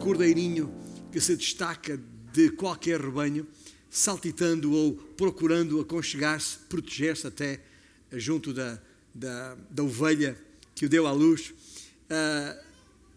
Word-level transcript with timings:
cordeirinho 0.00 0.74
que 1.12 1.20
se 1.20 1.36
destaca 1.36 2.00
de 2.32 2.50
qualquer 2.50 3.00
rebanho, 3.00 3.46
saltitando 3.90 4.72
ou 4.72 4.94
procurando 4.94 5.78
aconchegar-se, 5.78 6.58
proteger-se 6.68 7.26
até 7.26 7.60
junto 8.12 8.54
da, 8.54 8.80
da, 9.14 9.56
da, 9.68 9.82
ovelha 9.82 10.38
que 10.74 10.86
o 10.86 10.88
deu 10.88 11.06
à 11.06 11.12
luz. 11.12 11.50
Uh, 11.50 12.70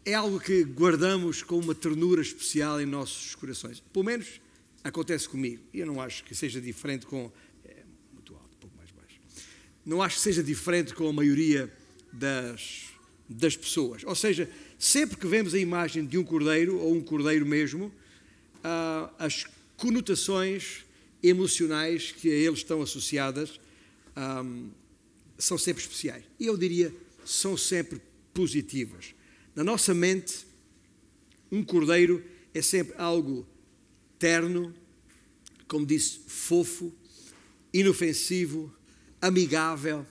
é 0.05 0.13
algo 0.13 0.39
que 0.39 0.63
guardamos 0.63 1.41
com 1.41 1.57
uma 1.57 1.73
ternura 1.73 2.21
especial 2.21 2.81
em 2.81 2.85
nossos 2.85 3.33
corações. 3.35 3.81
Pelo 3.93 4.03
menos 4.03 4.41
acontece 4.83 5.29
comigo. 5.29 5.63
E 5.73 5.79
eu 5.79 5.87
não 5.87 6.01
acho 6.01 6.23
que 6.25 6.35
seja 6.35 6.59
diferente 6.59 7.05
com. 7.05 7.31
É 7.63 7.83
muito 8.11 8.33
alto, 8.33 8.49
um 8.55 8.59
pouco 8.59 8.77
mais 8.77 8.91
baixo. 8.91 9.21
Não 9.85 10.01
acho 10.01 10.17
que 10.17 10.21
seja 10.21 10.43
diferente 10.43 10.93
com 10.93 11.07
a 11.07 11.13
maioria 11.13 11.71
das, 12.11 12.89
das 13.29 13.55
pessoas. 13.55 14.03
Ou 14.03 14.15
seja, 14.15 14.49
sempre 14.83 15.15
que 15.15 15.25
vemos 15.25 15.53
a 15.53 15.57
imagem 15.57 16.05
de 16.05 16.17
um 16.17 16.25
cordeiro, 16.25 16.77
ou 16.77 16.93
um 16.93 16.99
cordeiro 16.99 17.45
mesmo, 17.45 17.85
uh, 17.85 19.09
as 19.17 19.45
conotações 19.77 20.83
emocionais 21.23 22.11
que 22.11 22.29
a 22.29 22.33
ele 22.33 22.53
estão 22.53 22.81
associadas 22.81 23.61
um, 24.43 24.69
são 25.37 25.57
sempre 25.57 25.81
especiais. 25.81 26.25
E 26.37 26.47
eu 26.47 26.57
diria, 26.57 26.93
são 27.23 27.55
sempre 27.55 28.01
positivas. 28.33 29.15
Na 29.55 29.63
nossa 29.63 29.93
mente, 29.93 30.45
um 31.49 31.63
cordeiro 31.63 32.21
é 32.53 32.61
sempre 32.61 32.93
algo 32.97 33.47
terno, 34.19 34.75
como 35.65 35.85
disse, 35.85 36.19
fofo, 36.27 36.93
inofensivo, 37.73 38.69
amigável 39.21 40.05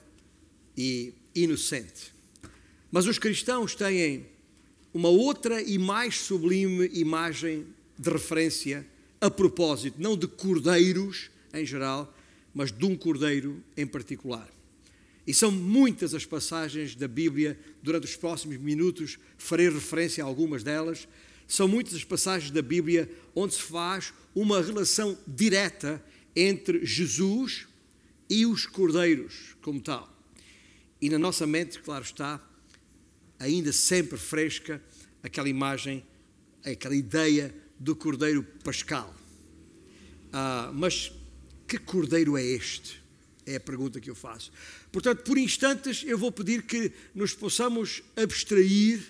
e 0.75 1.13
inocente. 1.35 2.15
Mas 2.91 3.07
os 3.07 3.19
cristãos 3.19 3.75
têm 3.75 4.32
uma 4.93 5.09
outra 5.09 5.63
e 5.63 5.79
mais 5.79 6.21
sublime 6.21 6.89
imagem 6.93 7.67
de 7.99 8.11
referência 8.11 8.87
a 9.21 9.31
propósito, 9.31 10.01
não 10.01 10.17
de 10.17 10.27
cordeiros 10.27 11.31
em 11.55 11.65
geral, 11.65 12.13
mas 12.55 12.73
de 12.73 12.85
um 12.85 12.97
cordeiro 12.97 13.63
em 13.77 13.87
particular. 13.87 14.49
E 15.27 15.33
são 15.33 15.51
muitas 15.51 16.15
as 16.15 16.27
passagens 16.27 16.97
da 16.97 17.07
Bíblia, 17.07 17.59
durante 17.83 18.05
os 18.05 18.17
próximos 18.17 18.57
minutos 18.57 19.19
farei 19.39 19.69
referência 19.69 20.25
a 20.25 20.27
algumas 20.27 20.65
delas. 20.65 21.07
São 21.47 21.69
muitas 21.69 21.95
as 21.95 22.05
passagens 22.05 22.51
da 22.51 22.63
Bíblia 22.63 23.09
onde 23.35 23.55
se 23.55 23.63
faz 23.63 24.13
uma 24.35 24.61
relação 24.61 25.17
direta 25.27 26.03
entre 26.35 26.85
Jesus 26.85 27.69
e 28.29 28.47
os 28.47 28.67
cordeiros, 28.67 29.55
como 29.63 29.81
tal. 29.81 30.13
E 31.01 31.09
na 31.09 31.19
nossa 31.19 31.47
mente, 31.47 31.79
claro 31.81 32.05
está, 32.05 32.41
ainda 33.43 33.73
sempre 33.73 34.17
fresca 34.17 34.81
aquela 35.21 35.49
imagem, 35.49 36.05
aquela 36.65 36.95
ideia 36.95 37.53
do 37.79 37.97
cordeiro 37.97 38.45
pascal. 38.63 39.13
Ah, 40.33 40.71
mas 40.73 41.13
que 41.67 41.77
cordeiro 41.77 42.37
é 42.37 42.45
este? 42.45 43.03
É 43.45 43.57
a 43.57 43.61
pergunta 43.61 44.01
que 44.01 44.09
eu 44.09 44.15
faço. 44.15 44.53
Portanto, 44.93 45.25
por 45.25 45.37
instantes, 45.37 46.05
eu 46.07 46.17
vou 46.17 46.31
pedir 46.31 46.63
que 46.63 46.93
nos 47.13 47.35
possamos 47.35 48.03
abstrair, 48.15 49.03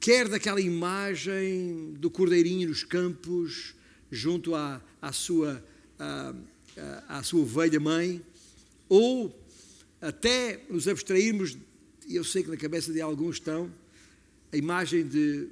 quer 0.00 0.28
daquela 0.28 0.60
imagem 0.60 1.94
do 2.00 2.10
cordeirinho 2.10 2.68
nos 2.68 2.82
campos, 2.82 3.76
junto 4.10 4.56
à, 4.56 4.82
à, 5.00 5.12
sua, 5.12 5.64
à, 5.98 6.34
à 7.08 7.22
sua 7.22 7.42
ovelha 7.42 7.78
mãe, 7.78 8.20
ou 8.88 9.32
até 10.00 10.64
nos 10.68 10.88
abstrairmos, 10.88 11.56
eu 12.14 12.22
sei 12.22 12.42
que 12.42 12.50
na 12.50 12.56
cabeça 12.56 12.92
de 12.92 13.00
alguns 13.00 13.36
estão, 13.36 13.72
a 14.52 14.56
imagem 14.56 15.06
de, 15.06 15.48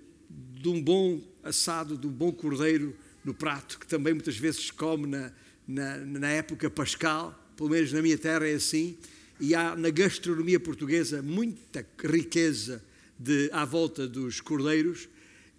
de 0.61 0.69
um 0.69 0.81
bom 0.81 1.21
assado, 1.43 1.99
de 1.99 2.07
um 2.07 2.11
bom 2.11 2.31
cordeiro 2.31 2.97
no 3.25 3.35
prato, 3.35 3.79
que 3.79 3.87
também 3.87 4.15
muitas 4.15 4.37
vezes 4.37 4.67
se 4.67 4.73
come 4.73 5.07
na, 5.07 5.33
na, 5.67 5.97
na 5.99 6.29
época 6.29 6.71
pascal, 6.71 7.39
pelo 7.57 7.71
menos 7.71 7.93
na 7.93 8.01
minha 8.01 8.19
terra 8.19 8.47
é 8.47 8.55
assim, 8.55 8.97
e 9.41 9.55
há 9.55 9.75
na 9.75 9.91
gastronomia 9.91 10.61
portuguesa 10.61 11.23
muita 11.23 11.85
riqueza 12.05 12.83
de, 13.19 13.51
à 13.53 13.65
volta 13.65 14.07
dos 14.07 14.41
cordeiros 14.41 15.09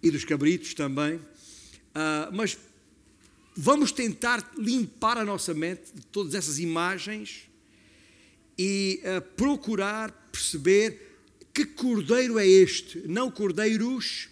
e 0.02 0.10
dos 0.10 0.24
cabritos 0.24 0.74
também. 0.74 1.16
Uh, 1.16 2.32
mas 2.32 2.58
vamos 3.54 3.92
tentar 3.92 4.52
limpar 4.58 5.18
a 5.18 5.24
nossa 5.24 5.54
mente 5.54 5.92
de 5.94 6.06
todas 6.06 6.34
essas 6.34 6.58
imagens 6.58 7.48
e 8.58 9.00
uh, 9.02 9.20
procurar 9.36 10.25
perceber 10.36 11.00
que 11.54 11.64
cordeiro 11.64 12.38
é 12.38 12.46
este? 12.46 12.98
Não 13.08 13.30
cordeiros, 13.30 14.28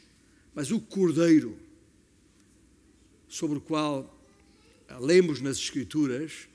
mas 0.55 0.71
o 0.71 0.79
cordeiro 0.79 1.59
sobre 3.27 3.59
o 3.59 3.61
qual 3.61 4.15
lemos 5.01 5.41
nas 5.41 5.57
Escrituras 5.57 6.47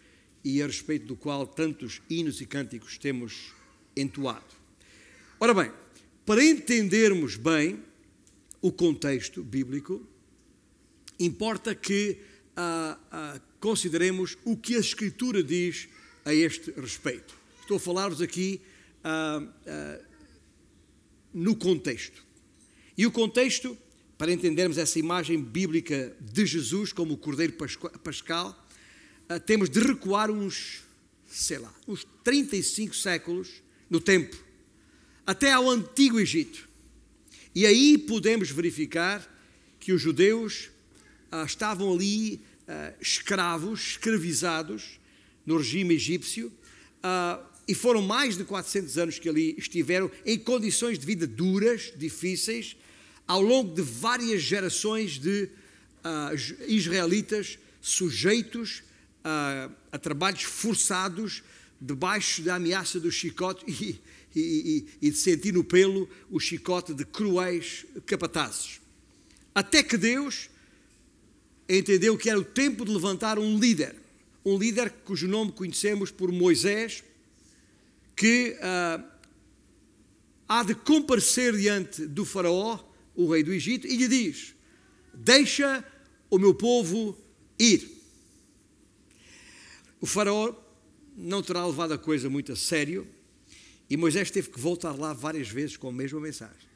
e 0.43 0.61
a 0.61 0.67
respeito 0.67 1.07
do 1.07 1.15
qual 1.15 1.47
tantos 1.47 2.01
hinos 2.07 2.39
e 2.39 2.45
cânticos 2.45 2.97
temos 2.97 3.53
entoado. 3.97 4.45
Ora 5.39 5.53
bem, 5.53 5.71
para 6.25 6.43
entendermos 6.43 7.35
bem 7.35 7.83
o 8.61 8.71
contexto 8.71 9.43
bíblico, 9.43 10.05
importa 11.19 11.73
que 11.73 12.17
ah, 12.55 12.99
ah, 13.11 13.41
consideremos 13.59 14.37
o 14.45 14.55
que 14.55 14.75
a 14.75 14.79
Escritura 14.79 15.41
diz 15.41 15.89
a 16.23 16.33
este 16.33 16.71
respeito. 16.71 17.33
Estou 17.61 17.77
a 17.77 17.79
falar-vos 17.79 18.21
aqui 18.21 18.61
ah, 19.03 19.41
ah 19.67 19.99
no 21.33 21.55
contexto. 21.55 22.23
E 22.97 23.05
o 23.05 23.11
contexto, 23.11 23.77
para 24.17 24.31
entendermos 24.31 24.77
essa 24.77 24.97
imagem 24.97 25.41
bíblica 25.41 26.15
de 26.19 26.45
Jesus 26.45 26.91
como 26.91 27.13
o 27.13 27.17
Cordeiro 27.17 27.53
Pascal, 28.03 28.67
ah, 29.27 29.39
temos 29.39 29.69
de 29.69 29.79
recuar 29.79 30.31
uns, 30.31 30.83
sei 31.27 31.59
lá, 31.59 31.73
uns 31.87 32.05
35 32.23 32.95
séculos 32.95 33.61
no 33.89 33.99
tempo, 33.99 34.35
até 35.25 35.51
ao 35.51 35.69
Antigo 35.69 36.19
Egito. 36.19 36.67
E 37.53 37.65
aí 37.65 37.97
podemos 37.97 38.49
verificar 38.49 39.27
que 39.79 39.93
os 39.93 40.01
judeus 40.01 40.69
estavam 41.45 41.93
ali 41.93 42.41
escravos, 42.99 43.91
escravizados 43.91 44.99
no 45.45 45.57
regime 45.57 45.95
egípcio, 45.95 46.51
ah, 47.01 47.43
e 47.69 47.75
foram 47.75 48.01
mais 48.01 48.35
de 48.35 48.43
400 48.43 48.97
anos 48.97 49.19
que 49.19 49.29
ali 49.29 49.53
estiveram 49.55 50.09
em 50.25 50.39
condições 50.39 50.97
de 50.97 51.05
vida 51.05 51.27
duras, 51.27 51.93
difíceis, 51.95 52.75
ao 53.27 53.43
longo 53.43 53.75
de 53.75 53.83
várias 53.83 54.41
gerações 54.41 55.19
de 55.19 55.43
uh, 56.03 56.65
israelitas 56.67 57.59
sujeitos 57.79 58.81
a, 59.23 59.69
a 59.91 59.99
trabalhos 59.99 60.41
forçados, 60.41 61.43
debaixo 61.79 62.41
da 62.41 62.55
ameaça 62.55 62.99
do 62.99 63.11
chicote 63.11 63.63
e, 63.69 63.99
e, 64.35 64.85
e, 64.99 65.11
de 65.11 65.17
sentir 65.17 65.53
no 65.53 65.63
pelo 65.63 66.09
o 66.31 66.39
chicote 66.39 66.91
de 66.91 67.05
cruéis 67.05 67.85
capatazes. 68.07 68.81
Até 69.53 69.83
que 69.83 69.95
Deus 69.95 70.49
entendeu 71.69 72.17
que 72.17 72.31
era 72.31 72.39
o 72.39 72.43
tempo 72.43 72.83
de 72.83 72.91
levantar 72.91 73.37
um 73.37 73.59
líder, 73.59 73.95
um 74.43 74.57
líder 74.57 74.89
cujo 75.05 75.27
nome 75.27 75.51
conhecemos 75.51 76.09
por 76.09 76.31
Moisés, 76.31 77.03
que 78.19 78.57
uh, 78.59 79.01
há 80.45 80.61
de 80.61 80.75
comparecer 80.75 81.55
diante 81.55 82.05
do 82.05 82.25
Faraó, 82.25 82.77
o 83.15 83.31
rei 83.31 83.43
do 83.43 83.53
Egito, 83.53 83.87
e 83.87 83.95
lhe 83.95 84.09
diz: 84.09 84.53
Deixa 85.13 85.85
o 86.29 86.37
meu 86.37 86.53
povo 86.53 87.17
ir. 87.57 87.89
O 90.01 90.05
faraó 90.05 90.53
não 91.15 91.41
terá 91.41 91.65
levado 91.65 91.93
a 91.93 91.97
coisa 91.97 92.29
muito 92.29 92.51
a 92.51 92.55
sério 92.57 93.07
e 93.89 93.95
Moisés 93.95 94.29
teve 94.29 94.49
que 94.49 94.59
voltar 94.59 94.97
lá 94.97 95.13
várias 95.13 95.47
vezes 95.49 95.77
com 95.77 95.87
a 95.87 95.91
mesma 95.91 96.19
mensagem. 96.19 96.69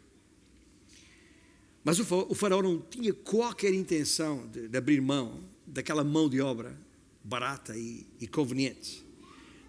Mas 1.84 2.00
o 2.00 2.34
faraó 2.34 2.62
não 2.62 2.80
tinha 2.80 3.14
qualquer 3.14 3.74
intenção 3.74 4.48
de, 4.48 4.70
de 4.70 4.78
abrir 4.78 5.02
mão 5.02 5.44
daquela 5.68 6.04
mão 6.04 6.30
de 6.30 6.40
obra 6.40 6.80
barata 7.22 7.78
e, 7.78 8.08
e, 8.20 8.28
conveniente. 8.28 9.03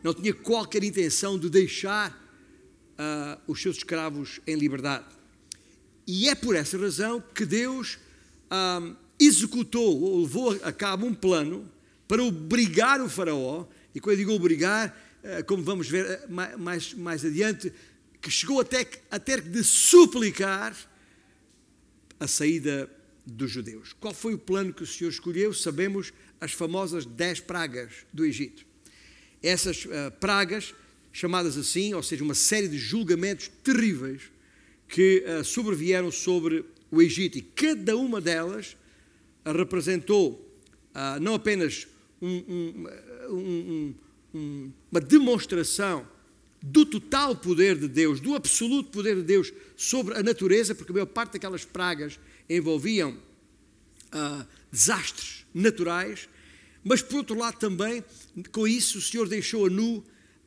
Não 0.04 0.12
tinha 0.12 0.34
qualquer 0.34 0.84
intenção 0.84 1.38
de 1.38 1.48
deixar 1.48 2.12
uh, 2.12 3.40
os 3.50 3.62
seus 3.62 3.78
escravos 3.78 4.38
em 4.46 4.54
liberdade. 4.54 5.06
E 6.06 6.28
é 6.28 6.34
por 6.34 6.54
essa 6.54 6.76
razão 6.76 7.24
que 7.34 7.46
Deus 7.46 7.98
uh, 8.50 8.94
executou 9.18 9.98
ou 10.02 10.20
levou 10.20 10.50
a 10.62 10.70
cabo 10.70 11.06
um 11.06 11.14
plano 11.14 11.66
para 12.06 12.22
obrigar 12.22 13.00
o 13.00 13.08
faraó, 13.08 13.66
e 13.94 14.00
quando 14.00 14.12
eu 14.14 14.18
digo 14.18 14.32
obrigar, 14.32 14.94
eh, 15.22 15.42
como 15.42 15.62
vamos 15.62 15.88
ver 15.88 16.28
mais, 16.28 16.92
mais 16.92 17.24
adiante, 17.24 17.72
que 18.20 18.30
chegou 18.30 18.60
até 18.60 18.86
a 19.10 19.18
ter 19.18 19.40
de 19.40 19.64
suplicar 19.64 20.76
a 22.20 22.26
saída 22.26 22.90
dos 23.24 23.50
judeus. 23.50 23.94
Qual 23.94 24.12
foi 24.12 24.34
o 24.34 24.38
plano 24.38 24.74
que 24.74 24.82
o 24.82 24.86
Senhor 24.86 25.08
escolheu? 25.08 25.54
Sabemos 25.54 26.12
as 26.38 26.52
famosas 26.52 27.06
dez 27.06 27.40
pragas 27.40 27.92
do 28.12 28.24
Egito. 28.24 28.66
Essas 29.46 29.84
uh, 29.84 30.10
pragas, 30.18 30.74
chamadas 31.12 31.56
assim, 31.56 31.94
ou 31.94 32.02
seja, 32.02 32.24
uma 32.24 32.34
série 32.34 32.68
de 32.68 32.78
julgamentos 32.78 33.50
terríveis 33.62 34.22
que 34.88 35.24
uh, 35.26 35.44
sobrevieram 35.44 36.10
sobre 36.10 36.64
o 36.90 37.02
Egito, 37.02 37.38
e 37.38 37.42
cada 37.42 37.96
uma 37.96 38.20
delas 38.20 38.76
representou 39.44 40.44
ah, 40.94 41.18
não 41.20 41.34
apenas 41.34 41.88
um, 42.22 42.86
um, 43.28 43.94
um, 44.32 44.72
uma 44.90 45.00
demonstração 45.00 46.06
do 46.62 46.86
total 46.86 47.34
poder 47.34 47.76
de 47.76 47.88
Deus, 47.88 48.20
do 48.20 48.34
absoluto 48.34 48.90
poder 48.90 49.16
de 49.16 49.22
Deus 49.22 49.52
sobre 49.76 50.14
a 50.14 50.22
natureza, 50.22 50.74
porque 50.74 50.92
a 50.92 50.94
maior 50.94 51.06
parte 51.06 51.32
daquelas 51.32 51.64
pragas 51.64 52.18
envolviam 52.48 53.18
ah, 54.12 54.46
desastres 54.70 55.44
naturais, 55.52 56.28
mas 56.84 57.02
por 57.02 57.16
outro 57.16 57.36
lado 57.36 57.58
também, 57.58 58.04
com 58.52 58.68
isso, 58.68 58.98
o 58.98 59.02
Senhor 59.02 59.28
deixou 59.28 59.66
a 59.66 59.70
nu 59.70 60.04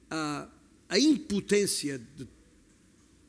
ah, 0.09 0.47
a 0.87 0.99
impotência 0.99 1.99
de, 2.15 2.27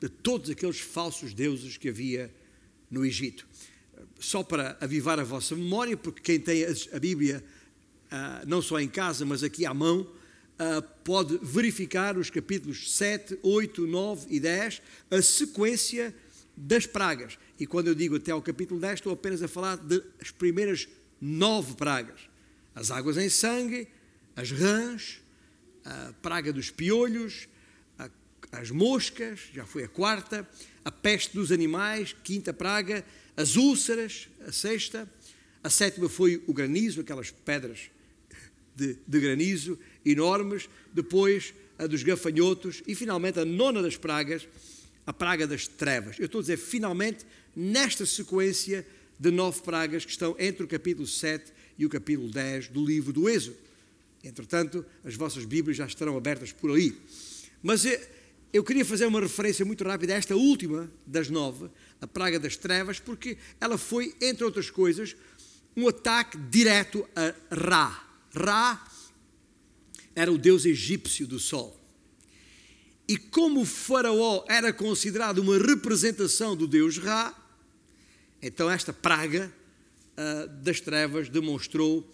de 0.00 0.08
todos 0.08 0.50
aqueles 0.50 0.78
falsos 0.78 1.34
deuses 1.34 1.76
que 1.76 1.88
havia 1.88 2.32
no 2.90 3.04
Egito. 3.04 3.46
Só 4.18 4.42
para 4.42 4.76
avivar 4.80 5.18
a 5.18 5.24
vossa 5.24 5.54
memória, 5.56 5.96
porque 5.96 6.20
quem 6.20 6.40
tem 6.40 6.64
a 6.92 6.98
Bíblia 6.98 7.42
uh, 8.12 8.46
não 8.46 8.60
só 8.62 8.80
em 8.80 8.88
casa, 8.88 9.24
mas 9.24 9.42
aqui 9.42 9.64
à 9.64 9.74
mão, 9.74 10.00
uh, 10.00 10.82
pode 11.04 11.38
verificar 11.42 12.16
os 12.16 12.30
capítulos 12.30 12.92
7, 12.92 13.38
8, 13.42 13.86
9 13.86 14.26
e 14.30 14.40
10, 14.40 14.82
a 15.10 15.22
sequência 15.22 16.14
das 16.56 16.86
pragas. 16.86 17.38
E 17.58 17.66
quando 17.66 17.88
eu 17.88 17.94
digo 17.94 18.16
até 18.16 18.32
ao 18.32 18.42
capítulo 18.42 18.80
10, 18.80 18.94
estou 18.94 19.12
apenas 19.12 19.42
a 19.42 19.48
falar 19.48 19.76
das 19.76 20.30
primeiras 20.36 20.88
nove 21.20 21.74
pragas: 21.74 22.20
as 22.78 22.92
águas 22.92 23.16
em 23.16 23.28
sangue, 23.28 23.88
as 24.36 24.52
rãs, 24.52 25.20
a 25.84 26.12
praga 26.22 26.52
dos 26.52 26.70
piolhos, 26.70 27.48
a, 27.98 28.08
as 28.52 28.70
moscas, 28.70 29.40
já 29.52 29.66
foi 29.66 29.82
a 29.82 29.88
quarta, 29.88 30.48
a 30.84 30.92
peste 30.92 31.34
dos 31.34 31.50
animais, 31.50 32.14
quinta 32.22 32.52
praga, 32.52 33.04
as 33.36 33.56
úlceras, 33.56 34.28
a 34.46 34.52
sexta, 34.52 35.12
a 35.62 35.68
sétima 35.68 36.08
foi 36.08 36.40
o 36.46 36.54
granizo, 36.54 37.00
aquelas 37.00 37.32
pedras 37.32 37.90
de, 38.76 38.96
de 39.04 39.20
granizo 39.20 39.76
enormes, 40.04 40.68
depois 40.94 41.52
a 41.76 41.86
dos 41.88 42.04
gafanhotos 42.04 42.80
e 42.86 42.94
finalmente 42.94 43.40
a 43.40 43.44
nona 43.44 43.82
das 43.82 43.96
pragas, 43.96 44.46
a 45.04 45.12
praga 45.12 45.48
das 45.48 45.66
trevas. 45.66 46.16
Eu 46.16 46.26
estou 46.26 46.38
a 46.38 46.42
dizer 46.42 46.58
finalmente 46.58 47.26
nesta 47.56 48.06
sequência 48.06 48.86
de 49.18 49.32
nove 49.32 49.62
pragas 49.62 50.04
que 50.04 50.12
estão 50.12 50.36
entre 50.38 50.62
o 50.62 50.68
capítulo 50.68 51.08
7 51.08 51.57
e 51.78 51.86
o 51.86 51.88
capítulo 51.88 52.28
10 52.28 52.68
do 52.68 52.84
livro 52.84 53.12
do 53.12 53.28
Êxodo. 53.28 53.56
Entretanto, 54.22 54.84
as 55.04 55.14
vossas 55.14 55.44
Bíblias 55.44 55.76
já 55.76 55.86
estarão 55.86 56.16
abertas 56.16 56.52
por 56.52 56.72
aí. 56.72 57.00
Mas 57.62 57.84
eu 58.52 58.64
queria 58.64 58.84
fazer 58.84 59.06
uma 59.06 59.20
referência 59.20 59.64
muito 59.64 59.84
rápida 59.84 60.14
a 60.14 60.16
esta 60.16 60.34
última 60.34 60.90
das 61.06 61.30
nove, 61.30 61.70
a 62.00 62.06
praga 62.06 62.38
das 62.38 62.56
trevas, 62.56 62.98
porque 62.98 63.38
ela 63.60 63.78
foi, 63.78 64.14
entre 64.20 64.44
outras 64.44 64.70
coisas, 64.70 65.14
um 65.76 65.86
ataque 65.86 66.36
direto 66.36 67.08
a 67.14 67.34
Ra, 67.54 68.08
Ra 68.34 68.88
era 70.14 70.32
o 70.32 70.38
deus 70.38 70.64
egípcio 70.64 71.26
do 71.26 71.38
sol. 71.38 71.78
E 73.06 73.16
como 73.16 73.60
o 73.60 73.64
faraó 73.64 74.44
era 74.48 74.72
considerado 74.72 75.38
uma 75.38 75.56
representação 75.56 76.56
do 76.56 76.66
deus 76.66 76.98
Ra, 76.98 77.32
então 78.42 78.68
esta 78.68 78.92
praga 78.92 79.52
uh, 80.18 80.48
das 80.62 80.80
trevas 80.80 81.28
demonstrou 81.28 82.10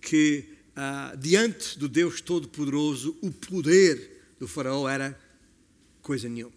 que 0.00 0.48
uh, 0.76 1.16
diante 1.16 1.78
do 1.78 1.88
Deus 1.88 2.20
Todo-Poderoso 2.20 3.18
o 3.20 3.30
poder 3.32 4.36
do 4.38 4.46
faraó 4.46 4.88
era 4.88 5.18
coisa 6.00 6.28
nenhuma. 6.28 6.56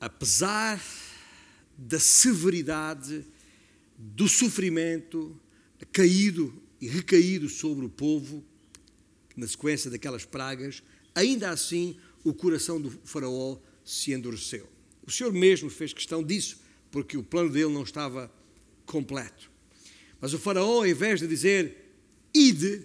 Apesar 0.00 0.82
da 1.78 1.98
severidade, 1.98 3.24
do 3.96 4.28
sofrimento, 4.28 5.38
caído 5.92 6.52
e 6.80 6.86
recaído 6.86 7.48
sobre 7.48 7.86
o 7.86 7.88
povo, 7.88 8.44
na 9.36 9.46
sequência 9.46 9.90
daquelas 9.90 10.24
pragas, 10.24 10.82
ainda 11.14 11.50
assim 11.50 11.96
o 12.24 12.34
coração 12.34 12.80
do 12.80 12.90
Faraó 13.04 13.58
se 13.84 14.12
endureceu. 14.12 14.68
O 15.06 15.10
Senhor 15.10 15.32
mesmo 15.32 15.70
fez 15.70 15.92
questão 15.92 16.22
disso, 16.22 16.58
porque 16.90 17.16
o 17.16 17.22
plano 17.22 17.50
dele 17.50 17.72
não 17.72 17.82
estava 17.82 18.30
completo. 18.84 19.50
Mas 20.20 20.32
o 20.32 20.38
Faraó, 20.38 20.78
ao 20.78 20.86
invés 20.86 21.20
de 21.20 21.26
dizer 21.26 21.86
ide, 22.32 22.82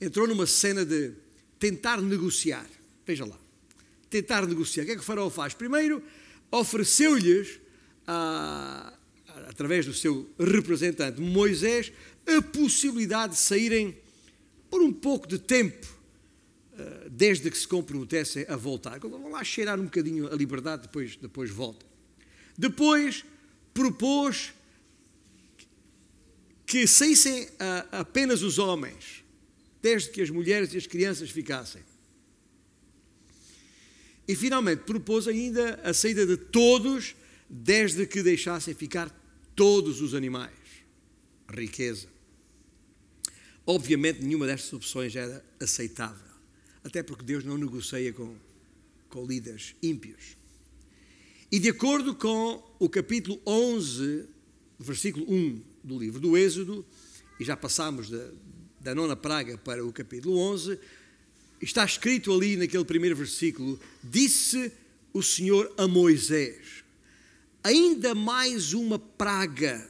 entrou 0.00 0.26
numa 0.26 0.46
cena 0.46 0.84
de 0.84 1.12
tentar 1.58 2.00
negociar. 2.00 2.66
Veja 3.06 3.24
lá. 3.24 3.38
Tentar 4.08 4.46
negociar. 4.46 4.82
O 4.82 4.86
que 4.86 4.92
é 4.92 4.94
que 4.94 5.00
o 5.00 5.04
Faraó 5.04 5.30
faz? 5.30 5.54
Primeiro, 5.54 6.02
ofereceu-lhes 6.50 7.60
através 9.48 9.86
do 9.86 9.94
seu 9.94 10.28
representante 10.38 11.20
Moisés, 11.20 11.92
a 12.26 12.42
possibilidade 12.42 13.34
de 13.34 13.38
saírem 13.38 13.96
por 14.68 14.82
um 14.82 14.92
pouco 14.92 15.26
de 15.26 15.38
tempo, 15.38 15.86
eh, 16.78 17.08
desde 17.10 17.50
que 17.50 17.58
se 17.58 17.66
comprometessem 17.66 18.46
a 18.48 18.56
voltar. 18.56 18.98
Vão 19.00 19.30
lá 19.30 19.42
cheirar 19.42 19.78
um 19.78 19.84
bocadinho 19.84 20.32
a 20.32 20.36
liberdade, 20.36 20.82
depois, 20.82 21.16
depois 21.16 21.50
voltam. 21.50 21.89
Depois 22.56 23.24
propôs 23.72 24.52
que 26.66 26.86
saíssem 26.86 27.48
apenas 27.90 28.42
os 28.42 28.58
homens, 28.58 29.24
desde 29.82 30.10
que 30.10 30.22
as 30.22 30.30
mulheres 30.30 30.72
e 30.72 30.76
as 30.76 30.86
crianças 30.86 31.30
ficassem. 31.30 31.82
E 34.28 34.36
finalmente 34.36 34.84
propôs 34.84 35.26
ainda 35.26 35.80
a 35.82 35.92
saída 35.92 36.24
de 36.24 36.36
todos, 36.36 37.16
desde 37.48 38.06
que 38.06 38.22
deixassem 38.22 38.72
ficar 38.72 39.10
todos 39.56 40.00
os 40.00 40.14
animais. 40.14 40.54
Riqueza. 41.52 42.06
Obviamente, 43.66 44.22
nenhuma 44.22 44.46
destas 44.46 44.72
opções 44.72 45.16
era 45.16 45.44
aceitável, 45.58 46.30
até 46.84 47.02
porque 47.02 47.24
Deus 47.24 47.44
não 47.44 47.58
negocia 47.58 48.12
com, 48.12 48.36
com 49.08 49.26
líderes 49.26 49.74
ímpios. 49.82 50.36
E 51.52 51.58
de 51.58 51.68
acordo 51.68 52.14
com 52.14 52.62
o 52.78 52.88
capítulo 52.88 53.40
11, 53.44 54.24
versículo 54.78 55.26
1 55.28 55.60
do 55.82 55.98
livro 55.98 56.20
do 56.20 56.36
Êxodo, 56.36 56.86
e 57.40 57.44
já 57.44 57.56
passamos 57.56 58.08
da, 58.08 58.30
da 58.80 58.94
nona 58.94 59.16
praga 59.16 59.58
para 59.58 59.84
o 59.84 59.92
capítulo 59.92 60.38
11, 60.38 60.78
está 61.60 61.84
escrito 61.84 62.32
ali 62.32 62.56
naquele 62.56 62.84
primeiro 62.84 63.16
versículo: 63.16 63.80
Disse 64.00 64.70
o 65.12 65.24
Senhor 65.24 65.72
a 65.76 65.88
Moisés: 65.88 66.84
ainda 67.64 68.14
mais 68.14 68.72
uma 68.72 68.98
praga 68.98 69.88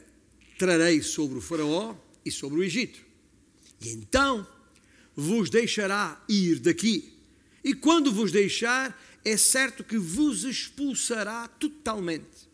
trarei 0.57 1.03
sobre 1.03 1.37
o 1.37 1.41
Faraó 1.41 1.95
e 2.25 2.31
sobre 2.31 2.59
o 2.59 2.63
Egito. 2.63 2.99
E 3.79 3.89
então 3.89 4.47
vos 5.15 5.47
deixará 5.49 6.23
ir 6.27 6.59
daqui. 6.59 7.13
E 7.63 7.75
quando 7.75 8.11
vos 8.11 8.31
deixar, 8.31 8.99
é 9.23 9.37
certo 9.37 9.83
que 9.83 9.97
vos 9.97 10.43
expulsará 10.43 11.47
totalmente. 11.47 12.49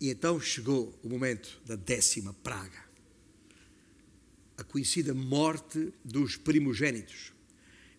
E 0.00 0.10
então 0.10 0.40
chegou 0.40 0.98
o 1.02 1.08
momento 1.08 1.60
da 1.64 1.76
décima 1.76 2.34
praga, 2.34 2.84
a 4.56 4.64
conhecida 4.64 5.14
morte 5.14 5.92
dos 6.04 6.36
primogênitos. 6.36 7.32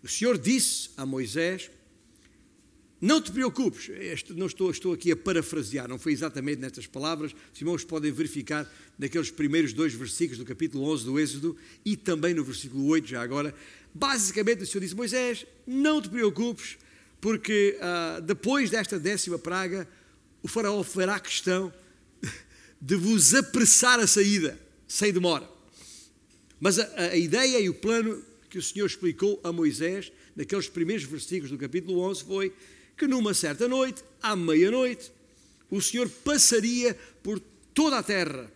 O 0.04 0.08
Senhor 0.08 0.38
disse 0.38 0.92
a 0.98 1.06
Moisés 1.06 1.72
não 3.02 3.22
te 3.22 3.32
preocupes, 3.32 3.90
não 4.30 4.48
estou, 4.48 4.72
estou 4.72 4.94
aqui 4.94 5.12
a 5.12 5.16
parafrasear, 5.16 5.88
não 5.88 6.00
foi 6.00 6.14
exatamente 6.14 6.62
nestas 6.62 6.88
palavras, 6.88 7.36
os 7.54 7.60
irmãos 7.60 7.84
podem 7.84 8.12
verificar 8.12 8.72
naqueles 8.98 9.30
primeiros 9.30 9.74
dois 9.74 9.94
versículos 9.94 10.38
do 10.38 10.46
capítulo 10.46 10.90
11 10.92 11.06
do 11.06 11.20
Êxodo 11.20 11.58
e 11.84 11.98
também 11.98 12.34
no 12.34 12.44
versículo 12.44 12.86
8, 12.88 13.08
já 13.08 13.22
agora. 13.22 13.54
Basicamente, 13.98 14.62
o 14.62 14.68
Senhor 14.68 14.82
disse: 14.82 14.94
Moisés, 14.94 15.46
não 15.66 16.02
te 16.02 16.10
preocupes, 16.10 16.78
porque 17.22 17.78
ah, 17.80 18.20
depois 18.22 18.70
desta 18.70 19.00
décima 19.00 19.40
praga, 19.40 19.88
o 20.44 20.50
Faraó 20.50 20.84
fará 20.84 21.18
questão 21.18 21.74
de 22.82 22.96
vos 22.98 23.34
apressar 23.34 24.02
a 24.02 24.06
saída, 24.06 24.60
sem 24.86 25.14
demora. 25.14 25.50
Mas 26.60 26.78
a, 26.78 27.12
a 27.12 27.16
ideia 27.16 27.58
e 27.58 27.70
o 27.70 27.74
plano 27.74 28.22
que 28.50 28.58
o 28.58 28.62
Senhor 28.62 28.86
explicou 28.86 29.40
a 29.46 29.54
Moisés, 29.54 30.12
naqueles 30.36 30.68
primeiros 30.68 31.06
versículos 31.06 31.52
do 31.52 31.58
capítulo 31.58 32.02
11, 32.02 32.26
foi 32.26 32.54
que 32.98 33.08
numa 33.08 33.34
certa 33.34 33.66
noite, 33.66 34.04
à 34.22 34.36
meia-noite, 34.36 35.10
o 35.72 35.82
Senhor 35.82 36.10
passaria 36.10 36.98
por 37.24 37.40
toda 37.74 38.00
a 38.00 38.04
terra 38.04 38.52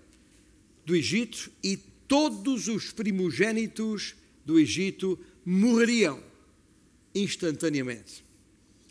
do 0.85 0.93
Egito 0.93 1.49
e 1.63 1.77
todos 2.09 2.67
os 2.67 2.91
primogênitos 2.91 4.15
do 4.45 4.59
Egito 4.59 5.19
morreriam 5.45 6.21
instantaneamente. 7.13 8.23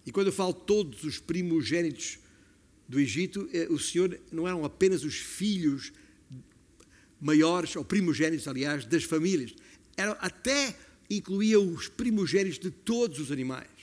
E 0.05 0.12
quando 0.12 0.28
eu 0.28 0.33
falo 0.33 0.52
todos 0.52 1.05
os 1.05 1.19
primogênitos 1.19 2.19
do 2.88 2.99
Egito, 2.99 3.49
eh, 3.52 3.69
o 3.71 3.78
Senhor 3.78 4.19
não 4.33 4.49
eram 4.49 4.64
apenas 4.64 5.05
os 5.05 5.17
filhos 5.17 5.93
maiores, 7.21 7.76
ou 7.76 7.85
primogênitos, 7.85 8.49
aliás, 8.49 8.87
das 8.87 9.05
famílias. 9.05 9.55
Eram 9.97 10.17
até 10.21 10.76
incluía 11.11 11.61
os 11.61 11.88
primogênitos 11.88 12.59
de 12.59 12.71
todos 12.71 13.19
os 13.19 13.31
animais 13.31 13.78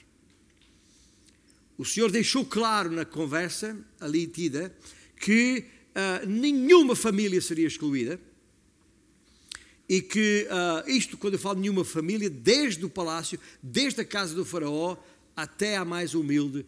o 1.78 1.84
Senhor 1.84 2.12
deixou 2.12 2.46
claro 2.46 2.90
na 2.92 3.06
conversa 3.06 3.78
ali 4.00 4.28
tida 4.28 4.74
que 5.18 5.66
uh, 5.92 6.28
nenhuma 6.28 6.96
família 6.96 7.42
seria 7.42 7.68
excluída 7.68 8.20
e 9.88 10.02
que 10.02 10.48
uh, 10.50 10.90
isto, 10.90 11.18
quando 11.18 11.34
eu 11.34 11.40
falo 11.40 11.56
de 11.56 11.62
nenhuma 11.62 11.86
família, 11.86 12.30
desde 12.30 12.84
o 12.86 12.90
palácio, 12.90 13.40
desde 13.62 14.02
a 14.02 14.06
casa 14.06 14.34
do 14.34 14.44
faraó 14.44 14.98
até 15.36 15.78
a 15.78 15.86
mais 15.86 16.16
humilde 16.16 16.66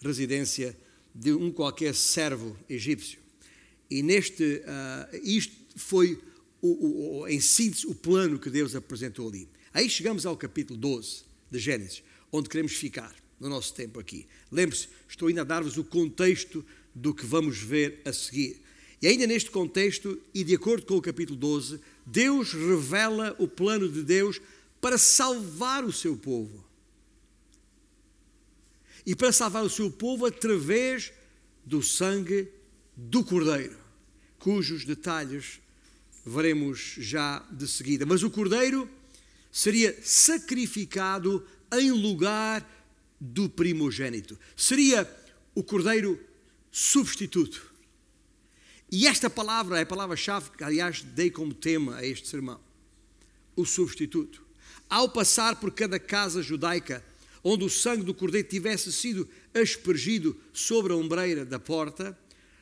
residência 0.00 0.76
de 1.14 1.32
um 1.32 1.52
qualquer 1.52 1.94
servo 1.94 2.56
egípcio. 2.68 3.18
E 3.90 4.02
neste, 4.02 4.42
uh, 4.42 5.16
isto 5.22 5.54
foi 5.76 6.18
o, 6.60 7.20
o, 7.20 7.28
em 7.28 7.40
síntese 7.40 7.86
o 7.86 7.94
plano 7.94 8.38
que 8.38 8.48
Deus 8.48 8.74
apresentou 8.74 9.28
ali. 9.28 9.48
Aí 9.74 9.88
chegamos 9.88 10.24
ao 10.24 10.36
capítulo 10.36 10.78
12 10.78 11.24
de 11.50 11.58
Gênesis, 11.58 12.02
onde 12.30 12.48
queremos 12.48 12.72
ficar 12.72 13.14
no 13.38 13.48
nosso 13.48 13.74
tempo 13.74 14.00
aqui. 14.00 14.26
Lembre-se, 14.50 14.88
estou 15.08 15.28
ainda 15.28 15.42
a 15.42 15.44
dar-vos 15.44 15.76
o 15.76 15.84
contexto 15.84 16.64
do 16.94 17.12
que 17.12 17.26
vamos 17.26 17.58
ver 17.58 18.00
a 18.04 18.12
seguir. 18.12 18.62
E 19.00 19.06
ainda 19.06 19.26
neste 19.26 19.50
contexto, 19.50 20.18
e 20.32 20.44
de 20.44 20.54
acordo 20.54 20.86
com 20.86 20.96
o 20.96 21.02
capítulo 21.02 21.36
12, 21.36 21.80
Deus 22.04 22.52
revela 22.52 23.34
o 23.38 23.46
plano 23.46 23.88
de 23.88 24.02
Deus 24.02 24.40
para 24.80 24.98
salvar 24.98 25.84
o 25.84 25.92
seu 25.92 26.16
povo. 26.16 26.64
E 29.06 29.14
para 29.14 29.32
salvar 29.32 29.64
o 29.64 29.70
seu 29.70 29.90
povo 29.90 30.26
através 30.26 31.12
do 31.64 31.82
sangue 31.82 32.48
do 32.96 33.24
Cordeiro, 33.24 33.76
cujos 34.38 34.84
detalhes 34.84 35.60
veremos 36.24 36.94
já 36.98 37.44
de 37.50 37.66
seguida. 37.66 38.06
Mas 38.06 38.22
o 38.22 38.30
Cordeiro 38.30 38.88
seria 39.50 39.96
sacrificado 40.02 41.46
em 41.72 41.90
lugar 41.90 42.68
do 43.20 43.48
primogênito. 43.48 44.38
Seria 44.56 45.08
o 45.54 45.62
Cordeiro 45.62 46.18
substituto. 46.70 47.71
E 48.92 49.06
esta 49.06 49.30
palavra 49.30 49.78
é 49.78 49.82
a 49.82 49.86
palavra-chave 49.86 50.50
que, 50.50 50.62
aliás, 50.62 51.00
dei 51.00 51.30
como 51.30 51.54
tema 51.54 51.96
a 51.96 52.06
este 52.06 52.28
sermão: 52.28 52.60
o 53.56 53.64
substituto. 53.64 54.42
Ao 54.88 55.08
passar 55.08 55.56
por 55.56 55.72
cada 55.72 55.98
casa 55.98 56.42
judaica 56.42 57.02
onde 57.42 57.64
o 57.64 57.70
sangue 57.70 58.04
do 58.04 58.12
cordeiro 58.14 58.46
tivesse 58.46 58.92
sido 58.92 59.26
aspergido 59.54 60.38
sobre 60.52 60.92
a 60.92 60.96
ombreira 60.96 61.44
da 61.44 61.58
porta, 61.58 62.16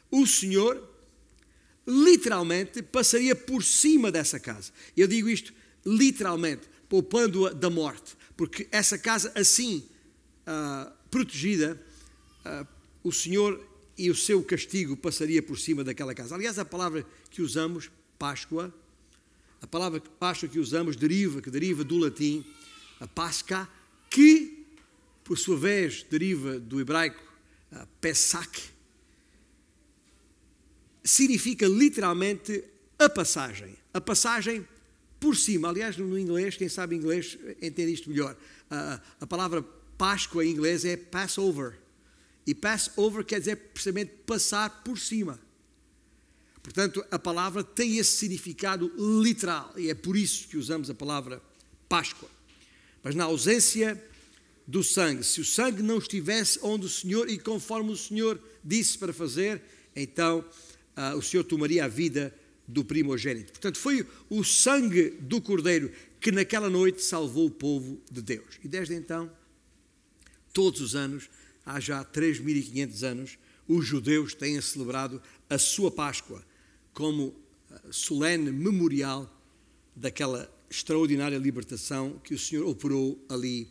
o 0.09 0.25
Senhor 0.25 0.89
literalmente 1.85 2.81
passaria 2.81 3.35
por 3.35 3.65
cima 3.65 4.13
dessa 4.13 4.39
casa. 4.39 4.73
Eu 4.97 5.09
digo 5.09 5.29
isto 5.29 5.53
literalmente, 5.85 6.69
poupando-a 6.89 7.51
da 7.53 7.69
morte, 7.69 8.17
porque 8.37 8.69
essa 8.71 8.97
casa 8.97 9.33
assim 9.35 9.85
uh, 10.47 10.93
protegida, 11.11 11.81
uh, 12.45 12.67
o 13.03 13.13
Senhor 13.13 13.70
e 14.01 14.11
o 14.11 14.15
seu 14.15 14.43
castigo 14.43 14.97
passaria 14.97 15.43
por 15.43 15.59
cima 15.59 15.85
daquela 15.85 16.15
casa. 16.15 16.35
Aliás, 16.35 16.59
a 16.59 16.65
palavra 16.65 17.05
que 17.31 17.43
usamos, 17.43 17.91
Páscoa, 18.19 18.73
a 19.61 19.67
palavra 19.67 20.01
Páscoa 20.01 20.49
que 20.49 20.59
usamos 20.59 20.97
deriva, 20.97 21.43
que 21.43 21.51
deriva 21.51 21.85
do 21.85 21.99
latim, 21.99 22.43
a 22.99 23.07
Pasca, 23.07 23.69
que 24.09 24.67
por 25.23 25.39
sua 25.39 25.59
vez 25.59 26.03
deriva 26.11 26.59
do 26.59 26.81
hebraico 26.81 27.23
Pesach, 28.01 28.71
significa 31.05 31.67
literalmente 31.67 32.65
a 32.99 33.09
passagem. 33.09 33.77
A 33.93 34.01
passagem 34.01 34.67
por 35.21 35.37
cima. 35.37 35.69
Aliás, 35.69 35.99
no 35.99 36.19
inglês, 36.19 36.57
quem 36.57 36.71
sabe 36.71 36.97
inglês 36.97 37.37
entende 37.61 37.93
isto 37.93 38.09
melhor. 38.09 38.35
A, 38.71 38.99
a 39.21 39.27
palavra 39.27 39.63
Páscoa 39.99 40.43
em 40.43 40.53
inglês 40.53 40.87
é 40.87 40.97
Passover. 40.97 41.80
E 42.47 42.55
Passover 42.55 43.25
quer 43.25 43.39
dizer 43.39 43.57
precisamente 43.57 44.13
passar 44.27 44.83
por 44.83 44.99
cima. 44.99 45.39
Portanto, 46.63 47.05
a 47.11 47.19
palavra 47.19 47.65
tem 47.65 47.99
esse 47.99 48.13
significado 48.13 48.93
literal 49.23 49.73
e 49.77 49.89
é 49.89 49.95
por 49.95 50.17
isso 50.17 50.49
que 50.49 50.57
usamos 50.57 50.91
a 50.91 50.95
palavra 50.95 51.43
Páscoa. 51.89 52.29
Mas 53.03 53.15
na 53.15 53.25
ausência 53.25 54.03
do 54.67 54.85
sangue, 54.85 55.25
se 55.25 55.41
o 55.41 55.45
sangue 55.45 55.83
não 55.83 55.99
estivesse 55.99 56.59
onde 56.63 56.87
o 56.87 56.89
Senhor 56.89 57.29
e 57.29 57.39
conforme 57.39 57.91
o 57.91 57.97
Senhor 57.97 58.41
disse 58.63 58.99
para 58.99 59.13
fazer, 59.13 59.63
então 59.97 60.45
ah, 60.95 61.17
o 61.17 61.23
Senhor 61.23 61.43
tomaria 61.45 61.85
a 61.85 61.89
vida 61.89 62.35
do 62.69 62.85
primogênito. 62.85 63.53
Portanto, 63.53 63.79
foi 63.79 64.07
o 64.29 64.45
sangue 64.45 65.11
do 65.21 65.41
Cordeiro 65.41 65.91
que 66.21 66.31
naquela 66.31 66.71
noite 66.71 67.03
salvou 67.03 67.47
o 67.47 67.51
povo 67.51 68.01
de 68.11 68.23
Deus. 68.23 68.61
E 68.63 68.69
desde 68.69 68.95
então, 68.95 69.31
todos 70.53 70.81
os 70.81 70.95
anos, 70.95 71.29
há 71.71 71.81
já 71.81 72.05
3.500 72.05 73.03
anos, 73.03 73.39
os 73.67 73.87
judeus 73.87 74.35
têm 74.35 74.61
celebrado 74.61 75.23
a 75.49 75.59
sua 75.59 75.91
Páscoa 75.91 76.45
como 76.93 77.35
ah, 77.71 77.81
solene 77.91 78.51
memorial 78.51 79.31
daquela 79.95 80.51
extraordinária 80.69 81.39
libertação 81.39 82.21
que 82.25 82.35
o 82.35 82.39
Senhor 82.39 82.67
operou 82.67 83.25
ali 83.29 83.69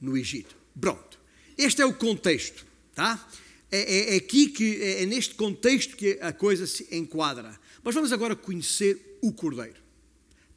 no 0.00 0.16
Egito. 0.16 0.56
Pronto. 0.78 1.18
Este 1.56 1.82
é 1.82 1.86
o 1.86 1.94
contexto, 1.94 2.66
tá? 2.94 3.28
É, 3.70 3.80
é, 3.80 4.14
é 4.14 4.16
aqui 4.16 4.48
que 4.48 4.80
é, 4.82 5.02
é 5.02 5.06
neste 5.06 5.34
contexto 5.34 5.96
que 5.96 6.18
a 6.20 6.32
coisa 6.32 6.66
se 6.66 6.86
enquadra. 6.94 7.58
Mas 7.82 7.94
vamos 7.94 8.12
agora 8.12 8.36
conhecer 8.36 9.18
o 9.20 9.32
Cordeiro, 9.32 9.80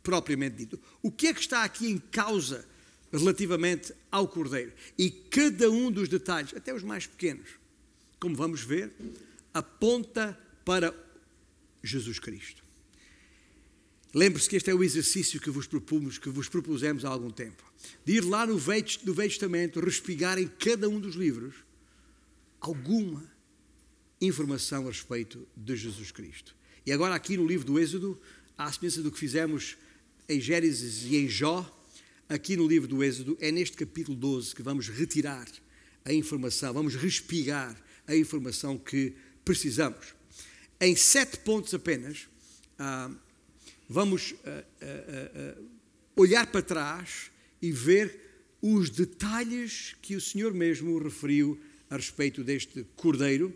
propriamente 0.03 0.57
dito. 0.57 0.79
O 1.01 1.12
que 1.12 1.27
é 1.27 1.33
que 1.33 1.39
está 1.39 1.63
aqui 1.63 1.88
em 1.88 1.98
causa 1.98 2.65
relativamente 3.12 3.94
ao 4.12 4.27
Cordeiro? 4.27 4.72
E 4.98 5.10
cada 5.10 5.70
um 5.70 5.91
dos 5.91 6.08
detalhes, 6.08 6.53
até 6.56 6.74
os 6.74 6.84
mais 6.84 7.06
pequenos, 7.06 7.50
como 8.20 8.36
vamos 8.36 8.62
ver, 8.62 8.91
aponta 9.53 10.38
para 10.63 10.94
Jesus 11.84 12.20
Cristo. 12.20 12.62
Lembre-se 14.13 14.50
que 14.50 14.58
este 14.58 14.70
é 14.70 14.75
o 14.75 14.84
exercício 14.84 15.39
que 15.39 15.50
vos 15.50 15.68
propomos, 15.68 16.18
que 16.18 16.30
vos 16.30 16.50
propusemos 16.50 17.06
há 17.06 17.10
algum 17.10 17.32
tempo. 17.32 17.63
De 18.06 18.13
ir 18.13 18.24
lá 18.24 18.46
no 18.46 18.58
Velho, 18.58 18.86
no 19.06 19.13
Velho 19.13 19.30
Testamento, 19.30 19.80
respigar 19.80 20.38
em 20.38 20.48
cada 20.48 20.89
um 20.89 21.00
dos 21.00 21.15
livros 21.15 21.56
alguma 22.60 23.24
informação 24.20 24.86
a 24.86 24.91
respeito 24.91 25.48
de 25.56 25.75
Jesus 25.75 26.12
Cristo. 26.12 26.56
E 26.86 26.91
agora, 26.91 27.15
aqui 27.15 27.38
no 27.38 27.48
livro 27.48 27.65
do 27.65 27.80
Êxodo, 27.80 28.20
à 28.58 28.72
semelhança 28.72 29.01
do 29.01 29.12
que 29.12 29.18
fizemos 29.18 29.77
em 30.27 30.39
Gênesis 30.39 31.03
e 31.06 31.15
em 31.15 31.27
Jó, 31.27 31.65
aqui 32.31 32.55
no 32.55 32.65
livro 32.65 32.88
do 32.88 33.03
Êxodo, 33.03 33.38
é 33.41 33.51
neste 33.51 33.75
capítulo 33.75 34.15
12 34.15 34.55
que 34.55 34.63
vamos 34.63 34.88
retirar 34.88 35.45
a 36.05 36.13
informação, 36.13 36.73
vamos 36.73 36.95
respigar 36.95 37.75
a 38.07 38.15
informação 38.15 38.77
que 38.77 39.13
precisamos. 39.43 40.15
Em 40.79 40.95
sete 40.95 41.39
pontos 41.39 41.73
apenas, 41.73 42.29
ah, 42.79 43.11
vamos 43.89 44.33
ah, 44.45 44.63
ah, 44.81 45.61
olhar 46.15 46.47
para 46.47 46.61
trás 46.61 47.29
e 47.61 47.69
ver 47.69 48.17
os 48.61 48.89
detalhes 48.89 49.97
que 50.01 50.15
o 50.15 50.21
Senhor 50.21 50.53
mesmo 50.53 50.97
referiu 51.00 51.59
a 51.89 51.97
respeito 51.97 52.45
deste 52.45 52.85
cordeiro, 52.95 53.53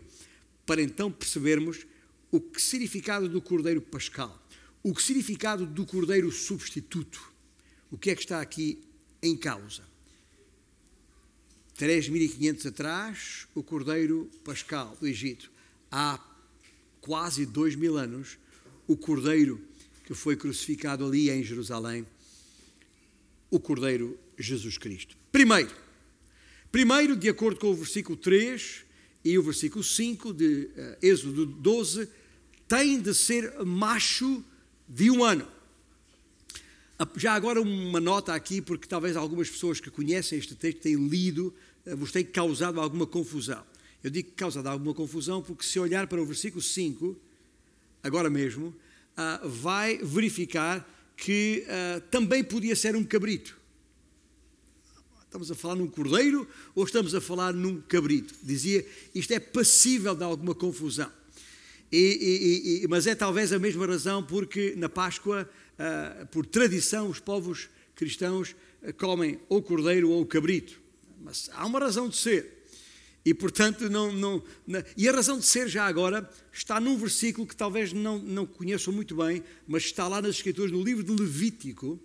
para 0.66 0.82
então 0.82 1.10
percebermos 1.10 1.86
o 2.30 2.42
significado 2.58 3.26
do 3.26 3.40
cordeiro 3.40 3.80
pascal, 3.80 4.46
o 4.82 4.94
significado 5.00 5.64
do 5.64 5.86
cordeiro 5.86 6.30
substituto, 6.30 7.35
o 7.90 7.98
que 7.98 8.10
é 8.10 8.14
que 8.14 8.22
está 8.22 8.40
aqui 8.40 8.80
em 9.22 9.36
causa. 9.36 9.82
3.500 11.78 12.66
atrás, 12.66 13.46
o 13.54 13.62
cordeiro 13.62 14.30
pascal 14.44 14.96
do 15.00 15.06
Egito. 15.06 15.50
Há 15.90 16.18
quase 17.00 17.44
dois 17.44 17.74
mil 17.74 17.96
anos, 17.96 18.38
o 18.86 18.96
cordeiro 18.96 19.60
que 20.04 20.14
foi 20.14 20.36
crucificado 20.36 21.04
ali 21.04 21.30
em 21.30 21.42
Jerusalém, 21.42 22.06
o 23.50 23.60
cordeiro 23.60 24.18
Jesus 24.38 24.78
Cristo. 24.78 25.16
Primeiro, 25.30 25.86
Primeiro, 26.76 27.16
de 27.16 27.26
acordo 27.26 27.58
com 27.58 27.68
o 27.68 27.74
versículo 27.74 28.18
3 28.18 28.84
e 29.24 29.38
o 29.38 29.42
versículo 29.42 29.82
5 29.82 30.34
de 30.34 30.44
uh, 30.44 30.96
Êxodo 31.00 31.46
12, 31.46 32.06
tem 32.68 33.00
de 33.00 33.14
ser 33.14 33.64
macho 33.64 34.44
de 34.86 35.10
um 35.10 35.24
ano. 35.24 35.48
Já 37.16 37.34
agora 37.34 37.60
uma 37.60 38.00
nota 38.00 38.34
aqui, 38.34 38.62
porque 38.62 38.86
talvez 38.86 39.16
algumas 39.16 39.50
pessoas 39.50 39.80
que 39.80 39.90
conhecem 39.90 40.38
este 40.38 40.54
texto 40.54 40.80
tenham 40.80 41.06
lido, 41.06 41.54
uh, 41.86 41.96
vos 41.96 42.10
tenha 42.10 42.24
causado 42.24 42.80
alguma 42.80 43.06
confusão. 43.06 43.62
Eu 44.02 44.10
digo 44.10 44.30
causado 44.36 44.66
alguma 44.66 44.94
confusão 44.94 45.42
porque 45.42 45.64
se 45.64 45.78
olhar 45.78 46.06
para 46.06 46.22
o 46.22 46.24
versículo 46.24 46.62
5, 46.62 47.16
agora 48.02 48.30
mesmo, 48.30 48.68
uh, 48.68 49.48
vai 49.48 49.98
verificar 49.98 50.86
que 51.16 51.64
também 52.10 52.44
podia 52.44 52.76
ser 52.76 52.94
um 52.94 53.02
cabrito. 53.02 53.56
Estamos 55.24 55.50
a 55.50 55.54
falar 55.54 55.74
num 55.74 55.86
cordeiro 55.86 56.46
ou 56.74 56.84
estamos 56.84 57.14
a 57.14 57.22
falar 57.22 57.54
num 57.54 57.80
cabrito? 57.80 58.34
Dizia, 58.42 58.86
isto 59.14 59.32
é 59.32 59.40
passível 59.40 60.14
de 60.14 60.22
alguma 60.22 60.54
confusão. 60.54 61.10
E, 61.90 61.98
e, 61.98 62.84
e, 62.84 62.88
mas 62.88 63.06
é 63.06 63.14
talvez 63.14 63.52
a 63.52 63.58
mesma 63.58 63.86
razão 63.86 64.22
porque 64.22 64.74
na 64.76 64.88
Páscoa, 64.88 65.48
por 66.30 66.46
tradição, 66.46 67.08
os 67.08 67.20
povos 67.20 67.68
cristãos 67.94 68.54
uh, 68.82 68.92
comem 68.94 69.40
ou 69.48 69.62
cordeiro 69.62 70.10
ou 70.10 70.24
cabrito. 70.24 70.80
Mas 71.22 71.50
há 71.52 71.66
uma 71.66 71.80
razão 71.80 72.08
de 72.08 72.16
ser. 72.16 72.56
E 73.24 73.34
portanto, 73.34 73.90
não, 73.90 74.12
não, 74.12 74.42
não, 74.64 74.82
E 74.96 75.08
a 75.08 75.12
razão 75.12 75.36
de 75.36 75.44
ser 75.44 75.68
já 75.68 75.84
agora 75.84 76.30
está 76.52 76.78
num 76.78 76.96
versículo 76.96 77.44
que 77.44 77.56
talvez 77.56 77.92
não, 77.92 78.18
não 78.18 78.46
conheçam 78.46 78.92
muito 78.92 79.16
bem, 79.16 79.42
mas 79.66 79.82
está 79.82 80.06
lá 80.06 80.22
nas 80.22 80.36
Escrituras, 80.36 80.70
no 80.70 80.80
livro 80.80 81.02
de 81.02 81.10
Levítico. 81.10 81.98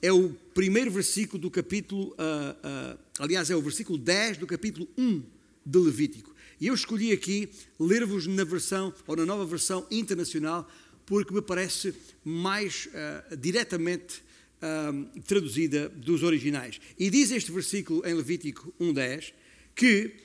É 0.00 0.10
o 0.10 0.30
primeiro 0.54 0.90
versículo 0.90 1.38
do 1.38 1.50
capítulo. 1.50 2.12
Uh, 2.12 2.94
uh, 2.94 2.98
aliás, 3.18 3.50
é 3.50 3.56
o 3.56 3.60
versículo 3.60 3.98
10 3.98 4.38
do 4.38 4.46
capítulo 4.46 4.88
1 4.96 5.22
de 5.66 5.78
Levítico. 5.78 6.34
E 6.58 6.68
eu 6.68 6.74
escolhi 6.74 7.12
aqui 7.12 7.50
ler-vos 7.78 8.26
na 8.26 8.44
versão, 8.44 8.94
ou 9.06 9.14
na 9.14 9.26
nova 9.26 9.44
versão 9.44 9.86
internacional, 9.90 10.66
porque 11.06 11.32
me 11.32 11.40
parece 11.40 11.94
mais 12.22 12.86
uh, 12.86 13.36
diretamente 13.36 14.26
traduzida 15.26 15.88
dos 15.88 16.22
originais. 16.22 16.80
E 16.98 17.10
diz 17.10 17.30
este 17.30 17.52
versículo 17.52 18.04
em 18.06 18.14
Levítico 18.14 18.72
1,10 18.80 19.32
que 19.74 20.16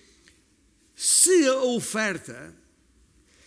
se 0.95 1.45
a 1.45 1.61
oferta, 1.63 2.55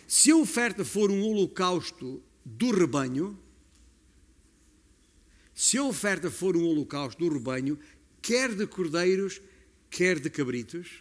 se 0.07 0.31
a 0.31 0.35
oferta 0.35 0.85
for 0.85 1.09
um 1.09 1.23
holocausto 1.23 2.21
do 2.45 2.71
rebanho, 2.71 3.37
se 5.53 5.77
a 5.77 5.83
oferta 5.83 6.29
for 6.29 6.55
um 6.55 6.63
holocausto 6.63 7.17
do 7.17 7.33
rebanho, 7.33 7.79
quer 8.21 8.53
de 8.53 8.67
cordeiros, 8.67 9.41
quer 9.89 10.19
de 10.19 10.29
cabritos, 10.29 10.99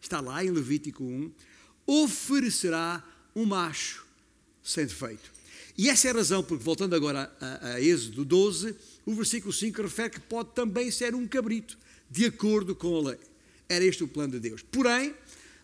está 0.00 0.20
lá 0.20 0.44
em 0.44 0.50
Levítico 0.50 1.04
1, 1.04 1.32
oferecerá 1.86 3.04
um 3.36 3.44
macho 3.44 4.04
sem 4.62 4.86
defeito. 4.86 5.30
E 5.76 5.88
essa 5.88 6.06
é 6.06 6.10
a 6.12 6.14
razão, 6.14 6.42
porque 6.42 6.62
voltando 6.62 6.94
agora 6.94 7.32
a, 7.40 7.74
a, 7.74 7.80
Êxodo 7.80 8.24
12, 8.24 8.76
o 9.04 9.14
versículo 9.14 9.52
5 9.52 9.82
refere 9.82 10.10
que 10.10 10.20
pode 10.20 10.50
também 10.54 10.90
ser 10.90 11.14
um 11.14 11.26
cabrito, 11.26 11.76
de 12.08 12.26
acordo 12.26 12.76
com 12.76 12.96
a 12.96 13.10
lei. 13.10 13.18
Era 13.68 13.84
este 13.84 14.04
o 14.04 14.08
plano 14.08 14.34
de 14.34 14.40
Deus. 14.40 14.62
Porém, 14.62 15.12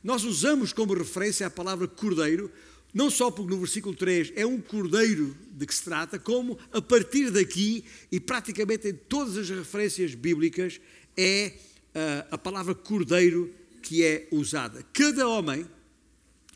nós 0.03 0.25
usamos 0.25 0.73
como 0.73 0.95
referência 0.95 1.47
a 1.47 1.51
palavra 1.51 1.87
cordeiro, 1.87 2.51
não 2.93 3.09
só 3.09 3.31
porque 3.31 3.53
no 3.53 3.59
versículo 3.61 3.95
3 3.95 4.33
é 4.35 4.45
um 4.45 4.61
cordeiro 4.61 5.37
de 5.53 5.65
que 5.65 5.75
se 5.75 5.85
trata, 5.85 6.19
como 6.19 6.59
a 6.73 6.83
partir 6.83 7.31
daqui, 7.31 7.85
e 8.11 8.19
praticamente 8.19 8.89
em 8.89 8.95
todas 8.95 9.37
as 9.37 9.49
referências 9.49 10.17
bíblicas, 10.17 10.81
é 11.17 11.53
uh, 11.95 12.27
a 12.33 12.39
palavra 12.39 12.75
cordeiro 12.75 13.55
que 13.81 14.03
é 14.03 14.27
usada. 14.33 14.85
Cada 14.93 15.29
homem, 15.29 15.65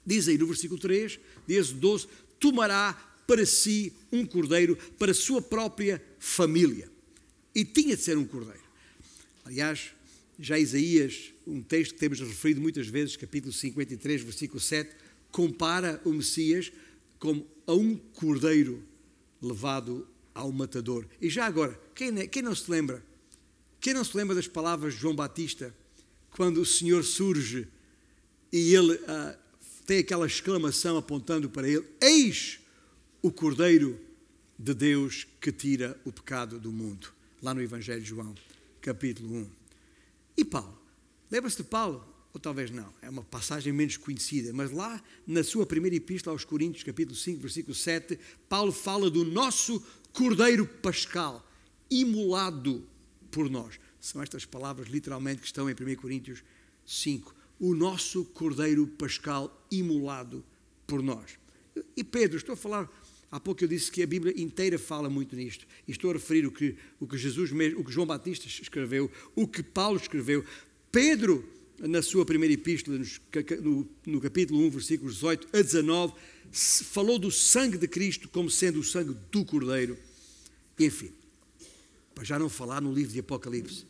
diz 0.05 0.27
aí 0.27 0.37
no 0.37 0.47
versículo 0.49 0.81
3, 0.81 1.21
diz 1.47 1.71
12, 1.71 2.09
tomará 2.41 3.14
para 3.27 3.47
si 3.47 3.93
um 4.13 4.25
cordeiro, 4.27 4.77
para 4.99 5.13
a 5.13 5.15
sua 5.15 5.41
própria 5.41 6.03
família. 6.19 6.91
E 7.55 7.65
tinha 7.65 7.97
de 7.97 8.03
ser 8.03 8.19
um 8.19 8.25
cordeiro. 8.25 8.63
Aliás, 9.45 9.91
já 10.39 10.59
Isaías, 10.59 11.33
um 11.47 11.63
texto 11.63 11.95
que 11.95 12.01
temos 12.01 12.21
referido 12.21 12.61
muitas 12.61 12.89
vezes, 12.89 13.17
capítulo 13.17 13.53
53, 13.53 14.23
versículo 14.23 14.61
7, 14.61 14.91
compara 15.31 16.01
o 16.05 16.13
Messias 16.13 16.73
como 17.19 17.47
a 17.67 17.73
um 17.73 17.97
cordeiro 17.97 18.83
levado 19.41 20.07
ao 20.35 20.51
matador. 20.51 21.07
E 21.21 21.31
já 21.31 21.47
agora, 21.47 21.79
quem, 21.95 22.27
quem 22.29 22.43
não 22.43 22.55
se 22.55 22.71
lembra? 22.71 23.03
Quem 23.81 23.95
não 23.95 24.05
se 24.05 24.17
lembra 24.17 24.35
das 24.35 24.49
palavras 24.49 24.95
de 24.95 25.01
João 25.01 25.15
Batista, 25.15 25.75
quando 26.31 26.61
o 26.61 26.67
Senhor 26.67 27.05
surge 27.05 27.69
e 28.53 28.75
ele 28.75 28.99
ah, 29.07 29.37
tem 29.87 29.99
aquela 29.99 30.27
exclamação 30.27 30.97
apontando 30.97 31.49
para 31.49 31.69
ele: 31.69 31.85
Eis 32.01 32.61
o 33.25 33.33
Cordeiro 33.33 33.99
de 34.59 34.75
Deus 34.75 35.27
que 35.41 35.51
tira 35.51 35.99
o 36.05 36.13
pecado 36.13 36.61
do 36.61 36.71
mundo. 36.71 37.09
Lá 37.41 37.55
no 37.55 37.63
Evangelho 37.63 38.03
de 38.03 38.07
João, 38.07 38.35
capítulo 38.83 39.35
1. 39.35 39.51
E 40.37 40.45
Paulo? 40.45 40.79
Lembra-se 41.31 41.57
de 41.57 41.63
Paulo? 41.63 42.07
Ou 42.35 42.39
talvez 42.39 42.71
não, 42.71 42.93
é 43.01 43.09
uma 43.09 43.23
passagem 43.23 43.73
menos 43.73 43.97
conhecida, 43.97 44.53
mas 44.53 44.71
lá 44.71 45.03
na 45.27 45.43
sua 45.43 45.65
primeira 45.65 45.97
epístola 45.97 46.35
aos 46.35 46.45
Coríntios, 46.45 46.85
capítulo 46.85 47.17
5, 47.17 47.41
versículo 47.41 47.75
7, 47.75 48.19
Paulo 48.47 48.73
fala 48.73 49.09
do 49.09 49.25
nosso 49.25 49.83
Cordeiro 50.13 50.67
Pascal, 50.67 51.51
imolado 51.91 52.87
por 53.31 53.49
nós. 53.49 53.81
São 53.99 54.23
estas 54.23 54.45
palavras 54.45 54.89
literalmente 54.89 55.41
que 55.41 55.47
estão 55.47 55.71
em 55.71 55.73
1 55.73 55.97
Coríntios 55.97 56.45
5. 56.85 57.35
O 57.59 57.75
nosso 57.75 58.23
Cordeiro 58.27 58.87
Pascal 58.87 59.67
imolado 59.71 60.45
por 60.87 61.03
nós. 61.03 61.39
E 61.97 62.05
Pedro, 62.05 62.37
estou 62.37 62.53
a 62.53 62.57
falar 62.57 63.04
Há 63.35 63.41
pouco 63.41 63.65
eu 63.65 63.69
disse 63.69 63.91
que 63.91 64.01
a 64.01 64.07
Bíblia 64.07 64.33
inteira 64.41 64.79
fala 64.79 65.11
muito 65.11 65.35
nisto. 65.35 65.67
E 65.89 65.91
estou 65.91 66.11
a 66.11 66.13
referir 66.13 66.47
o 66.47 66.53
que, 66.53 66.77
o 67.01 67.07
que 67.09 67.19
Jesus 67.19 67.51
o 67.77 67.83
que 67.83 67.91
João 67.91 68.07
Batista 68.07 68.47
escreveu, 68.47 69.11
o 69.35 69.49
que 69.49 69.61
Paulo 69.61 69.97
escreveu. 69.97 70.45
Pedro, 70.93 71.45
na 71.81 72.01
sua 72.01 72.25
primeira 72.25 72.55
epístola, 72.55 72.97
no, 73.61 73.91
no 74.07 74.21
capítulo 74.21 74.61
1, 74.61 74.71
versículos 74.71 75.15
18 75.15 75.49
a 75.53 75.63
19, 75.63 76.13
falou 76.53 77.19
do 77.19 77.29
sangue 77.29 77.77
de 77.77 77.89
Cristo 77.89 78.29
como 78.29 78.49
sendo 78.49 78.79
o 78.79 78.85
sangue 78.85 79.17
do 79.33 79.45
Cordeiro. 79.45 79.99
Enfim, 80.79 81.11
para 82.15 82.23
já 82.23 82.39
não 82.39 82.49
falar 82.49 82.81
no 82.81 82.95
livro 82.95 83.15
de 83.15 83.19
Apocalipse. 83.19 83.85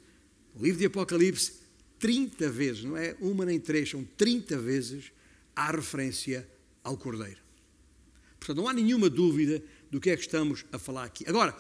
O 0.55 0.65
livro 0.65 0.79
de 0.79 0.87
Apocalipse, 0.87 1.53
30 1.99 2.49
vezes, 2.49 2.83
não 2.83 2.97
é 2.97 3.15
uma 3.21 3.45
nem 3.45 3.61
três, 3.61 3.91
são 3.91 4.09
30 4.17 4.57
vezes, 4.57 5.13
há 5.55 5.71
referência 5.71 6.49
ao 6.83 6.97
Cordeiro. 6.97 7.44
Portanto, 8.45 8.63
não 8.63 8.69
há 8.69 8.75
nenhuma 8.75 9.09
dúvida 9.09 9.63
do 9.91 9.99
que 9.99 10.11
é 10.11 10.17
que 10.17 10.23
estamos 10.23 10.67
a 10.71 10.79
falar 10.79 11.05
aqui. 11.05 11.25
Agora, 11.27 11.57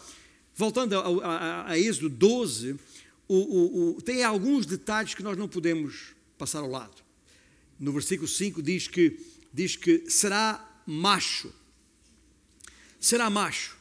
voltando 0.54 0.94
a, 0.98 1.26
a, 1.26 1.70
a 1.70 1.78
Êxodo 1.78 2.10
12, 2.10 2.76
o, 3.26 3.36
o, 3.36 3.96
o, 3.96 4.02
tem 4.02 4.22
alguns 4.22 4.66
detalhes 4.66 5.14
que 5.14 5.22
nós 5.22 5.36
não 5.38 5.48
podemos 5.48 6.14
passar 6.36 6.58
ao 6.58 6.68
lado. 6.68 7.02
No 7.80 7.90
versículo 7.90 8.28
5 8.28 8.62
diz 8.62 8.86
que, 8.86 9.18
diz 9.52 9.76
que 9.76 10.04
será 10.10 10.82
macho. 10.86 11.50
Será 13.00 13.30
macho. 13.30 13.78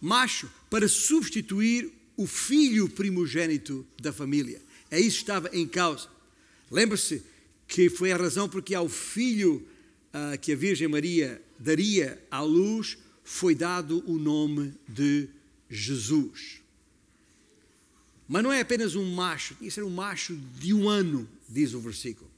Macho 0.00 0.48
para 0.70 0.86
substituir 0.86 1.92
o 2.16 2.24
filho 2.24 2.88
primogênito 2.88 3.84
da 4.00 4.12
família. 4.12 4.62
É 4.92 5.00
isso 5.00 5.16
que 5.16 5.22
estava 5.22 5.50
em 5.52 5.66
causa. 5.66 6.08
Lembre-se 6.70 7.20
que 7.66 7.90
foi 7.90 8.12
a 8.12 8.16
razão 8.16 8.48
porque 8.48 8.76
ao 8.76 8.88
filho 8.88 9.66
uh, 10.14 10.38
que 10.38 10.52
a 10.52 10.56
Virgem 10.56 10.86
Maria 10.86 11.42
daria 11.58 12.22
à 12.30 12.40
luz, 12.40 12.98
foi 13.22 13.54
dado 13.54 14.04
o 14.06 14.18
nome 14.18 14.74
de 14.86 15.28
Jesus. 15.68 16.60
Mas 18.28 18.42
não 18.42 18.52
é 18.52 18.60
apenas 18.60 18.94
um 18.94 19.14
macho, 19.14 19.54
que 19.56 19.70
ser 19.70 19.82
um 19.82 19.90
macho 19.90 20.36
de 20.58 20.72
um 20.72 20.88
ano, 20.88 21.28
diz 21.48 21.74
o 21.74 21.80
versículo. 21.80 22.30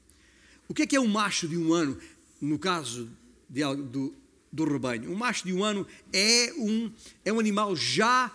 O 0.67 0.73
que 0.73 0.83
é 0.83 0.87
que 0.87 0.95
é 0.95 0.99
um 0.99 1.07
macho 1.07 1.47
de 1.47 1.57
um 1.57 1.73
ano, 1.73 1.97
no 2.41 2.59
caso 2.59 3.09
de, 3.49 3.61
do, 3.75 4.13
do 4.51 4.65
rebanho? 4.65 5.11
Um 5.11 5.15
macho 5.15 5.45
de 5.45 5.53
um 5.53 5.63
ano 5.63 5.87
é 6.11 6.53
um, 6.57 6.91
é 7.23 7.31
um 7.31 7.39
animal 7.39 7.75
já 7.75 8.31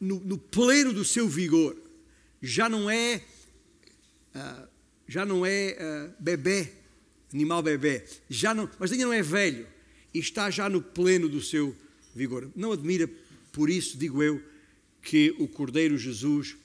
no, 0.00 0.18
no 0.20 0.38
pleno 0.38 0.92
do 0.92 1.04
seu 1.04 1.28
vigor, 1.28 1.76
já 2.40 2.68
não 2.68 2.88
é, 2.90 3.22
uh, 4.34 4.68
já 5.06 5.24
não 5.24 5.44
é 5.44 5.76
uh, 5.78 6.22
bebê, 6.22 6.72
animal 7.32 7.62
bebê, 7.62 8.04
já 8.30 8.54
não, 8.54 8.68
mas 8.78 8.92
ainda 8.92 9.04
não 9.04 9.12
é 9.12 9.22
velho 9.22 9.73
está 10.18 10.50
já 10.50 10.68
no 10.68 10.80
pleno 10.80 11.28
do 11.28 11.40
seu 11.40 11.74
vigor. 12.14 12.50
Não 12.54 12.72
admira, 12.72 13.10
por 13.52 13.68
isso, 13.68 13.98
digo 13.98 14.22
eu, 14.22 14.42
que 15.02 15.34
o 15.38 15.48
Cordeiro 15.48 15.98
Jesus 15.98 16.56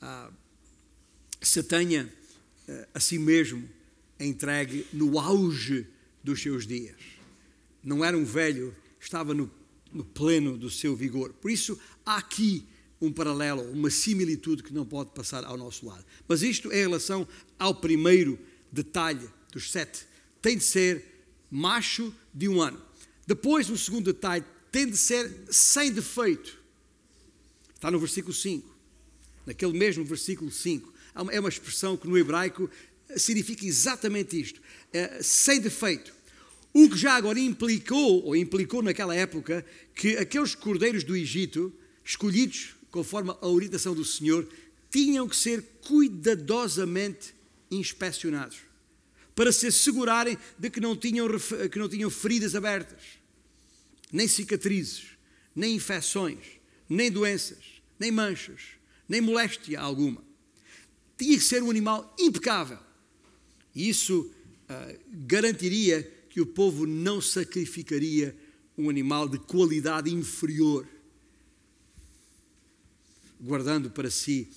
ah, 0.00 0.30
se 1.40 1.62
tenha 1.62 2.12
ah, 2.68 2.88
a 2.94 3.00
si 3.00 3.18
mesmo 3.18 3.68
entregue 4.18 4.86
no 4.92 5.18
auge 5.18 5.86
dos 6.22 6.40
seus 6.40 6.66
dias. 6.66 6.96
Não 7.82 8.04
era 8.04 8.16
um 8.16 8.24
velho, 8.24 8.74
estava 8.98 9.34
no, 9.34 9.50
no 9.92 10.04
pleno 10.04 10.56
do 10.56 10.70
seu 10.70 10.96
vigor. 10.96 11.32
Por 11.34 11.50
isso, 11.50 11.78
há 12.04 12.16
aqui 12.16 12.66
um 13.00 13.12
paralelo, 13.12 13.62
uma 13.72 13.90
similitude 13.90 14.62
que 14.62 14.72
não 14.72 14.86
pode 14.86 15.10
passar 15.10 15.44
ao 15.44 15.56
nosso 15.56 15.86
lado. 15.86 16.04
Mas 16.26 16.42
isto 16.42 16.72
é 16.72 16.78
em 16.78 16.82
relação 16.82 17.28
ao 17.58 17.74
primeiro 17.74 18.38
detalhe 18.72 19.28
dos 19.52 19.70
sete. 19.70 20.06
Tem 20.40 20.56
de 20.56 20.64
ser 20.64 21.04
macho 21.50 22.12
de 22.36 22.48
um 22.48 22.60
ano. 22.60 22.80
Depois, 23.26 23.70
o 23.70 23.78
segundo 23.78 24.12
detalhe, 24.12 24.44
tem 24.70 24.86
de 24.86 24.96
ser 24.96 25.46
sem 25.50 25.90
defeito. 25.90 26.58
Está 27.74 27.90
no 27.90 27.98
versículo 27.98 28.34
5. 28.34 28.76
Naquele 29.46 29.72
mesmo 29.72 30.04
versículo 30.04 30.50
5. 30.50 30.92
É 31.32 31.40
uma 31.40 31.48
expressão 31.48 31.96
que 31.96 32.06
no 32.06 32.18
hebraico 32.18 32.70
significa 33.16 33.64
exatamente 33.64 34.38
isto: 34.38 34.60
é, 34.92 35.22
sem 35.22 35.60
defeito. 35.60 36.12
O 36.74 36.90
que 36.90 36.98
já 36.98 37.14
agora 37.14 37.40
implicou, 37.40 38.22
ou 38.24 38.36
implicou 38.36 38.82
naquela 38.82 39.14
época, 39.14 39.64
que 39.94 40.18
aqueles 40.18 40.54
cordeiros 40.54 41.02
do 41.04 41.16
Egito, 41.16 41.72
escolhidos 42.04 42.74
conforme 42.90 43.30
a 43.40 43.48
orientação 43.48 43.94
do 43.94 44.04
Senhor, 44.04 44.46
tinham 44.90 45.26
que 45.26 45.36
ser 45.36 45.62
cuidadosamente 45.80 47.34
inspecionados 47.70 48.65
para 49.36 49.52
se 49.52 49.66
assegurarem 49.66 50.38
de 50.58 50.70
que 50.70 50.80
não 50.80 50.96
tinham, 50.96 51.28
que 51.70 51.78
não 51.78 51.90
tinham 51.90 52.08
feridas 52.08 52.54
abertas, 52.54 53.02
nem 54.10 54.26
cicatrizes, 54.26 55.08
nem 55.54 55.76
infecções, 55.76 56.58
nem 56.88 57.10
doenças, 57.10 57.82
nem 57.98 58.10
manchas, 58.10 58.62
nem 59.06 59.20
moléstia 59.20 59.78
alguma. 59.78 60.24
Tinha 61.18 61.36
que 61.36 61.44
ser 61.44 61.62
um 61.62 61.70
animal 61.70 62.14
impecável. 62.18 62.78
E 63.74 63.90
isso 63.90 64.22
uh, 64.22 64.98
garantiria 65.26 66.02
que 66.30 66.40
o 66.40 66.46
povo 66.46 66.86
não 66.86 67.20
sacrificaria 67.20 68.34
um 68.76 68.88
animal 68.88 69.28
de 69.28 69.38
qualidade 69.38 70.10
inferior, 70.10 70.88
guardando 73.38 73.90
para 73.90 74.10
si 74.10 74.48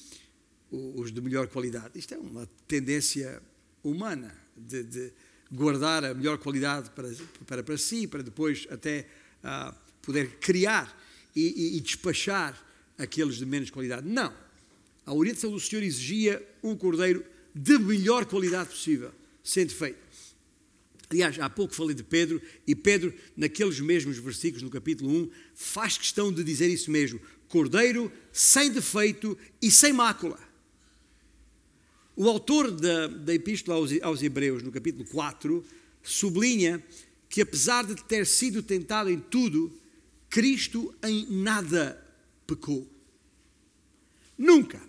os 0.71 1.11
de 1.11 1.19
melhor 1.19 1.47
qualidade. 1.49 1.99
Isto 1.99 2.13
é 2.13 2.17
uma 2.17 2.47
tendência 2.65 3.41
humana 3.83 4.38
de, 4.59 4.83
de 4.83 5.13
guardar 5.51 6.03
a 6.03 6.13
melhor 6.13 6.37
qualidade 6.37 6.89
para, 6.91 7.09
para, 7.45 7.63
para 7.63 7.77
si, 7.77 8.07
para 8.07 8.21
depois 8.21 8.67
até 8.69 9.07
uh, 9.43 9.73
poder 10.01 10.37
criar 10.39 10.95
e, 11.35 11.41
e, 11.41 11.77
e, 11.77 11.81
despachar 11.81 12.59
aqueles 12.97 13.35
de 13.35 13.45
menos 13.45 13.69
qualidade. 13.69 14.07
Não. 14.07 14.33
A 15.05 15.13
orientação 15.13 15.51
do 15.51 15.59
Senhor 15.59 15.81
exigia 15.81 16.45
um 16.61 16.75
cordeiro 16.75 17.23
de 17.53 17.77
melhor 17.79 18.25
qualidade 18.25 18.69
possível, 18.69 19.11
sendo 19.43 19.73
feito. 19.73 19.97
Aliás, 21.09 21.39
há 21.39 21.49
pouco 21.49 21.73
falei 21.73 21.95
de 21.95 22.03
Pedro, 22.03 22.39
e 22.67 22.75
Pedro, 22.75 23.11
naqueles 23.35 23.79
mesmos 23.79 24.19
versículos, 24.19 24.61
no 24.61 24.69
capítulo 24.69 25.09
1, 25.09 25.31
faz 25.55 25.97
questão 25.97 26.31
de 26.31 26.43
dizer 26.43 26.67
isso 26.67 26.91
mesmo: 26.91 27.19
cordeiro 27.47 28.11
sem 28.31 28.71
defeito 28.71 29.35
e 29.59 29.71
sem 29.71 29.91
mácula. 29.91 30.39
O 32.19 32.27
autor 32.27 32.69
da, 32.69 33.07
da 33.07 33.33
Epístola 33.33 33.77
aos, 33.77 33.91
aos 34.01 34.21
Hebreus, 34.21 34.61
no 34.61 34.73
capítulo 34.73 35.05
4, 35.05 35.63
sublinha 36.03 36.83
que, 37.29 37.39
apesar 37.39 37.85
de 37.85 37.95
ter 38.03 38.27
sido 38.27 38.61
tentado 38.61 39.09
em 39.09 39.17
tudo, 39.17 39.71
Cristo 40.29 40.93
em 41.01 41.25
nada 41.29 42.05
pecou. 42.45 42.85
Nunca. 44.37 44.81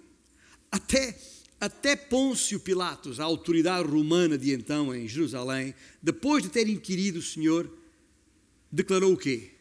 Até, 0.72 1.16
até 1.60 1.94
Pôncio 1.94 2.58
Pilatos, 2.58 3.20
a 3.20 3.24
autoridade 3.26 3.88
romana 3.88 4.36
de 4.36 4.52
então 4.52 4.92
em 4.92 5.06
Jerusalém, 5.06 5.72
depois 6.02 6.42
de 6.42 6.48
ter 6.48 6.68
inquirido 6.68 7.20
o 7.20 7.22
Senhor, 7.22 7.70
declarou 8.72 9.12
o 9.12 9.16
quê? 9.16 9.52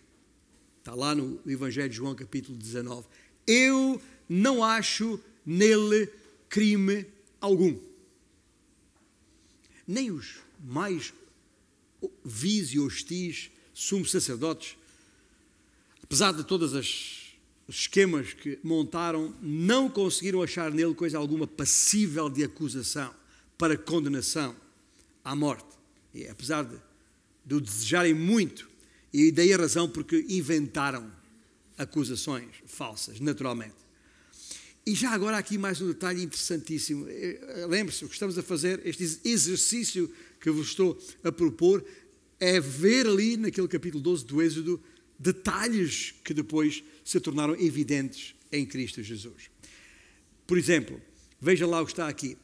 Está 0.79 0.95
lá 0.95 1.13
no 1.13 1.39
Evangelho 1.45 1.89
de 1.89 1.97
João, 1.97 2.15
capítulo 2.15 2.57
19. 2.57 3.05
Eu 3.45 4.01
não 4.27 4.63
acho 4.63 5.19
nele 5.45 6.09
crime 6.49 7.05
algum. 7.41 7.77
Nem 9.87 10.11
os 10.11 10.37
mais 10.59 11.13
vis 12.23 12.73
e 12.73 12.79
hostis 12.79 13.49
sumos 13.73 14.11
sacerdotes, 14.11 14.77
apesar 16.03 16.31
de 16.33 16.43
todas 16.43 16.73
as 16.73 17.19
os 17.69 17.81
esquemas 17.81 18.33
que 18.33 18.57
montaram, 18.63 19.31
não 19.39 19.87
conseguiram 19.87 20.41
achar 20.41 20.71
nele 20.71 20.95
coisa 20.95 21.19
alguma 21.19 21.45
passível 21.45 22.27
de 22.27 22.43
acusação 22.43 23.13
para 23.59 23.77
condenação 23.77 24.55
à 25.23 25.35
morte. 25.35 25.67
E 26.11 26.27
apesar 26.27 26.63
de, 26.63 26.75
de 27.45 27.53
o 27.53 27.61
desejarem 27.61 28.15
muito, 28.15 28.67
e 29.13 29.31
daí 29.31 29.53
a 29.53 29.57
razão 29.57 29.87
porque 29.87 30.25
inventaram 30.27 31.11
acusações 31.77 32.55
falsas, 32.65 33.19
naturalmente. 33.19 33.75
E 34.85 34.95
já 34.95 35.11
agora 35.11 35.37
aqui 35.37 35.57
mais 35.57 35.81
um 35.81 35.87
detalhe 35.87 36.23
interessantíssimo. 36.23 37.05
Eh, 37.09 37.65
lembre-se, 37.67 38.05
o 38.05 38.07
que 38.07 38.13
estamos 38.13 38.37
a 38.37 38.43
fazer, 38.43 38.81
este 38.85 39.19
exercício 39.25 40.11
que 40.39 40.49
vos 40.49 40.69
estou 40.69 40.97
a 41.23 41.31
propor, 41.31 41.85
é 42.39 42.59
ver 42.59 43.05
ali 43.05 43.35
naquele 43.35 43.67
capítulo 43.67 44.01
12 44.01 44.25
do 44.25 44.41
Êxodo 44.41 44.81
detalhes 45.19 46.13
que 46.23 46.33
depois 46.33 46.83
se 47.03 47.19
tornaram 47.19 47.55
evidentes 47.59 48.33
em 48.51 48.65
Cristo 48.65 49.03
Jesus. 49.03 49.51
Por 50.47 50.57
exemplo, 50.57 50.99
veja 51.39 51.67
lá 51.67 51.81
o 51.81 51.85
que 51.85 51.91
está 51.91 52.07
aqui. 52.07 52.37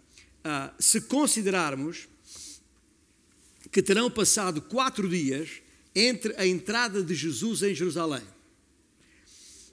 Ah, 0.44 0.74
se 0.78 1.02
considerarmos 1.02 2.08
que 3.72 3.82
terão 3.82 4.12
passado 4.12 4.62
quatro 4.62 5.08
dias 5.10 5.62
entre 5.96 6.36
a 6.36 6.46
entrada 6.46 7.02
de 7.02 7.16
Jesus 7.16 7.64
em 7.64 7.74
Jerusalém, 7.74 8.24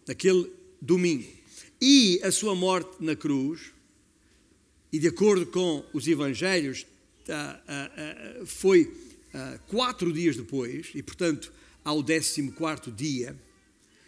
naquele 0.06 0.50
domingo, 0.80 1.41
e 1.84 2.20
a 2.22 2.30
sua 2.30 2.54
morte 2.54 2.98
na 3.00 3.16
cruz, 3.16 3.72
e 4.92 5.00
de 5.00 5.08
acordo 5.08 5.44
com 5.46 5.84
os 5.92 6.06
evangelhos, 6.06 6.86
ah, 7.28 7.60
ah, 7.66 7.90
ah, 7.96 8.46
foi 8.46 8.88
quatro 9.66 10.12
dias 10.12 10.36
depois, 10.36 10.90
e 10.94 11.02
portanto 11.02 11.52
ao 11.84 12.00
décimo 12.00 12.52
quarto 12.52 12.92
dia, 12.92 13.36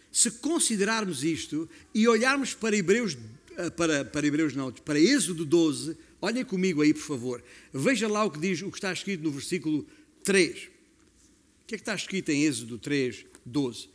se 0.09 0.31
considerarmos 0.31 1.25
isto 1.25 1.67
e 1.93 2.07
olharmos 2.07 2.53
para 2.53 2.77
Hebreus, 2.77 3.17
para, 3.75 4.05
para 4.05 4.25
Hebreus 4.25 4.55
não, 4.55 4.71
para 4.71 4.97
Êxodo 4.97 5.43
12, 5.43 5.97
olhem 6.21 6.45
comigo 6.45 6.81
aí, 6.81 6.93
por 6.93 7.03
favor. 7.03 7.43
Veja 7.73 8.07
lá 8.07 8.23
o 8.23 8.31
que 8.31 8.39
diz, 8.39 8.61
o 8.61 8.71
que 8.71 8.77
está 8.77 8.93
escrito 8.93 9.21
no 9.21 9.31
versículo 9.31 9.85
3. 10.23 10.51
O 10.51 11.67
que 11.67 11.75
é 11.75 11.77
que 11.77 11.81
está 11.81 11.93
escrito 11.93 12.29
em 12.29 12.45
Êxodo 12.45 12.77
3, 12.77 13.25
12? 13.45 13.89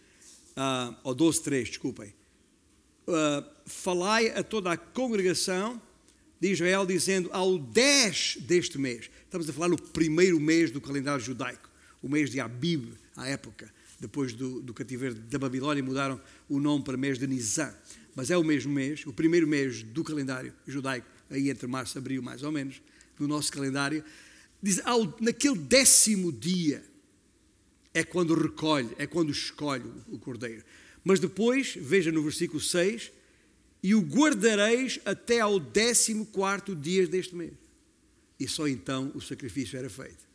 Uh, 0.50 0.94
ou 1.02 1.14
12, 1.14 1.42
3, 1.42 1.68
desculpem 1.68 2.19
uh, 3.06 3.44
falai 3.66 4.28
a 4.30 4.42
toda 4.42 4.72
a 4.72 4.76
congregação 4.76 5.80
de 6.40 6.50
Israel, 6.50 6.86
dizendo 6.86 7.28
ao 7.32 7.58
10 7.58 8.38
deste 8.40 8.78
mês. 8.78 9.10
Estamos 9.24 9.48
a 9.48 9.52
falar 9.52 9.68
no 9.68 9.80
primeiro 9.80 10.40
mês 10.40 10.70
do 10.70 10.80
calendário 10.80 11.22
judaico, 11.22 11.68
o 12.02 12.08
mês 12.08 12.30
de 12.30 12.40
Abib, 12.40 12.94
à 13.14 13.28
época. 13.28 13.70
Depois 14.00 14.32
do, 14.32 14.62
do 14.62 14.72
cativeiro 14.72 15.14
da 15.14 15.38
Babilônia, 15.38 15.82
mudaram 15.82 16.18
o 16.48 16.58
nome 16.58 16.82
para 16.82 16.96
mês 16.96 17.18
de 17.18 17.26
Nisan. 17.26 17.74
Mas 18.14 18.30
é 18.30 18.36
o 18.36 18.42
mesmo 18.42 18.72
mês, 18.72 19.04
o 19.06 19.12
primeiro 19.12 19.46
mês 19.46 19.82
do 19.82 20.02
calendário 20.02 20.52
judaico, 20.66 21.06
aí 21.28 21.50
entre 21.50 21.66
março 21.66 21.96
e 21.96 21.98
abril, 21.98 22.22
mais 22.22 22.42
ou 22.42 22.50
menos, 22.50 22.80
no 23.18 23.28
nosso 23.28 23.52
calendário. 23.52 24.02
Diz, 24.62 24.80
ao, 24.84 25.14
naquele 25.20 25.58
décimo 25.58 26.32
dia 26.32 26.82
é 27.92 28.02
quando 28.02 28.34
recolhe, 28.34 28.90
é 28.98 29.06
quando 29.06 29.30
escolhe 29.30 29.84
o 30.08 30.18
cordeiro. 30.18 30.64
Mas 31.04 31.20
depois, 31.20 31.76
veja 31.80 32.12
no 32.12 32.22
versículo 32.22 32.60
6, 32.60 33.10
e 33.82 33.94
o 33.94 34.00
guardareis 34.00 34.98
até 35.04 35.40
ao 35.40 35.58
décimo 35.58 36.26
quarto 36.26 36.74
dia 36.74 37.06
deste 37.06 37.34
mês. 37.34 37.52
E 38.38 38.46
só 38.46 38.68
então 38.68 39.10
o 39.14 39.20
sacrifício 39.20 39.78
era 39.78 39.88
feito. 39.88 40.28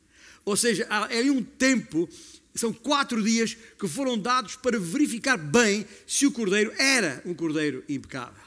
Ou 0.44 0.56
seja, 0.56 0.88
ali 0.90 1.30
um 1.30 1.44
tempo, 1.44 2.08
são 2.54 2.72
quatro 2.72 3.22
dias 3.24 3.58
que 3.80 3.88
foram 3.88 4.18
dados 4.18 4.56
para 4.56 4.80
verificar 4.80 5.38
bem 5.38 5.86
se 6.06 6.26
o 6.26 6.32
cordeiro 6.32 6.72
era 6.78 7.22
um 7.26 7.34
cordeiro 7.34 7.84
impecável. 7.90 8.44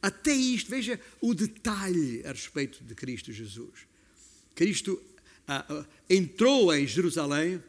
Até 0.00 0.32
isto, 0.32 0.70
veja 0.70 1.00
o 1.20 1.34
detalhe 1.34 2.22
a 2.24 2.32
respeito 2.32 2.82
de 2.84 2.94
Cristo 2.94 3.32
Jesus. 3.32 3.86
Cristo 4.54 5.02
ah, 5.46 5.64
ah, 5.68 5.86
entrou 6.08 6.74
em 6.74 6.86
Jerusalém 6.86 7.62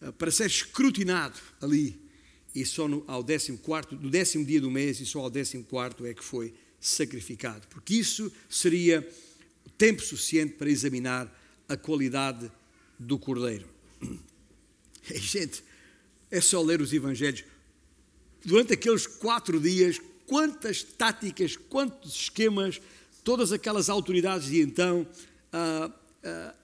ah, 0.00 0.12
para 0.12 0.30
ser 0.30 0.46
escrutinado 0.46 1.38
ali 1.60 2.05
e 2.56 2.64
só 2.64 2.88
no, 2.88 3.04
ao 3.06 3.22
décimo 3.22 3.58
quarto, 3.58 3.94
do 3.94 4.08
décimo 4.08 4.42
dia 4.42 4.58
do 4.58 4.70
mês, 4.70 4.98
e 4.98 5.04
só 5.04 5.20
ao 5.20 5.28
décimo 5.28 5.62
quarto 5.62 6.06
é 6.06 6.14
que 6.14 6.24
foi 6.24 6.54
sacrificado, 6.80 7.68
porque 7.68 7.92
isso 7.92 8.32
seria 8.48 9.06
tempo 9.76 10.02
suficiente 10.02 10.54
para 10.54 10.70
examinar 10.70 11.30
a 11.68 11.76
qualidade 11.76 12.50
do 12.98 13.18
cordeiro. 13.18 13.68
E, 15.08 15.18
gente, 15.20 15.62
é 16.32 16.40
só 16.40 16.60
ler 16.60 16.80
os 16.80 16.92
evangelhos. 16.92 17.44
Durante 18.44 18.72
aqueles 18.72 19.06
quatro 19.06 19.60
dias, 19.60 20.00
quantas 20.26 20.82
táticas, 20.82 21.56
quantos 21.56 22.22
esquemas, 22.22 22.80
todas 23.22 23.52
aquelas 23.52 23.88
autoridades 23.88 24.48
de 24.48 24.60
então 24.60 25.06
ah, 25.52 25.92
ah, 26.24 26.54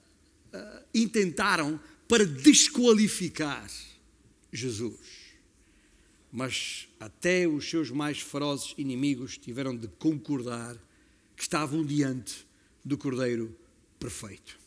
ah, 0.52 0.82
intentaram 0.92 1.78
para 2.08 2.26
desqualificar 2.26 3.70
Jesus 4.52 5.21
mas 6.32 6.88
até 6.98 7.46
os 7.46 7.68
seus 7.68 7.90
mais 7.90 8.20
ferozes 8.20 8.74
inimigos 8.78 9.36
tiveram 9.36 9.76
de 9.76 9.86
concordar 9.86 10.74
que 11.36 11.42
estavam 11.42 11.84
diante 11.84 12.46
do 12.82 12.96
Cordeiro 12.96 13.54
perfeito. 14.00 14.58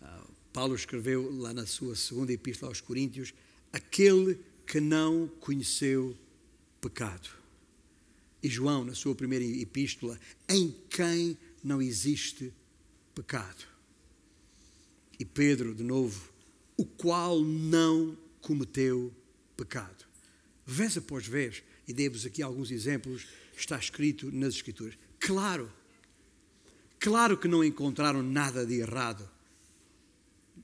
Ah, 0.00 0.24
Paulo 0.52 0.76
escreveu 0.76 1.36
lá 1.36 1.52
na 1.52 1.66
sua 1.66 1.96
segunda 1.96 2.32
epístola 2.32 2.70
aos 2.70 2.80
Coríntios: 2.80 3.34
aquele 3.72 4.38
que 4.64 4.80
não 4.80 5.26
conheceu 5.40 6.16
pecado. 6.80 7.28
E 8.40 8.48
João, 8.48 8.84
na 8.84 8.94
sua 8.94 9.16
primeira 9.16 9.44
epístola, 9.44 10.18
em 10.48 10.74
quem 10.88 11.36
não 11.62 11.82
existe 11.82 12.54
pecado. 13.14 13.68
E 15.18 15.24
Pedro, 15.24 15.74
de 15.74 15.82
novo, 15.82 16.32
o 16.76 16.86
qual 16.86 17.42
não 17.42 18.16
cometeu 18.40 19.12
pecado 19.56 20.09
vez 20.66 20.96
após 20.96 21.26
vez, 21.26 21.62
e 21.86 21.92
dei-vos 21.92 22.24
aqui 22.24 22.42
alguns 22.42 22.70
exemplos, 22.70 23.26
está 23.56 23.78
escrito 23.78 24.30
nas 24.32 24.54
Escrituras. 24.54 24.96
Claro, 25.18 25.70
claro 26.98 27.36
que 27.36 27.48
não 27.48 27.64
encontraram 27.64 28.22
nada 28.22 28.64
de 28.64 28.74
errado, 28.74 29.28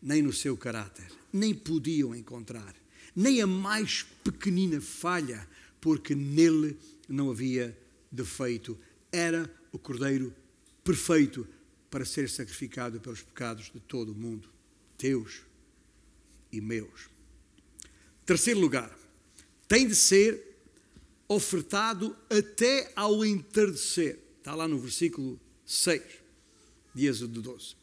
nem 0.02 0.22
no 0.22 0.32
seu 0.32 0.56
caráter, 0.56 1.06
nem 1.32 1.54
podiam 1.54 2.14
encontrar, 2.14 2.74
nem 3.14 3.40
a 3.40 3.46
mais 3.46 4.04
pequenina 4.22 4.80
falha, 4.80 5.46
porque 5.80 6.14
nele 6.14 6.76
não 7.08 7.30
havia 7.30 7.76
defeito. 8.10 8.78
Era 9.10 9.50
o 9.72 9.78
Cordeiro 9.78 10.34
perfeito 10.82 11.46
para 11.90 12.04
ser 12.04 12.28
sacrificado 12.28 13.00
pelos 13.00 13.22
pecados 13.22 13.70
de 13.72 13.80
todo 13.80 14.12
o 14.12 14.14
mundo, 14.14 14.48
teus 14.96 15.42
e 16.52 16.60
meus. 16.60 17.08
Terceiro 18.24 18.60
lugar, 18.60 18.90
tem 19.68 19.86
de 19.86 19.94
ser 19.94 20.42
ofertado 21.28 22.16
até 22.30 22.92
ao 22.94 23.24
entardecer. 23.24 24.18
Está 24.38 24.54
lá 24.54 24.68
no 24.68 24.78
versículo 24.78 25.40
6 25.64 26.02
de 26.94 27.06
Êxodo 27.06 27.42
12. 27.42 27.74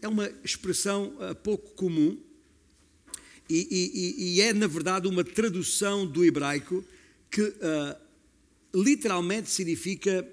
É 0.00 0.08
uma 0.08 0.30
expressão 0.44 1.16
uh, 1.18 1.34
pouco 1.34 1.72
comum 1.74 2.18
e, 3.48 3.68
e, 3.70 4.34
e, 4.36 4.40
é, 4.40 4.52
na 4.52 4.66
verdade, 4.66 5.06
uma 5.06 5.22
tradução 5.22 6.06
do 6.06 6.24
hebraico 6.24 6.84
que 7.30 7.42
uh, 7.42 7.96
literalmente 8.74 9.50
significa 9.50 10.26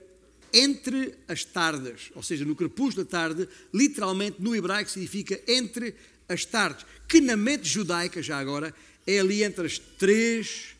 entre 0.52 1.16
as 1.28 1.44
tardes, 1.44 2.12
ou 2.14 2.22
seja, 2.22 2.46
no 2.46 2.56
crepúsculo 2.56 3.04
da 3.04 3.10
tarde, 3.10 3.48
literalmente 3.74 4.40
no 4.40 4.56
hebraico 4.56 4.90
significa 4.90 5.40
entre 5.48 5.96
as 6.30 6.46
tardes, 6.46 6.86
que 7.08 7.20
na 7.20 7.36
mente 7.36 7.68
judaica, 7.68 8.22
já 8.22 8.38
agora, 8.38 8.74
é 9.06 9.20
ali 9.20 9.44
entre 9.44 9.66
as 9.66 9.80
três 9.80 10.73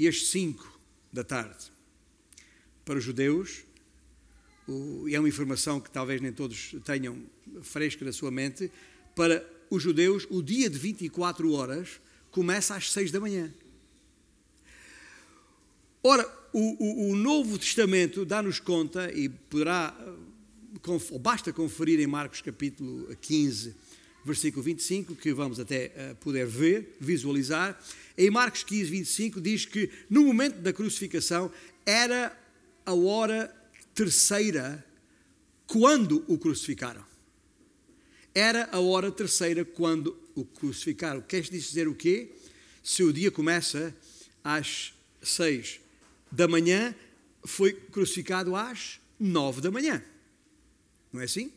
e 0.00 0.08
as 0.08 0.28
cinco 0.28 0.80
da 1.12 1.22
tarde. 1.22 1.70
Para 2.86 2.96
os 2.96 3.04
judeus, 3.04 3.64
e 5.06 5.14
é 5.14 5.18
uma 5.18 5.28
informação 5.28 5.78
que 5.78 5.90
talvez 5.90 6.22
nem 6.22 6.32
todos 6.32 6.74
tenham 6.86 7.22
fresca 7.60 8.02
na 8.02 8.10
sua 8.10 8.30
mente, 8.30 8.72
para 9.14 9.46
os 9.68 9.82
judeus, 9.82 10.26
o 10.30 10.42
dia 10.42 10.70
de 10.70 10.78
24 10.78 11.52
horas 11.52 12.00
começa 12.30 12.74
às 12.74 12.90
6 12.90 13.10
da 13.10 13.20
manhã. 13.20 13.52
Ora, 16.02 16.26
o, 16.50 17.10
o, 17.10 17.10
o 17.10 17.16
Novo 17.16 17.58
Testamento 17.58 18.24
dá-nos 18.24 18.58
conta, 18.58 19.12
e 19.12 19.28
poderá, 19.28 19.94
ou 21.10 21.18
basta 21.18 21.52
conferir 21.52 22.00
em 22.00 22.06
Marcos 22.06 22.40
capítulo 22.40 23.14
15, 23.16 23.76
versículo 24.24 24.62
25, 24.62 25.14
que 25.14 25.32
vamos 25.32 25.58
até 25.58 25.86
uh, 25.86 26.14
poder 26.16 26.46
ver, 26.46 26.96
visualizar. 27.00 27.80
Em 28.16 28.30
Marcos 28.30 28.62
15, 28.62 28.90
25, 28.90 29.40
diz 29.40 29.64
que 29.64 29.90
no 30.08 30.24
momento 30.24 30.60
da 30.60 30.72
crucificação 30.72 31.50
era 31.86 32.36
a 32.84 32.94
hora 32.94 33.54
terceira 33.94 34.84
quando 35.66 36.24
o 36.26 36.38
crucificaram. 36.38 37.04
Era 38.34 38.68
a 38.72 38.80
hora 38.80 39.10
terceira 39.10 39.64
quando 39.64 40.16
o 40.34 40.44
crucificaram. 40.44 41.20
Quer 41.20 41.42
dizer 41.42 41.88
o 41.88 41.94
quê? 41.94 42.30
Se 42.82 43.02
o 43.02 43.12
dia 43.12 43.30
começa 43.30 43.94
às 44.42 44.92
seis 45.22 45.80
da 46.30 46.46
manhã, 46.46 46.94
foi 47.44 47.72
crucificado 47.72 48.54
às 48.54 49.00
nove 49.18 49.60
da 49.60 49.70
manhã. 49.70 50.02
Não 51.12 51.20
é 51.20 51.24
assim? 51.24 51.52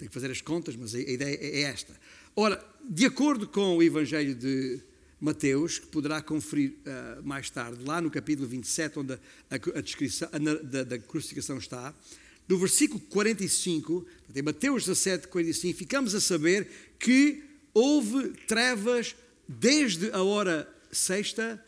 Tem 0.00 0.08
que 0.08 0.14
fazer 0.14 0.30
as 0.30 0.40
contas, 0.40 0.74
mas 0.76 0.94
a 0.94 0.98
ideia 0.98 1.38
é 1.38 1.60
esta. 1.60 1.94
Ora, 2.34 2.64
de 2.88 3.04
acordo 3.04 3.46
com 3.46 3.76
o 3.76 3.82
Evangelho 3.82 4.34
de 4.34 4.80
Mateus, 5.20 5.78
que 5.78 5.88
poderá 5.88 6.22
conferir 6.22 6.72
uh, 6.72 7.22
mais 7.22 7.50
tarde, 7.50 7.84
lá 7.84 8.00
no 8.00 8.10
capítulo 8.10 8.48
27, 8.48 8.98
onde 8.98 9.12
a, 9.12 9.18
a 9.50 9.80
descrição 9.82 10.26
a, 10.32 10.38
da, 10.38 10.84
da, 10.84 10.98
crucificação 10.98 11.58
está, 11.58 11.94
no 12.48 12.56
versículo 12.56 12.98
45, 12.98 14.06
em 14.34 14.40
Mateus 14.40 14.86
17, 14.86 15.28
45, 15.28 15.78
ficamos 15.78 16.14
a 16.14 16.20
saber 16.20 16.66
que 16.98 17.44
houve 17.74 18.30
trevas 18.46 19.14
desde 19.46 20.10
a 20.12 20.22
hora 20.22 20.66
sexta 20.90 21.62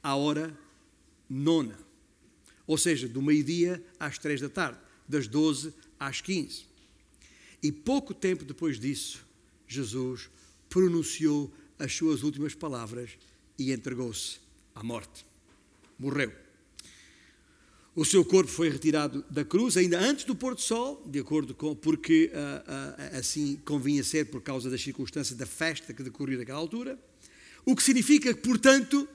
à 0.00 0.14
hora 0.14 0.56
nona. 1.28 1.76
Ou 2.64 2.78
seja, 2.78 3.08
do 3.08 3.20
meio-dia 3.20 3.82
às 3.98 4.18
três 4.18 4.40
da 4.40 4.48
tarde, 4.48 4.78
das 5.08 5.26
12 5.26 5.74
às 5.98 6.20
15. 6.20 6.69
E 7.62 7.70
pouco 7.70 8.14
tempo 8.14 8.44
depois 8.44 8.78
disso, 8.78 9.24
Jesus 9.66 10.30
pronunciou 10.68 11.52
as 11.78 11.94
suas 11.94 12.22
últimas 12.22 12.54
palavras 12.54 13.10
e 13.58 13.72
entregou-se 13.72 14.38
à 14.74 14.82
morte. 14.82 15.24
Morreu. 15.98 16.32
O 17.94 18.04
seu 18.04 18.24
corpo 18.24 18.50
foi 18.50 18.70
retirado 18.70 19.24
da 19.28 19.44
cruz 19.44 19.76
ainda 19.76 19.98
antes 19.98 20.24
do 20.24 20.34
pôr 20.34 20.54
do 20.54 20.60
sol, 20.60 21.02
de 21.06 21.18
acordo 21.18 21.54
com 21.54 21.74
porque 21.74 22.30
uh, 22.32 23.16
uh, 23.16 23.18
assim 23.18 23.60
convinha 23.64 24.02
ser 24.04 24.26
por 24.26 24.40
causa 24.40 24.70
das 24.70 24.80
circunstâncias 24.80 25.36
da 25.36 25.44
festa 25.44 25.92
que 25.92 26.02
decorria 26.02 26.38
naquela 26.38 26.58
altura. 26.58 26.98
O 27.64 27.74
que 27.74 27.82
significa, 27.82 28.34
portanto, 28.34 29.08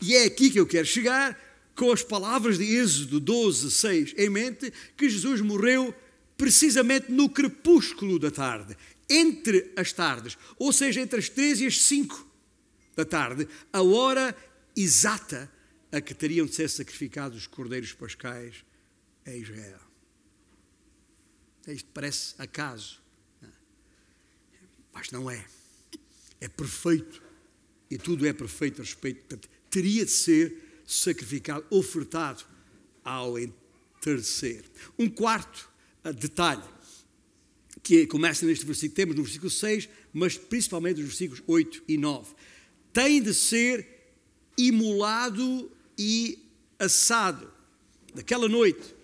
e 0.00 0.14
é 0.14 0.24
aqui 0.24 0.48
que 0.48 0.60
eu 0.60 0.66
quero 0.66 0.86
chegar, 0.86 1.38
com 1.74 1.92
as 1.92 2.02
palavras 2.02 2.56
de 2.56 2.64
Êxodo 2.64 3.20
12, 3.20 3.70
6 3.70 4.14
em 4.16 4.30
mente, 4.30 4.72
que 4.96 5.08
Jesus 5.08 5.40
morreu 5.40 5.94
precisamente 6.40 7.12
no 7.12 7.28
crepúsculo 7.28 8.18
da 8.18 8.30
tarde, 8.30 8.74
entre 9.10 9.74
as 9.76 9.92
tardes, 9.92 10.38
ou 10.58 10.72
seja, 10.72 10.98
entre 10.98 11.18
as 11.18 11.28
três 11.28 11.60
e 11.60 11.66
as 11.66 11.82
cinco 11.82 12.26
da 12.96 13.04
tarde, 13.04 13.46
a 13.70 13.82
hora 13.82 14.34
exata 14.74 15.52
a 15.92 16.00
que 16.00 16.14
teriam 16.14 16.46
de 16.46 16.54
ser 16.54 16.70
sacrificados 16.70 17.36
os 17.36 17.46
cordeiros 17.46 17.92
pascais 17.92 18.64
em 19.26 19.42
Israel. 19.42 19.80
Isto 21.68 21.90
parece 21.92 22.34
acaso, 22.38 23.02
mas 24.94 25.10
não 25.10 25.30
é. 25.30 25.44
É 26.40 26.48
perfeito. 26.48 27.22
E 27.90 27.98
tudo 27.98 28.26
é 28.26 28.32
perfeito 28.32 28.80
a 28.80 28.84
respeito. 28.84 29.18
Portanto, 29.26 29.46
teria 29.68 30.06
de 30.06 30.10
ser 30.10 30.82
sacrificado, 30.86 31.66
ofertado 31.68 32.44
ao 33.04 33.38
entardecer. 33.38 34.64
Um 34.98 35.10
quarto 35.10 35.69
detalhe 36.14 36.62
que 37.82 38.06
começa 38.06 38.44
neste 38.46 38.64
versículo, 38.64 38.94
temos 38.94 39.16
no 39.16 39.22
versículo 39.22 39.50
6, 39.50 39.88
mas 40.12 40.36
principalmente 40.36 40.98
nos 40.98 41.08
versículos 41.08 41.42
8 41.46 41.82
e 41.88 41.96
9. 41.96 42.34
Tem 42.92 43.22
de 43.22 43.32
ser 43.32 43.86
imolado 44.56 45.70
e 45.98 46.38
assado. 46.78 47.50
Naquela 48.14 48.48
noite, 48.48 48.94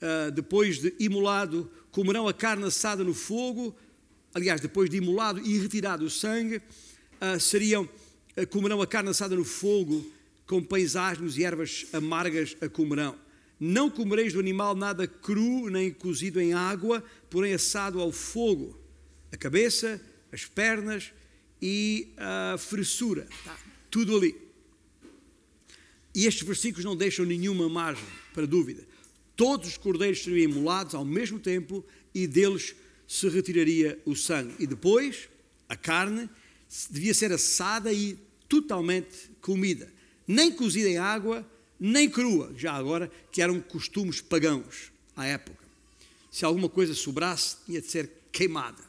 uh, 0.00 0.30
depois 0.30 0.78
de 0.78 0.94
imolado, 0.98 1.70
comerão 1.90 2.26
a 2.26 2.34
carne 2.34 2.64
assada 2.64 3.04
no 3.04 3.14
fogo. 3.14 3.76
Aliás, 4.34 4.60
depois 4.60 4.90
de 4.90 4.96
imolado 4.96 5.40
e 5.40 5.58
retirado 5.58 6.04
o 6.04 6.10
sangue, 6.10 6.56
uh, 6.56 7.38
seriam, 7.38 7.88
uh, 8.36 8.46
comerão 8.48 8.80
a 8.80 8.86
carne 8.86 9.10
assada 9.10 9.36
no 9.36 9.44
fogo, 9.44 10.04
com 10.46 10.62
pães 10.62 10.94
e 11.36 11.44
ervas 11.44 11.86
amargas 11.92 12.56
a 12.60 12.68
comerão. 12.68 13.25
Não 13.58 13.88
comereis 13.88 14.32
do 14.32 14.40
animal 14.40 14.74
nada 14.74 15.06
cru, 15.06 15.70
nem 15.70 15.90
cozido 15.90 16.40
em 16.40 16.52
água, 16.52 17.02
porém 17.30 17.54
assado 17.54 18.00
ao 18.00 18.12
fogo. 18.12 18.78
A 19.32 19.36
cabeça, 19.36 20.00
as 20.30 20.44
pernas 20.44 21.12
e 21.60 22.12
a 22.16 22.56
fressura. 22.58 23.26
Está 23.30 23.58
tudo 23.90 24.16
ali. 24.16 24.36
E 26.14 26.26
estes 26.26 26.46
versículos 26.46 26.84
não 26.84 26.96
deixam 26.96 27.24
nenhuma 27.24 27.68
margem 27.68 28.04
para 28.34 28.46
dúvida. 28.46 28.86
Todos 29.34 29.68
os 29.68 29.76
cordeiros 29.76 30.22
seriam 30.22 30.50
imolados 30.50 30.94
ao 30.94 31.04
mesmo 31.04 31.38
tempo 31.38 31.84
e 32.14 32.26
deles 32.26 32.74
se 33.06 33.28
retiraria 33.28 34.00
o 34.04 34.14
sangue. 34.14 34.54
E 34.58 34.66
depois, 34.66 35.28
a 35.68 35.76
carne 35.76 36.28
devia 36.90 37.14
ser 37.14 37.32
assada 37.32 37.92
e 37.92 38.18
totalmente 38.48 39.30
comida. 39.40 39.92
Nem 40.26 40.50
cozida 40.50 40.88
em 40.88 40.98
água, 40.98 41.46
nem 41.78 42.08
crua, 42.08 42.52
já 42.56 42.72
agora, 42.72 43.10
que 43.30 43.42
eram 43.42 43.60
costumes 43.60 44.20
pagãos 44.20 44.90
à 45.14 45.26
época. 45.26 45.64
Se 46.30 46.44
alguma 46.44 46.68
coisa 46.68 46.94
sobrasse, 46.94 47.56
tinha 47.64 47.80
de 47.80 47.86
ser 47.88 48.10
queimada. 48.32 48.82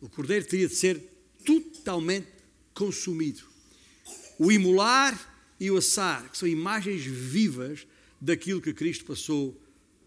O 0.00 0.08
cordeiro 0.08 0.46
teria 0.46 0.68
de 0.68 0.74
ser 0.74 1.00
totalmente 1.44 2.28
consumido. 2.74 3.42
O 4.38 4.52
imolar 4.52 5.18
e 5.58 5.70
o 5.70 5.76
assar, 5.76 6.30
que 6.30 6.36
são 6.36 6.48
imagens 6.48 7.04
vivas 7.04 7.86
daquilo 8.20 8.60
que 8.60 8.74
Cristo 8.74 9.04
passou 9.04 9.58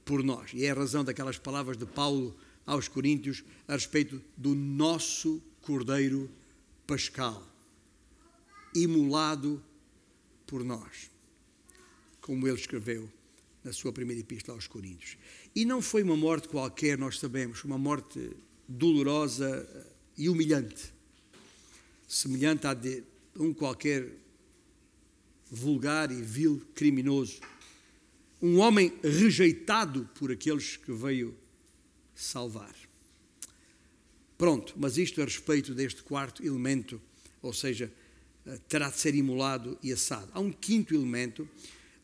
por 0.05 0.23
nós. 0.23 0.51
E 0.53 0.65
é 0.65 0.71
a 0.71 0.75
razão 0.75 1.03
daquelas 1.03 1.37
palavras 1.37 1.77
de 1.77 1.85
Paulo 1.85 2.37
aos 2.65 2.87
Coríntios 2.87 3.43
a 3.67 3.73
respeito 3.73 4.21
do 4.37 4.53
nosso 4.53 5.41
cordeiro 5.61 6.29
pascal, 6.85 7.43
imolado 8.75 9.63
por 10.45 10.63
nós 10.63 11.09
como 12.29 12.47
ele 12.47 12.59
escreveu 12.59 13.11
na 13.63 13.73
sua 13.73 13.91
primeira 13.91 14.21
epístola 14.21 14.55
aos 14.55 14.67
Coríntios. 14.67 15.17
E 15.55 15.65
não 15.65 15.81
foi 15.81 16.03
uma 16.03 16.15
morte 16.15 16.47
qualquer, 16.47 16.95
nós 16.95 17.17
sabemos, 17.17 17.63
uma 17.63 17.75
morte 17.75 18.37
dolorosa 18.67 19.67
e 20.15 20.29
humilhante, 20.29 20.93
semelhante 22.07 22.67
à 22.67 22.75
de 22.75 23.03
um 23.35 23.51
qualquer 23.51 24.07
vulgar 25.49 26.11
e 26.11 26.21
vil 26.21 26.61
criminoso. 26.75 27.41
Um 28.39 28.59
homem 28.59 28.93
rejeitado 29.01 30.07
por 30.13 30.31
aqueles 30.31 30.77
que 30.77 30.91
veio 30.91 31.35
salvar. 32.13 32.75
Pronto, 34.37 34.75
mas 34.77 34.99
isto 34.99 35.19
a 35.19 35.25
respeito 35.25 35.73
deste 35.73 36.03
quarto 36.03 36.45
elemento, 36.45 37.01
ou 37.41 37.53
seja, 37.53 37.91
terá 38.67 38.91
de 38.91 38.99
ser 38.99 39.15
imolado 39.15 39.79
e 39.81 39.91
assado. 39.91 40.29
Há 40.31 40.39
um 40.39 40.51
quinto 40.51 40.93
elemento 40.93 41.49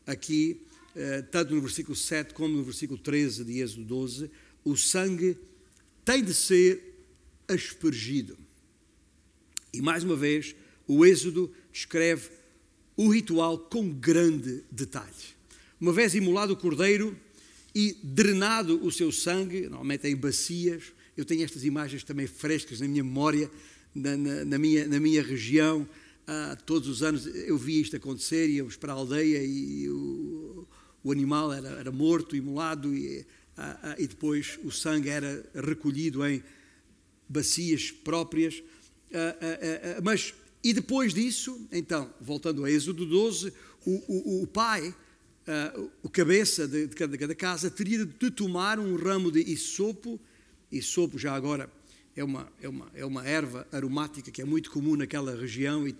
aqui 0.06 0.60
eh, 0.94 1.20
tanto 1.22 1.54
no 1.54 1.60
versículo 1.60 1.94
7 1.94 2.32
como 2.32 2.56
no 2.56 2.64
versículo 2.64 2.98
13 2.98 3.44
de 3.44 3.60
Êxodo 3.60 3.84
12, 3.84 4.30
o 4.64 4.76
sangue 4.76 5.36
tem 6.04 6.24
de 6.24 6.32
ser 6.32 6.80
aspergido. 7.46 8.38
E 9.72 9.82
mais 9.82 10.02
uma 10.02 10.16
vez, 10.16 10.56
o 10.86 11.04
Êxodo 11.04 11.52
descreve 11.70 12.30
o 12.96 13.08
ritual 13.08 13.58
com 13.58 13.92
grande 13.92 14.64
detalhe. 14.70 15.36
Uma 15.78 15.92
vez 15.92 16.14
imolado 16.14 16.54
o 16.54 16.56
cordeiro 16.56 17.14
e 17.74 17.94
drenado 18.02 18.82
o 18.82 18.90
seu 18.90 19.12
sangue, 19.12 19.62
normalmente 19.62 20.08
em 20.08 20.16
bacias, 20.16 20.84
eu 21.14 21.26
tenho 21.26 21.44
estas 21.44 21.62
imagens 21.62 22.02
também 22.02 22.26
frescas 22.26 22.80
na 22.80 22.88
minha 22.88 23.04
memória, 23.04 23.50
na, 23.94 24.16
na, 24.16 24.44
na 24.46 24.58
minha, 24.58 24.86
na 24.86 24.98
minha 24.98 25.22
região. 25.22 25.86
Ah, 26.28 26.56
todos 26.66 26.88
os 26.88 27.04
anos 27.04 27.24
eu 27.24 27.56
via 27.56 27.80
isto 27.80 27.94
acontecer, 27.94 28.48
íamos 28.48 28.76
para 28.76 28.92
a 28.92 28.96
aldeia 28.96 29.44
e 29.44 29.88
o, 29.88 30.66
o 31.04 31.12
animal 31.12 31.52
era, 31.52 31.68
era 31.68 31.92
morto, 31.92 32.34
imolado, 32.34 32.92
e, 32.92 33.24
ah, 33.56 33.78
ah, 33.80 33.96
e 33.96 34.08
depois 34.08 34.58
o 34.64 34.72
sangue 34.72 35.08
era 35.08 35.48
recolhido 35.54 36.26
em 36.26 36.42
bacias 37.28 37.92
próprias. 37.92 38.60
Ah, 39.14 39.36
ah, 39.40 39.98
ah, 39.98 40.00
mas, 40.02 40.34
e 40.64 40.72
depois 40.72 41.14
disso, 41.14 41.64
então, 41.70 42.12
voltando 42.20 42.64
a 42.64 42.70
Êxodo 42.72 43.06
12, 43.06 43.52
o, 43.84 43.92
o, 44.08 44.42
o 44.42 44.46
pai, 44.48 44.92
o 46.02 46.08
cabeça 46.08 46.66
de, 46.66 46.88
de, 46.88 46.96
cada, 46.96 47.12
de, 47.12 47.18
cada, 47.18 47.34
casa, 47.36 47.70
teria 47.70 48.04
de 48.04 48.30
tomar 48.32 48.80
um 48.80 48.96
ramo 48.96 49.30
de 49.30 49.48
isopo, 49.48 50.20
isopo 50.72 51.16
já 51.16 51.36
agora 51.36 51.70
é 52.16 52.24
uma, 52.24 52.50
é, 52.62 52.68
uma, 52.68 52.90
é 52.94 53.04
uma 53.04 53.28
erva 53.28 53.66
aromática 53.70 54.30
que 54.30 54.40
é 54.40 54.44
muito 54.44 54.70
comum 54.70 54.96
naquela 54.96 55.36
região 55.36 55.86
e 55.86 55.92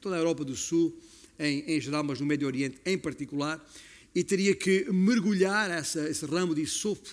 toda 0.00 0.16
a 0.16 0.18
Europa 0.18 0.44
do 0.44 0.56
Sul, 0.56 0.98
em, 1.38 1.60
em 1.60 1.80
geral, 1.80 2.02
mas 2.02 2.18
no 2.18 2.26
Médio 2.26 2.48
Oriente 2.48 2.78
em 2.84 2.98
particular, 2.98 3.64
e 4.12 4.24
teria 4.24 4.54
que 4.54 4.90
mergulhar 4.90 5.70
essa, 5.70 6.10
esse 6.10 6.26
ramo 6.26 6.54
de 6.54 6.62
isopo 6.62 7.08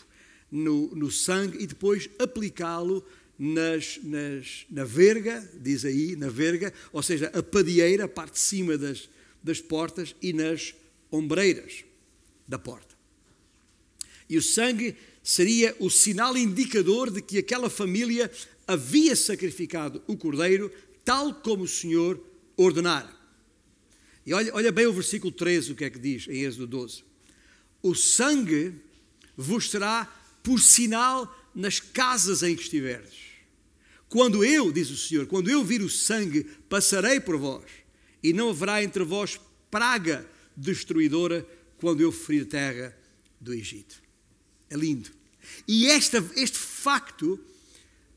no, 0.51 0.87
no 0.95 1.11
sangue 1.11 1.61
e 1.61 1.67
depois 1.67 2.09
aplicá-lo 2.17 3.05
nas, 3.37 3.99
nas, 4.03 4.65
na 4.69 4.83
verga, 4.83 5.47
diz 5.61 5.85
aí, 5.85 6.15
na 6.15 6.27
verga, 6.27 6.73
ou 6.91 7.03
seja, 7.03 7.27
a 7.27 7.43
padieira, 7.43 8.05
a 8.05 8.07
parte 8.07 8.33
de 8.33 8.39
cima 8.39 8.75
das, 8.75 9.07
das 9.43 9.61
portas 9.61 10.15
e 10.19 10.33
nas 10.33 10.73
ombreiras 11.11 11.85
da 12.47 12.57
porta. 12.57 12.97
E 14.27 14.37
o 14.37 14.41
sangue 14.41 14.95
seria 15.27 15.75
o 15.77 15.89
sinal 15.89 16.37
indicador 16.37 17.11
de 17.11 17.21
que 17.21 17.39
aquela 17.39 17.69
família 17.69 18.31
havia 18.65 19.13
sacrificado 19.13 20.01
o 20.07 20.15
cordeiro, 20.15 20.71
tal 21.03 21.33
como 21.33 21.65
o 21.65 21.67
Senhor 21.67 22.17
ordenara. 22.55 23.13
E 24.25 24.33
olha, 24.33 24.55
olha 24.55 24.71
bem 24.71 24.85
o 24.87 24.93
versículo 24.93 25.29
13, 25.29 25.73
o 25.73 25.75
que 25.75 25.83
é 25.83 25.89
que 25.89 25.99
diz 25.99 26.29
em 26.29 26.45
Êxodo 26.45 26.65
12: 26.67 27.03
O 27.83 27.93
sangue 27.93 28.71
vos 29.35 29.69
será 29.69 30.05
por 30.41 30.61
sinal 30.61 31.37
nas 31.53 31.81
casas 31.81 32.41
em 32.41 32.55
que 32.55 32.61
estiverdes. 32.61 33.19
Quando 34.07 34.45
eu, 34.45 34.71
diz 34.71 34.89
o 34.89 34.95
Senhor, 34.95 35.27
quando 35.27 35.49
eu 35.49 35.61
vir 35.61 35.81
o 35.81 35.89
sangue, 35.89 36.45
passarei 36.69 37.19
por 37.19 37.35
vós, 37.35 37.65
e 38.23 38.31
não 38.31 38.51
haverá 38.51 38.81
entre 38.81 39.03
vós 39.03 39.37
praga 39.69 40.25
destruidora 40.55 41.45
quando 41.79 41.99
eu 41.99 42.13
ferir 42.13 42.43
a 42.43 42.45
terra 42.45 42.97
do 43.41 43.53
Egito. 43.53 44.06
É 44.69 44.75
lindo. 44.75 45.09
E 45.67 45.87
esta, 45.87 46.17
este 46.35 46.57
facto, 46.57 47.33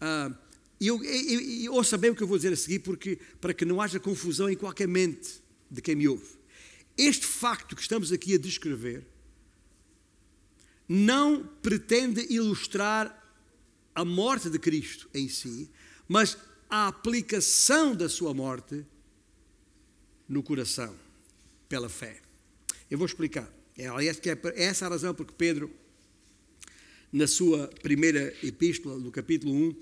uh, 0.00 0.34
eu, 0.80 1.02
eu, 1.04 1.40
eu 1.40 1.74
ouça 1.74 1.96
bem 1.96 2.10
o 2.10 2.14
que 2.14 2.22
eu 2.22 2.26
vou 2.26 2.36
dizer 2.36 2.52
a 2.52 2.56
seguir, 2.56 2.80
porque, 2.80 3.18
para 3.40 3.54
que 3.54 3.64
não 3.64 3.80
haja 3.80 4.00
confusão 4.00 4.48
em 4.48 4.56
qualquer 4.56 4.88
mente 4.88 5.42
de 5.70 5.80
quem 5.80 5.94
me 5.94 6.08
ouve. 6.08 6.26
Este 6.96 7.24
facto 7.24 7.76
que 7.76 7.82
estamos 7.82 8.12
aqui 8.12 8.34
a 8.34 8.38
descrever 8.38 9.06
não 10.88 11.48
pretende 11.62 12.26
ilustrar 12.30 13.16
a 13.94 14.04
morte 14.04 14.50
de 14.50 14.58
Cristo 14.58 15.08
em 15.14 15.28
si, 15.28 15.70
mas 16.08 16.36
a 16.68 16.88
aplicação 16.88 17.94
da 17.94 18.08
sua 18.08 18.34
morte 18.34 18.84
no 20.28 20.42
coração, 20.42 20.94
pela 21.68 21.88
fé. 21.88 22.20
Eu 22.90 22.98
vou 22.98 23.06
explicar. 23.06 23.48
É, 23.76 23.84
é, 23.86 24.52
é 24.54 24.64
essa 24.64 24.86
a 24.86 24.88
razão 24.88 25.14
porque 25.14 25.32
Pedro, 25.36 25.70
na 27.12 27.26
sua 27.26 27.68
primeira 27.82 28.34
epístola, 28.42 28.98
no 28.98 29.10
capítulo 29.10 29.52
1, 29.52 29.68
uh, 29.68 29.76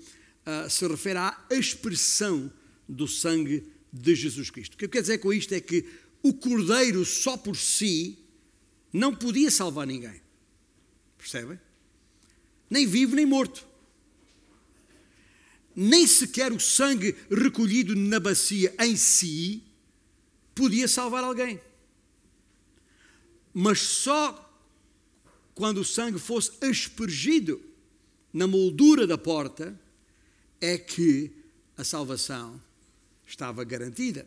ah, 0.45 0.69
se 0.69 0.87
refere 0.87 1.19
à 1.19 1.45
expressão 1.51 2.51
do 2.87 3.07
sangue 3.07 3.63
de 3.91 4.15
Jesus 4.15 4.49
Cristo. 4.49 4.73
O 4.73 4.77
que 4.77 4.85
eu 4.85 4.89
quero 4.89 5.03
dizer 5.03 5.17
com 5.19 5.31
isto 5.31 5.53
é 5.53 5.61
que 5.61 5.85
o 6.23 6.33
cordeiro 6.33 7.05
só 7.05 7.37
por 7.37 7.55
si 7.55 8.17
não 8.91 9.15
podia 9.15 9.51
salvar 9.51 9.85
ninguém. 9.85 10.21
Percebem? 11.17 11.59
Nem 12.69 12.87
vivo 12.87 13.15
nem 13.15 13.25
morto 13.25 13.69
nem 15.81 16.05
sequer 16.05 16.51
o 16.51 16.59
sangue 16.59 17.15
recolhido 17.31 17.95
na 17.95 18.19
bacia 18.19 18.75
em 18.81 18.97
si 18.97 19.63
podia 20.53 20.89
salvar 20.89 21.23
alguém. 21.23 21.57
Mas 23.53 23.79
só 23.79 24.48
quando 25.59 25.79
o 25.79 25.83
sangue 25.83 26.17
fosse 26.17 26.51
aspergido 26.61 27.61
na 28.31 28.47
moldura 28.47 29.05
da 29.05 29.17
porta 29.17 29.77
é 30.61 30.77
que 30.77 31.31
a 31.75 31.83
salvação 31.83 32.61
estava 33.27 33.61
garantida. 33.65 34.25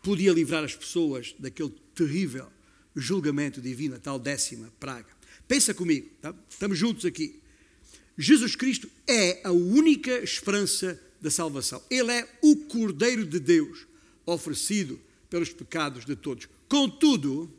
Podia 0.00 0.32
livrar 0.32 0.62
as 0.62 0.76
pessoas 0.76 1.34
daquele 1.40 1.74
terrível 1.92 2.46
julgamento 2.94 3.60
divino, 3.60 3.96
a 3.96 3.98
tal 3.98 4.16
décima 4.16 4.72
praga. 4.78 5.08
Pensa 5.48 5.74
comigo, 5.74 6.08
tá? 6.22 6.32
estamos 6.48 6.78
juntos 6.78 7.04
aqui. 7.04 7.40
Jesus 8.16 8.54
Cristo 8.54 8.88
é 9.08 9.40
a 9.42 9.50
única 9.50 10.22
esperança 10.22 11.02
da 11.20 11.32
salvação. 11.32 11.82
Ele 11.90 12.12
é 12.12 12.38
o 12.42 12.54
Cordeiro 12.54 13.26
de 13.26 13.40
Deus 13.40 13.88
oferecido 14.24 15.00
pelos 15.28 15.48
pecados 15.48 16.04
de 16.04 16.14
todos. 16.14 16.48
Contudo, 16.68 17.52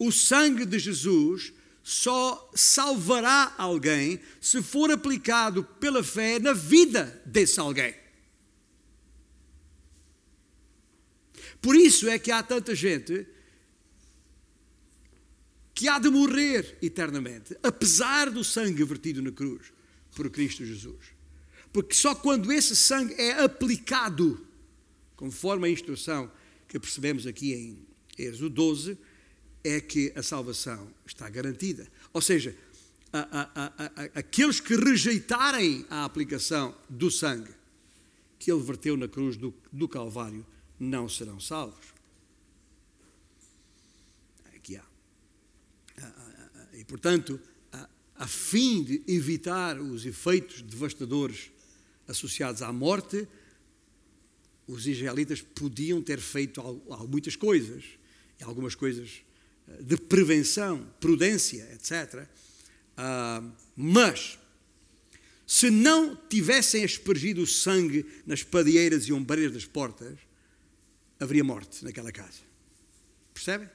o 0.00 0.10
sangue 0.10 0.64
de 0.64 0.78
Jesus 0.78 1.52
só 1.82 2.50
salvará 2.54 3.54
alguém 3.58 4.18
se 4.40 4.62
for 4.62 4.90
aplicado 4.90 5.62
pela 5.62 6.02
fé 6.02 6.38
na 6.38 6.54
vida 6.54 7.22
desse 7.26 7.60
alguém. 7.60 7.94
Por 11.60 11.76
isso 11.76 12.08
é 12.08 12.18
que 12.18 12.32
há 12.32 12.42
tanta 12.42 12.74
gente 12.74 13.26
que 15.74 15.86
há 15.86 15.98
de 15.98 16.08
morrer 16.08 16.78
eternamente, 16.80 17.54
apesar 17.62 18.30
do 18.30 18.42
sangue 18.42 18.82
vertido 18.84 19.20
na 19.20 19.30
cruz 19.30 19.70
por 20.16 20.30
Cristo 20.30 20.64
Jesus. 20.64 21.12
Porque 21.70 21.94
só 21.94 22.14
quando 22.14 22.50
esse 22.50 22.74
sangue 22.74 23.14
é 23.14 23.42
aplicado, 23.42 24.46
conforme 25.14 25.68
a 25.68 25.70
instrução 25.70 26.32
que 26.66 26.80
percebemos 26.80 27.26
aqui 27.26 27.52
em 27.52 27.86
Êxodo 28.18 28.48
12, 28.48 29.09
é 29.62 29.80
que 29.80 30.12
a 30.16 30.22
salvação 30.22 30.92
está 31.06 31.28
garantida. 31.28 31.86
Ou 32.12 32.20
seja, 32.20 32.56
a, 33.12 33.18
a, 33.20 33.66
a, 33.66 34.04
aqueles 34.14 34.60
que 34.60 34.74
rejeitarem 34.74 35.84
a 35.90 36.04
aplicação 36.04 36.74
do 36.88 37.10
sangue 37.10 37.54
que 38.38 38.50
ele 38.50 38.62
verteu 38.62 38.96
na 38.96 39.06
cruz 39.06 39.36
do, 39.36 39.52
do 39.70 39.86
Calvário 39.88 40.46
não 40.78 41.08
serão 41.08 41.38
salvos. 41.38 42.00
E, 46.80 46.84
portanto, 46.84 47.38
a, 48.16 48.26
fim 48.26 48.82
de 48.82 49.02
evitar 49.06 49.78
os 49.78 50.06
efeitos 50.06 50.62
devastadores 50.62 51.50
associados 52.08 52.62
à 52.62 52.72
morte, 52.72 53.28
os 54.66 54.86
israelitas 54.86 55.42
podiam 55.42 56.02
ter 56.02 56.18
feito 56.18 56.62
muitas 57.06 57.36
coisas, 57.36 57.84
e 58.40 58.44
algumas 58.44 58.74
coisas 58.74 59.20
de 59.78 59.96
prevenção, 59.96 60.86
prudência, 60.98 61.68
etc. 61.72 62.26
Ah, 62.96 63.42
mas, 63.76 64.38
se 65.46 65.70
não 65.70 66.16
tivessem 66.16 66.84
aspergido 66.84 67.42
o 67.42 67.46
sangue 67.46 68.04
nas 68.26 68.42
padeiras 68.42 69.04
e 69.04 69.12
ombreiras 69.12 69.52
das 69.52 69.64
portas, 69.64 70.18
haveria 71.18 71.44
morte 71.44 71.84
naquela 71.84 72.10
casa. 72.10 72.40
Percebem? 73.32 73.68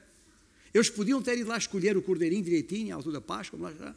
Eles 0.72 0.90
podiam 0.90 1.22
ter 1.22 1.38
ido 1.38 1.48
lá 1.48 1.56
escolher 1.56 1.96
o 1.96 2.02
cordeirinho 2.02 2.42
direitinho, 2.42 2.92
à 2.92 2.96
altura 2.96 3.14
da 3.14 3.20
Páscoa, 3.20 3.58
lá 3.58 3.96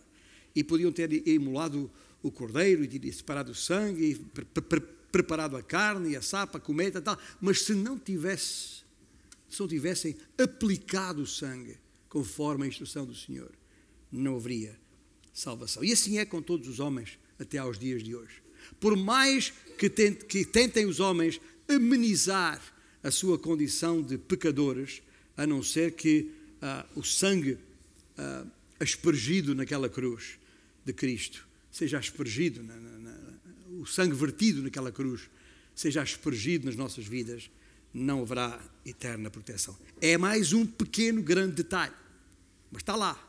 e 0.55 0.63
podiam 0.63 0.91
ter 0.91 1.27
imolado 1.27 1.91
o 2.23 2.31
cordeiro 2.31 2.83
e 2.83 3.13
separado 3.13 3.51
o 3.51 3.55
sangue, 3.55 4.11
e 4.11 4.15
pre 4.15 4.45
pre 4.45 4.81
preparado 5.11 5.57
a 5.57 5.63
carne 5.63 6.11
e 6.11 6.15
a 6.15 6.21
sapa, 6.21 6.59
a 6.59 6.61
cometa 6.61 6.99
e 6.99 7.01
tal, 7.01 7.17
mas 7.41 7.63
se 7.63 7.73
não 7.73 7.97
tivesse, 7.97 8.83
se 9.49 9.59
não 9.59 9.67
tivessem 9.67 10.15
aplicado 10.37 11.23
o 11.23 11.27
sangue 11.27 11.77
conforme 12.09 12.65
a 12.65 12.67
instrução 12.67 13.05
do 13.05 13.15
Senhor, 13.15 13.51
não 14.11 14.35
haveria 14.35 14.75
salvação. 15.33 15.83
E 15.83 15.93
assim 15.93 16.17
é 16.17 16.25
com 16.25 16.41
todos 16.41 16.67
os 16.67 16.79
homens 16.79 17.17
até 17.39 17.57
aos 17.57 17.77
dias 17.77 18.03
de 18.03 18.15
hoje. 18.15 18.41
Por 18.79 18.97
mais 18.97 19.53
que 19.77 19.89
tentem, 19.89 20.27
que 20.27 20.43
tentem 20.43 20.85
os 20.85 20.99
homens 20.99 21.39
amenizar 21.67 22.61
a 23.01 23.11
sua 23.11 23.37
condição 23.37 24.01
de 24.01 24.17
pecadores, 24.17 25.01
a 25.37 25.47
não 25.47 25.63
ser 25.63 25.93
que 25.93 26.31
ah, 26.61 26.85
o 26.95 27.03
sangue 27.03 27.57
ah, 28.17 28.45
aspergido 28.79 29.55
naquela 29.55 29.87
cruz 29.87 30.37
de 30.85 30.91
Cristo 30.91 31.47
seja 31.71 31.97
aspergido, 31.97 32.63
na, 32.63 32.75
na, 32.75 32.97
na, 32.97 33.17
o 33.79 33.85
sangue 33.85 34.15
vertido 34.15 34.61
naquela 34.61 34.91
cruz 34.91 35.29
seja 35.75 36.01
aspergido 36.01 36.65
nas 36.65 36.75
nossas 36.75 37.05
vidas, 37.05 37.49
não 37.93 38.21
haverá 38.21 38.59
eterna 38.85 39.29
proteção. 39.29 39.77
É 40.01 40.17
mais 40.17 40.53
um 40.53 40.65
pequeno, 40.65 41.21
grande 41.21 41.55
detalhe, 41.55 41.93
mas 42.71 42.81
está 42.81 42.95
lá. 42.95 43.25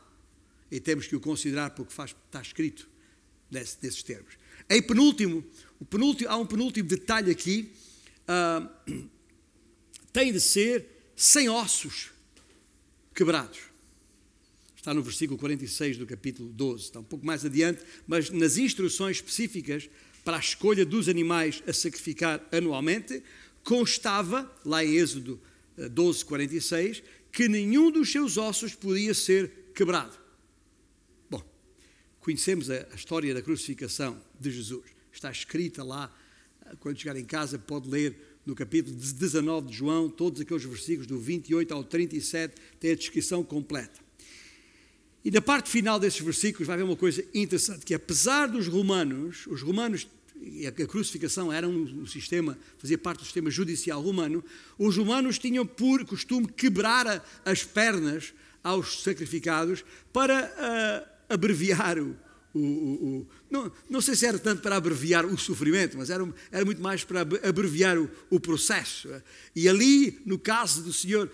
E 0.69 0.79
temos 0.79 1.07
que 1.07 1.15
o 1.15 1.19
considerar 1.19 1.71
porque 1.71 1.93
faz, 1.93 2.15
está 2.27 2.41
escrito 2.41 2.89
nesse, 3.49 3.77
nesses 3.81 4.03
termos. 4.03 4.37
Em 4.69 4.81
penúltimo, 4.81 5.43
penúltimo, 5.89 6.29
há 6.29 6.37
um 6.37 6.45
penúltimo 6.45 6.87
detalhe 6.87 7.31
aqui, 7.31 7.71
uh, 8.23 9.09
tem 10.13 10.31
de 10.31 10.39
ser 10.39 10.85
sem 11.15 11.49
ossos 11.49 12.11
quebrados. 13.13 13.59
Está 14.75 14.93
no 14.93 15.03
versículo 15.03 15.37
46 15.37 15.97
do 15.97 16.07
capítulo 16.07 16.49
12, 16.49 16.85
está 16.85 16.99
um 16.99 17.03
pouco 17.03 17.25
mais 17.25 17.45
adiante, 17.45 17.83
mas 18.07 18.29
nas 18.31 18.57
instruções 18.57 19.17
específicas 19.17 19.89
para 20.23 20.37
a 20.37 20.39
escolha 20.39 20.85
dos 20.85 21.07
animais 21.07 21.61
a 21.67 21.73
sacrificar 21.73 22.43
anualmente, 22.51 23.21
constava, 23.63 24.51
lá 24.65 24.83
em 24.83 24.95
Êxodo 24.95 25.39
12, 25.77 26.21
eh, 26.21 26.25
46, 26.25 27.03
que 27.31 27.47
nenhum 27.47 27.91
dos 27.91 28.11
seus 28.11 28.37
ossos 28.37 28.75
podia 28.75 29.13
ser 29.13 29.71
quebrado. 29.73 30.17
Bom, 31.29 31.43
conhecemos 32.19 32.69
a, 32.69 32.87
história 32.95 33.33
da 33.33 33.41
crucificação 33.41 34.21
de 34.39 34.51
Jesus, 34.51 34.83
está 35.11 35.31
escrita 35.31 35.83
lá, 35.83 36.13
eh, 36.65 36.75
quando 36.79 36.99
chegar 36.99 37.15
em 37.15 37.25
casa 37.25 37.57
pode 37.57 37.89
ler 37.89 38.15
no 38.45 38.55
capítulo 38.55 38.95
19 38.95 39.67
de 39.67 39.73
João, 39.73 40.09
todos 40.09 40.41
aqueles 40.41 40.63
versículos 40.63 41.07
do 41.07 41.19
28 41.19 41.73
ao 41.73 41.83
37, 41.83 42.55
tem 42.79 42.91
a 42.91 42.95
descrição 42.95 43.43
completa. 43.43 44.01
E 45.23 45.29
na 45.29 45.41
parte 45.41 45.69
final 45.69 45.99
desses 45.99 46.19
versículos 46.19 46.65
vai 46.65 46.73
haver 46.73 46.83
uma 46.83 46.95
coisa 46.95 47.23
interessante, 47.33 47.85
que 47.85 47.93
apesar 47.93 48.47
dos 48.47 48.67
romanos, 48.67 49.45
os 49.45 49.61
romanos, 49.61 50.07
e 50.41 50.65
a 50.65 50.71
crucificação 50.71 51.51
era 51.53 51.67
um, 51.67 52.05
sistema, 52.05 52.57
fazia 52.77 52.97
parte 52.97 53.19
do 53.19 53.25
sistema 53.25 53.51
judicial 53.51 54.01
romano, 54.01 54.43
os 54.77 54.97
romanos 54.97 55.37
tinham 55.37 55.65
por 55.65 56.03
costume 56.05 56.47
quebrar 56.47 57.23
as 57.45 57.63
pernas 57.63 58.33
aos 58.63 59.03
sacrificados 59.03 59.83
para 60.11 60.45
uh, 61.29 61.33
abreviar 61.33 61.99
o, 61.99 62.15
o, 62.53 62.59
o, 62.59 63.27
não, 63.49 63.71
não, 63.89 64.01
sei 64.01 64.15
se 64.15 64.25
era 64.25 64.37
tanto 64.37 64.61
para 64.61 64.75
abreviar 64.75 65.25
o 65.25 65.37
sofrimento, 65.37 65.97
mas 65.97 66.09
era, 66.09 66.27
era 66.51 66.65
muito 66.65 66.81
mais 66.81 67.03
para 67.03 67.21
abreviar 67.21 67.97
o, 67.97 68.09
o 68.29 68.39
processo. 68.39 69.09
E 69.55 69.69
ali, 69.69 70.21
no 70.25 70.37
caso 70.37 70.83
do 70.83 70.91
Senhor, 70.91 71.31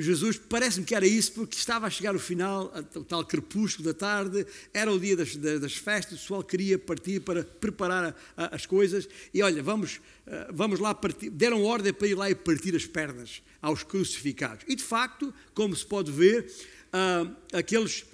Jesus, 0.00 0.38
parece-me 0.38 0.86
que 0.86 0.94
era 0.94 1.06
isso, 1.06 1.32
porque 1.32 1.56
estava 1.56 1.86
a 1.86 1.90
chegar 1.90 2.14
o 2.14 2.20
final, 2.20 2.72
o 2.94 3.02
tal 3.02 3.24
crepúsculo 3.24 3.88
da 3.88 3.94
tarde, 3.94 4.46
era 4.72 4.92
o 4.92 4.98
dia 4.98 5.16
das, 5.16 5.34
das 5.34 5.74
festas, 5.74 6.18
o 6.18 6.22
pessoal 6.22 6.44
queria 6.44 6.78
partir 6.78 7.20
para 7.20 7.42
preparar 7.42 8.14
a, 8.36 8.44
a, 8.44 8.54
as 8.54 8.64
coisas, 8.64 9.08
e 9.34 9.42
olha, 9.42 9.60
vamos, 9.60 10.00
eh, 10.24 10.50
vamos 10.52 10.78
lá 10.78 10.94
partir, 10.94 11.30
deram 11.30 11.64
ordem 11.64 11.92
para 11.92 12.06
ir 12.06 12.14
lá 12.14 12.30
e 12.30 12.34
partir 12.34 12.76
as 12.76 12.86
pernas 12.86 13.42
aos 13.60 13.82
crucificados. 13.82 14.64
E 14.68 14.76
de 14.76 14.84
facto, 14.84 15.34
como 15.52 15.74
se 15.74 15.84
pode 15.84 16.12
ver, 16.12 16.48
uh, 16.92 17.34
aqueles 17.52 18.04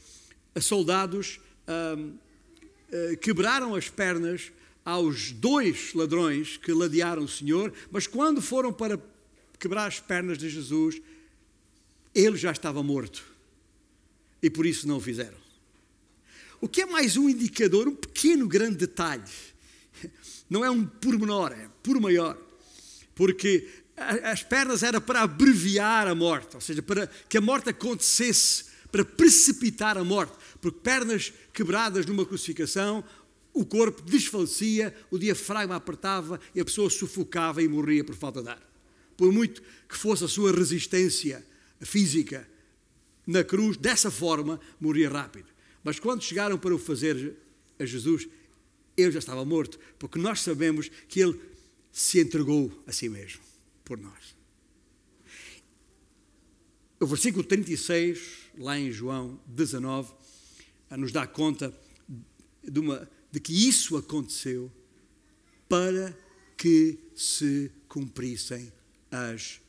soldados 0.61 1.39
uh, 1.68 2.01
uh, 2.01 3.16
quebraram 3.18 3.74
as 3.74 3.91
pernas 3.91 4.51
aos 4.85 5.32
dois 5.32 5.93
ladrões 5.95 6.57
que 6.57 6.72
ladearam 6.72 7.24
o 7.24 7.28
Senhor, 7.28 7.72
mas 7.91 8.07
quando 8.07 8.41
foram 8.41 8.72
para 8.72 8.99
quebrar 9.59 9.87
as 9.87 10.01
pernas 10.01 10.39
de 10.39 10.49
Jesus, 10.49 11.01
ele 12.15 12.37
já 12.37 12.53
estava 12.53 12.83
morto 12.83 13.25
e 14.43 14.49
por 14.49 14.67
isso 14.67 14.87
não 14.87 14.99
o 14.99 15.01
fizeram. 15.01 15.37
O 16.61 16.69
que 16.69 16.83
é 16.83 16.87
mais 16.87 17.17
um 17.17 17.29
indicador, 17.29 17.89
um 17.89 17.95
pequeno 17.95 18.47
grande 18.47 18.77
detalhe, 18.77 19.31
não 20.49 20.65
é 20.65 20.71
um 20.71 20.85
pormenor, 20.85 21.53
é 21.53 21.69
por 21.83 22.01
maior, 22.01 22.39
porque 23.15 23.69
as 23.97 24.43
pernas 24.43 24.83
era 24.83 25.01
para 25.01 25.23
abreviar 25.23 26.07
a 26.07 26.15
morte, 26.15 26.55
ou 26.55 26.61
seja, 26.61 26.83
para 26.83 27.07
que 27.29 27.39
a 27.39 27.41
morte 27.41 27.71
acontecesse, 27.71 28.65
para 28.91 29.05
precipitar 29.05 29.99
a 29.99 30.05
morte, 30.05 30.33
porque 30.61 30.79
pernas 30.81 31.33
quebradas 31.53 32.07
numa 32.07 32.25
crucificação, 32.25 33.05
o 33.53 33.65
corpo 33.65 34.03
desfalecia, 34.03 34.95
o 35.11 35.19
diafragma 35.19 35.77
apertava 35.77 36.41
e 36.55 36.61
a 36.61 36.65
pessoa 36.65 36.91
sufocava 36.91 37.62
e 37.62 37.69
morria 37.69 38.05
por 38.05 38.15
falta 38.15 38.43
de 38.43 38.49
ar. 38.49 38.62
Por 39.17 39.33
muito 39.33 39.62
que 39.89 39.97
fosse 39.97 40.25
a 40.25 40.29
sua 40.29 40.53
resistência 40.53 41.45
física 41.85 42.49
na 43.26 43.43
cruz, 43.43 43.76
dessa 43.76 44.11
forma, 44.11 44.61
morria 44.80 45.09
rápido. 45.09 45.47
Mas 45.82 45.99
quando 45.99 46.22
chegaram 46.22 46.59
para 46.59 46.74
o 46.74 46.78
fazer 46.78 47.37
a 47.78 47.85
Jesus, 47.85 48.28
ele 48.97 49.12
já 49.12 49.18
estava 49.18 49.45
morto, 49.45 49.78
porque 49.99 50.18
nós 50.18 50.41
sabemos 50.41 50.91
que 51.09 51.20
ele 51.20 51.41
se 51.93 52.20
entregou 52.20 52.82
a 52.87 52.93
si 52.93 53.09
mesmo 53.09 53.43
por 53.85 53.99
nós. 53.99 54.35
O 57.01 57.07
versículo 57.07 57.45
36, 57.45 58.51
lá 58.59 58.78
em 58.78 58.91
João 58.91 59.39
19, 59.47 60.12
nos 60.97 61.12
dá 61.12 61.26
conta 61.26 61.72
de, 62.62 62.80
uma, 62.80 63.11
de 63.30 63.41
que 63.41 63.68
isso 63.68 63.97
aconteceu 63.97 64.72
para 65.68 66.16
que 66.57 66.99
se 67.14 67.70
cumprissem 67.89 68.72
as 69.11 69.61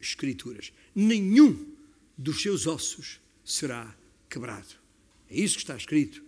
Escrituras. 0.00 0.72
Nenhum 0.94 1.72
dos 2.16 2.42
seus 2.42 2.66
ossos 2.66 3.20
será 3.44 3.94
quebrado. 4.28 4.74
É 5.30 5.36
isso 5.40 5.56
que 5.56 5.62
está 5.62 5.76
escrito. 5.76 6.22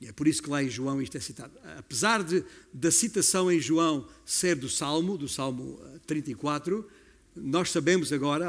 E 0.00 0.06
é 0.06 0.12
por 0.12 0.28
isso 0.28 0.42
que 0.42 0.48
lá 0.48 0.62
em 0.62 0.70
João 0.70 1.02
isto 1.02 1.16
é 1.16 1.20
citado. 1.20 1.52
Apesar 1.76 2.22
de, 2.22 2.44
da 2.72 2.90
citação 2.90 3.50
em 3.50 3.60
João 3.60 4.08
ser 4.24 4.54
do 4.54 4.68
Salmo, 4.68 5.18
do 5.18 5.28
Salmo 5.28 5.80
34, 6.06 6.88
eh, 6.88 7.40
nós 7.40 7.70
sabemos 7.70 8.12
agora, 8.12 8.48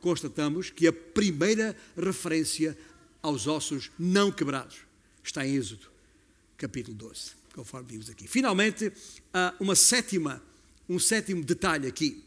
constatamos, 0.00 0.70
que 0.70 0.86
a 0.86 0.92
primeira 0.92 1.76
referência 1.96 2.76
aos 3.22 3.46
ossos 3.46 3.90
não 3.98 4.30
quebrados 4.30 4.78
está 5.22 5.46
em 5.46 5.54
Êxodo, 5.54 5.86
capítulo 6.58 6.96
12, 6.96 7.32
conforme 7.54 7.88
vimos 7.92 8.10
aqui. 8.10 8.26
Finalmente, 8.26 8.92
uma 9.60 9.74
sétima, 9.74 10.42
um 10.88 10.98
sétimo 10.98 11.42
detalhe 11.42 11.86
aqui 11.86 12.24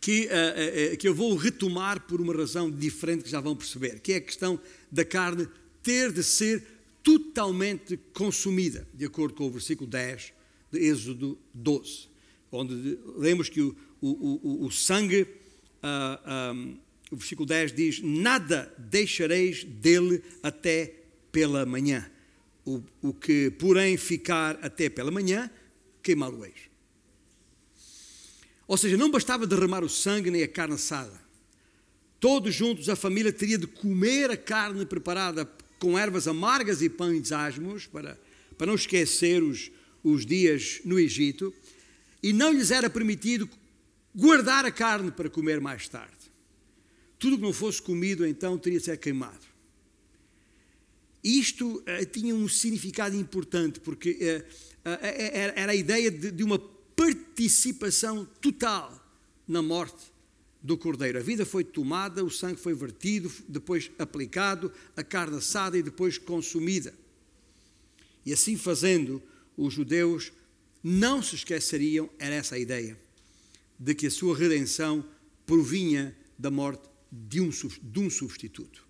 que, 0.00 0.26
uh, 0.26 0.94
uh, 0.94 0.96
que 0.96 1.08
eu 1.08 1.14
vou 1.14 1.34
retomar 1.36 2.00
por 2.06 2.20
uma 2.20 2.34
razão 2.34 2.70
diferente 2.70 3.24
que 3.24 3.30
já 3.30 3.40
vão 3.40 3.56
perceber, 3.56 4.00
que 4.00 4.12
é 4.12 4.16
a 4.16 4.20
questão 4.20 4.60
da 4.90 5.04
carne 5.04 5.48
ter 5.82 6.12
de 6.12 6.22
ser 6.22 6.62
totalmente 7.02 7.98
consumida, 8.12 8.86
de 8.92 9.04
acordo 9.04 9.34
com 9.34 9.46
o 9.46 9.50
versículo 9.50 9.88
10 9.88 10.32
de 10.70 10.78
Êxodo 10.78 11.38
12, 11.54 12.08
onde 12.52 12.98
lemos 13.16 13.48
que 13.48 13.60
o, 13.60 13.76
o, 14.00 14.40
o, 14.42 14.66
o 14.66 14.70
sangue, 14.70 15.22
uh, 15.22 16.54
um, 16.54 16.78
o 17.10 17.16
versículo 17.16 17.46
10 17.46 17.72
diz: 17.72 18.02
Nada 18.02 18.72
deixareis 18.78 19.64
dele 19.64 20.22
até 20.42 20.94
pela 21.32 21.64
manhã. 21.64 22.10
O, 22.64 22.82
o 23.00 23.14
que, 23.14 23.50
porém, 23.52 23.96
ficar 23.96 24.58
até 24.62 24.90
pela 24.90 25.10
manhã, 25.10 25.50
queimá-lo-eis. 26.02 26.67
Ou 28.68 28.76
seja, 28.76 28.98
não 28.98 29.10
bastava 29.10 29.46
derramar 29.46 29.82
o 29.82 29.88
sangue 29.88 30.30
nem 30.30 30.42
a 30.42 30.48
carne 30.48 30.74
assada. 30.74 31.18
Todos 32.20 32.54
juntos 32.54 32.90
a 32.90 32.94
família 32.94 33.32
teria 33.32 33.56
de 33.56 33.66
comer 33.66 34.30
a 34.30 34.36
carne 34.36 34.84
preparada 34.84 35.50
com 35.78 35.98
ervas 35.98 36.28
amargas 36.28 36.82
e 36.82 36.90
pães 36.90 37.32
asmos, 37.32 37.86
para, 37.86 38.20
para 38.58 38.66
não 38.66 38.74
esquecer 38.74 39.42
os, 39.42 39.70
os 40.04 40.26
dias 40.26 40.80
no 40.84 40.98
Egito, 40.98 41.54
e 42.22 42.32
não 42.32 42.52
lhes 42.52 42.70
era 42.70 42.90
permitido 42.90 43.48
guardar 44.14 44.66
a 44.66 44.70
carne 44.70 45.10
para 45.12 45.30
comer 45.30 45.60
mais 45.60 45.88
tarde. 45.88 46.12
Tudo 47.18 47.36
que 47.36 47.42
não 47.42 47.52
fosse 47.52 47.80
comido 47.80 48.26
então 48.26 48.58
teria 48.58 48.78
de 48.78 48.84
ser 48.84 48.98
queimado. 48.98 49.48
Isto 51.24 51.76
uh, 51.76 52.06
tinha 52.12 52.34
um 52.34 52.48
significado 52.48 53.16
importante, 53.16 53.80
porque 53.80 54.10
uh, 54.10 54.90
uh, 54.90 54.98
era 55.56 55.72
a 55.72 55.74
ideia 55.74 56.10
de, 56.10 56.30
de 56.30 56.44
uma 56.44 56.58
participação 56.98 58.26
total 58.40 58.92
na 59.46 59.62
morte 59.62 60.12
do 60.60 60.76
cordeiro. 60.76 61.16
A 61.16 61.22
vida 61.22 61.46
foi 61.46 61.62
tomada, 61.62 62.24
o 62.24 62.30
sangue 62.30 62.60
foi 62.60 62.74
vertido, 62.74 63.30
depois 63.48 63.88
aplicado, 64.00 64.72
a 64.96 65.04
carne 65.04 65.36
assada 65.36 65.78
e 65.78 65.82
depois 65.82 66.18
consumida. 66.18 66.92
E 68.26 68.32
assim 68.32 68.56
fazendo, 68.56 69.22
os 69.56 69.74
judeus 69.74 70.32
não 70.82 71.22
se 71.22 71.36
esqueceriam, 71.36 72.10
era 72.18 72.34
essa 72.34 72.56
a 72.56 72.58
ideia, 72.58 72.98
de 73.78 73.94
que 73.94 74.08
a 74.08 74.10
sua 74.10 74.36
redenção 74.36 75.04
provinha 75.46 76.16
da 76.36 76.50
morte 76.50 76.82
de 77.12 77.40
um, 77.40 77.48
de 77.48 78.00
um 78.00 78.10
substituto. 78.10 78.84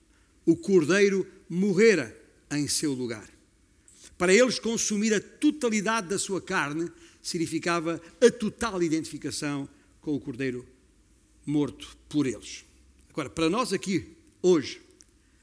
O 0.46 0.56
cordeiro 0.56 1.26
morrera 1.46 2.18
em 2.50 2.66
seu 2.66 2.94
lugar. 2.94 3.28
Para 4.16 4.32
eles 4.32 4.59
consumir 4.59 5.12
a 5.12 5.20
totalidade 5.20 6.09
da 6.09 6.18
sua 6.18 6.40
carne 6.40 6.90
significava 7.28 8.00
a 8.22 8.30
total 8.30 8.82
identificação 8.82 9.68
com 10.00 10.14
o 10.14 10.20
cordeiro 10.20 10.66
morto 11.44 11.96
por 12.08 12.26
eles. 12.26 12.64
Agora, 13.10 13.28
para 13.28 13.50
nós 13.50 13.72
aqui, 13.72 14.16
hoje, 14.40 14.80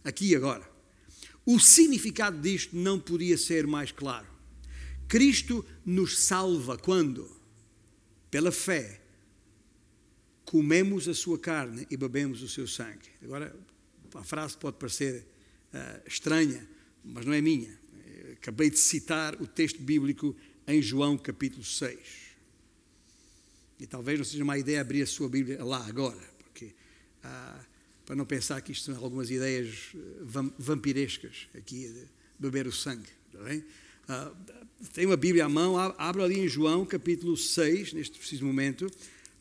aqui 0.03 0.29
e 0.29 0.35
agora, 0.35 0.67
o 1.45 1.59
significado 1.59 2.41
disto 2.41 2.75
não 2.75 2.99
podia 2.99 3.37
ser 3.37 3.67
mais 3.67 3.91
claro. 3.91 4.25
Cristo 5.07 5.63
nos 5.85 6.17
salva 6.17 6.75
quando? 6.75 7.29
Pela 8.31 8.51
fé, 8.51 8.99
comemos 10.43 11.07
a 11.07 11.13
sua 11.13 11.37
carne 11.37 11.85
e 11.91 11.95
bebemos 11.95 12.41
o 12.41 12.47
seu 12.49 12.67
sangue. 12.67 13.09
Agora, 13.21 13.55
a 14.15 14.23
frase 14.23 14.57
pode 14.57 14.77
parecer 14.77 15.23
uh, 15.71 16.01
estranha, 16.07 16.67
mas 17.03 17.25
não 17.27 17.33
é 17.33 17.41
minha. 17.41 17.77
Acabei 18.33 18.71
de 18.71 18.79
citar 18.79 19.39
o 19.39 19.45
texto 19.45 19.81
bíblico 19.81 20.35
em 20.67 20.81
João 20.81 21.17
capítulo 21.17 21.63
6. 21.63 21.99
E 23.79 23.85
talvez 23.85 24.17
não 24.17 24.25
seja 24.25 24.43
uma 24.43 24.57
ideia 24.57 24.81
abrir 24.81 25.01
a 25.01 25.07
sua 25.07 25.27
Bíblia 25.27 25.63
lá 25.63 25.85
agora, 25.85 26.21
porque 26.43 26.65
uh, 27.23 27.65
para 28.05 28.15
não 28.15 28.25
pensar 28.25 28.61
que 28.61 28.71
isto 28.71 28.85
são 28.85 29.03
algumas 29.03 29.31
ideias 29.31 29.91
eh, 29.95 30.51
vampirescas 30.59 31.47
aqui 31.55 31.87
de 31.87 32.05
beber 32.39 32.67
o 32.67 32.71
sangue. 32.71 33.09
Está 33.27 33.43
bem? 33.43 33.59
Uh, 33.59 34.35
tem 34.93 35.05
uma 35.07 35.17
Bíblia 35.17 35.45
à 35.45 35.49
mão, 35.49 35.75
abre 35.77 36.21
ali 36.21 36.39
em 36.39 36.47
João 36.47 36.85
capítulo 36.85 37.35
6, 37.35 37.93
neste 37.93 38.19
preciso 38.19 38.45
momento, 38.45 38.89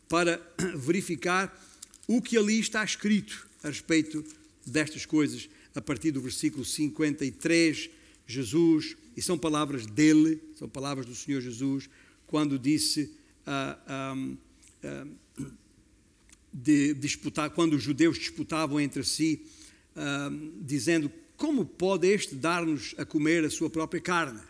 para 0.09 0.41
verificar 0.75 1.55
o 2.07 2.21
que 2.21 2.37
ali 2.37 2.59
está 2.59 2.83
escrito 2.83 3.47
a 3.63 3.67
respeito 3.67 4.25
destas 4.65 5.05
coisas, 5.05 5.47
a 5.75 5.81
partir 5.81 6.11
do 6.11 6.21
versículo 6.21 6.65
53, 6.65 7.89
Jesus, 8.27 8.95
e 9.15 9.21
são 9.21 9.37
palavras 9.37 9.85
dele, 9.85 10.41
são 10.55 10.67
palavras 10.67 11.05
do 11.05 11.15
Senhor 11.15 11.41
Jesus, 11.41 11.89
quando 12.27 12.57
disse 12.57 13.11
uh, 13.45 14.15
um, 14.15 14.37
uh, 14.83 15.51
de 16.51 16.93
disputar, 16.93 17.49
quando 17.49 17.73
os 17.73 17.83
judeus 17.83 18.17
disputavam 18.17 18.79
entre 18.79 19.03
si, 19.03 19.45
uh, 19.95 20.61
dizendo: 20.61 21.11
Como 21.37 21.65
pode 21.65 22.07
este 22.07 22.35
dar-nos 22.35 22.95
a 22.97 23.05
comer 23.05 23.43
a 23.43 23.49
sua 23.49 23.69
própria 23.69 24.01
carne? 24.01 24.41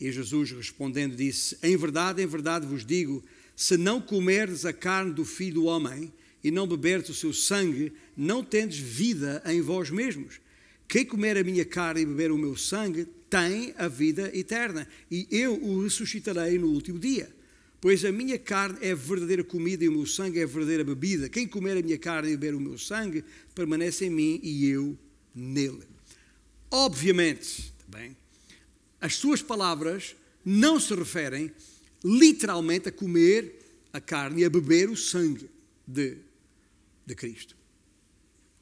E 0.00 0.10
Jesus 0.10 0.50
respondendo 0.52 1.14
disse: 1.14 1.58
Em 1.62 1.76
verdade, 1.76 2.22
em 2.22 2.26
verdade 2.26 2.66
vos 2.66 2.84
digo, 2.84 3.22
se 3.54 3.76
não 3.76 4.00
comerdes 4.00 4.64
a 4.64 4.72
carne 4.72 5.12
do 5.12 5.24
filho 5.24 5.54
do 5.54 5.64
homem 5.64 6.12
e 6.42 6.50
não 6.50 6.66
beberdes 6.66 7.10
o 7.10 7.14
seu 7.14 7.32
sangue, 7.32 7.92
não 8.16 8.42
tendes 8.42 8.78
vida 8.78 9.42
em 9.46 9.60
vós 9.60 9.90
mesmos. 9.90 10.40
Quem 10.88 11.04
comer 11.04 11.38
a 11.38 11.44
minha 11.44 11.64
carne 11.64 12.02
e 12.02 12.06
beber 12.06 12.30
o 12.30 12.38
meu 12.38 12.56
sangue 12.56 13.06
tem 13.30 13.74
a 13.78 13.88
vida 13.88 14.30
eterna, 14.36 14.86
e 15.10 15.26
eu 15.30 15.54
o 15.54 15.82
ressuscitarei 15.82 16.58
no 16.58 16.68
último 16.68 16.98
dia. 16.98 17.30
Pois 17.80 18.04
a 18.04 18.12
minha 18.12 18.38
carne 18.38 18.78
é 18.80 18.94
verdadeira 18.94 19.42
comida 19.42 19.82
e 19.82 19.88
o 19.88 19.92
meu 19.92 20.06
sangue 20.06 20.38
é 20.38 20.46
verdadeira 20.46 20.84
bebida. 20.84 21.28
Quem 21.28 21.48
comer 21.48 21.78
a 21.78 21.82
minha 21.82 21.98
carne 21.98 22.28
e 22.28 22.36
beber 22.36 22.54
o 22.54 22.60
meu 22.60 22.78
sangue 22.78 23.24
permanece 23.54 24.04
em 24.04 24.10
mim 24.10 24.40
e 24.42 24.68
eu 24.68 24.96
nele. 25.34 25.82
Obviamente, 26.70 27.72
bem, 27.88 28.16
as 29.00 29.16
suas 29.16 29.42
palavras 29.42 30.14
não 30.44 30.78
se 30.78 30.94
referem 30.94 31.50
literalmente 32.04 32.88
a 32.88 32.92
comer 32.92 33.60
a 33.92 34.00
carne 34.00 34.42
e 34.42 34.44
a 34.44 34.50
beber 34.50 34.88
o 34.88 34.96
sangue 34.96 35.50
de, 35.86 36.18
de 37.04 37.14
Cristo. 37.14 37.56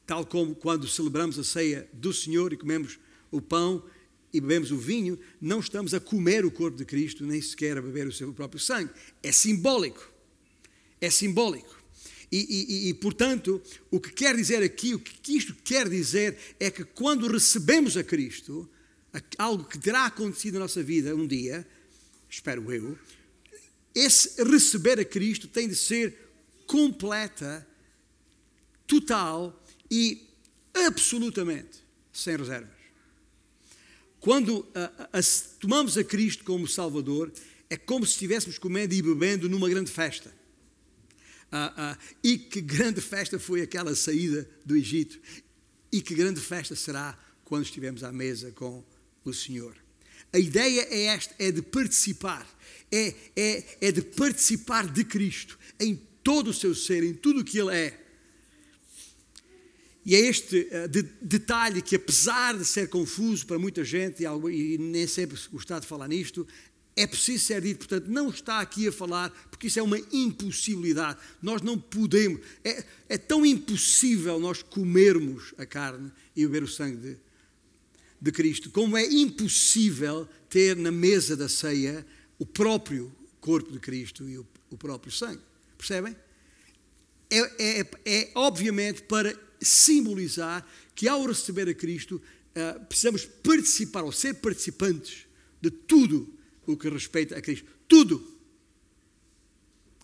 Tal 0.05 0.25
como 0.25 0.55
quando 0.55 0.87
celebramos 0.87 1.37
a 1.37 1.43
ceia 1.43 1.89
do 1.93 2.13
Senhor 2.13 2.51
e 2.53 2.57
comemos 2.57 2.99
o 3.29 3.41
pão 3.41 3.83
e 4.33 4.39
bebemos 4.39 4.71
o 4.71 4.77
vinho, 4.77 5.19
não 5.39 5.59
estamos 5.59 5.93
a 5.93 5.99
comer 5.99 6.45
o 6.45 6.51
corpo 6.51 6.77
de 6.77 6.85
Cristo, 6.85 7.25
nem 7.25 7.41
sequer 7.41 7.77
a 7.77 7.81
beber 7.81 8.07
o 8.07 8.11
seu 8.11 8.33
próprio 8.33 8.59
sangue. 8.59 8.91
É 9.21 9.31
simbólico. 9.31 10.09
É 10.99 11.09
simbólico. 11.09 11.81
E, 12.31 12.37
e, 12.37 12.89
e, 12.89 12.93
portanto, 12.93 13.61
o 13.89 13.99
que 13.99 14.11
quer 14.11 14.35
dizer 14.37 14.63
aqui, 14.63 14.95
o 14.95 14.99
que 14.99 15.35
isto 15.35 15.53
quer 15.53 15.89
dizer 15.89 16.37
é 16.59 16.71
que 16.71 16.85
quando 16.85 17.27
recebemos 17.27 17.97
a 17.97 18.03
Cristo, 18.03 18.69
algo 19.37 19.65
que 19.65 19.77
terá 19.77 20.05
acontecido 20.05 20.53
na 20.53 20.61
nossa 20.61 20.81
vida 20.81 21.13
um 21.13 21.27
dia, 21.27 21.67
espero 22.29 22.71
eu, 22.71 22.97
esse 23.93 24.41
receber 24.43 24.97
a 24.97 25.03
Cristo 25.03 25.49
tem 25.49 25.67
de 25.67 25.75
ser 25.75 26.17
completa, 26.65 27.67
total 28.87 29.60
e 29.91 30.25
absolutamente 30.73 31.83
sem 32.13 32.37
reservas. 32.37 32.81
Quando 34.21 34.59
uh, 34.59 34.63
uh, 34.63 35.57
tomamos 35.59 35.97
a 35.97 36.03
Cristo 36.03 36.43
como 36.45 36.67
Salvador, 36.67 37.31
é 37.69 37.75
como 37.75 38.05
se 38.05 38.13
estivéssemos 38.13 38.57
comendo 38.57 38.93
e 38.93 39.01
bebendo 39.01 39.49
numa 39.49 39.67
grande 39.67 39.91
festa. 39.91 40.31
Uh, 41.51 41.97
e 42.23 42.37
que 42.37 42.61
grande 42.61 43.01
festa 43.01 43.37
foi 43.37 43.61
aquela 43.61 43.93
saída 43.93 44.49
do 44.65 44.77
Egito, 44.77 45.19
e 45.91 46.01
que 46.01 46.15
grande 46.15 46.39
festa 46.39 46.75
será 46.75 47.17
quando 47.43 47.65
estivermos 47.65 48.03
à 48.03 48.11
mesa 48.11 48.51
com 48.51 48.83
o 49.25 49.33
Senhor. 49.33 49.75
A 50.31 50.39
ideia 50.39 50.87
é 50.89 51.05
esta, 51.07 51.35
é 51.37 51.51
de 51.51 51.61
participar, 51.61 52.47
é, 52.89 53.13
é, 53.35 53.77
é 53.81 53.91
de 53.91 54.01
participar 54.01 54.87
de 54.87 55.03
Cristo 55.03 55.59
em 55.77 55.95
todo 56.23 56.51
o 56.51 56.53
seu 56.53 56.73
ser, 56.73 57.03
em 57.03 57.13
tudo 57.13 57.41
o 57.41 57.43
que 57.43 57.59
Ele 57.59 57.75
é. 57.75 58.00
E 60.05 60.15
é 60.15 60.19
este 60.19 60.67
uh, 60.71 60.87
de, 60.87 61.03
detalhe 61.21 61.81
que, 61.81 61.95
apesar 61.95 62.57
de 62.57 62.65
ser 62.65 62.89
confuso 62.89 63.45
para 63.45 63.59
muita 63.59 63.83
gente, 63.83 64.23
e, 64.23 64.73
e 64.73 64.77
nem 64.77 65.05
sempre 65.05 65.37
gostar 65.51 65.79
de 65.79 65.87
falar 65.87 66.07
nisto, 66.07 66.47
é 66.95 67.07
preciso 67.07 67.45
ser 67.45 67.61
dito, 67.61 67.87
portanto, 67.87 68.07
não 68.07 68.29
está 68.29 68.59
aqui 68.59 68.87
a 68.87 68.91
falar, 68.91 69.29
porque 69.49 69.67
isso 69.67 69.79
é 69.79 69.83
uma 69.83 69.99
impossibilidade. 70.11 71.19
Nós 71.41 71.61
não 71.61 71.77
podemos, 71.77 72.41
é, 72.63 72.83
é 73.07 73.17
tão 73.17 73.45
impossível 73.45 74.39
nós 74.39 74.61
comermos 74.61 75.53
a 75.57 75.65
carne 75.65 76.11
e 76.35 76.45
beber 76.45 76.63
o 76.63 76.67
sangue 76.67 76.97
de, 76.97 77.17
de 78.19 78.31
Cristo, 78.31 78.69
como 78.69 78.97
é 78.97 79.05
impossível 79.05 80.27
ter 80.49 80.75
na 80.75 80.91
mesa 80.91 81.35
da 81.35 81.47
ceia 81.47 82.05
o 82.37 82.45
próprio 82.45 83.11
corpo 83.39 83.71
de 83.71 83.79
Cristo 83.79 84.27
e 84.27 84.37
o, 84.37 84.45
o 84.69 84.77
próprio 84.77 85.11
sangue. 85.11 85.41
Percebem? 85.77 86.15
É, 87.29 87.79
é, 87.79 87.87
é, 88.05 88.31
obviamente 88.35 89.03
para 89.03 89.33
simbolizar 89.61 90.67
que 90.95 91.07
ao 91.07 91.25
receber 91.25 91.69
a 91.69 91.73
Cristo 91.73 92.21
uh, 92.55 92.85
precisamos 92.85 93.25
participar 93.25 94.03
ou 94.03 94.11
ser 94.11 94.35
participantes 94.35 95.25
de 95.61 95.69
tudo 95.69 96.33
o 96.65 96.75
que 96.75 96.89
respeita 96.89 97.37
a 97.37 97.41
Cristo. 97.41 97.65
Tudo! 97.87 98.25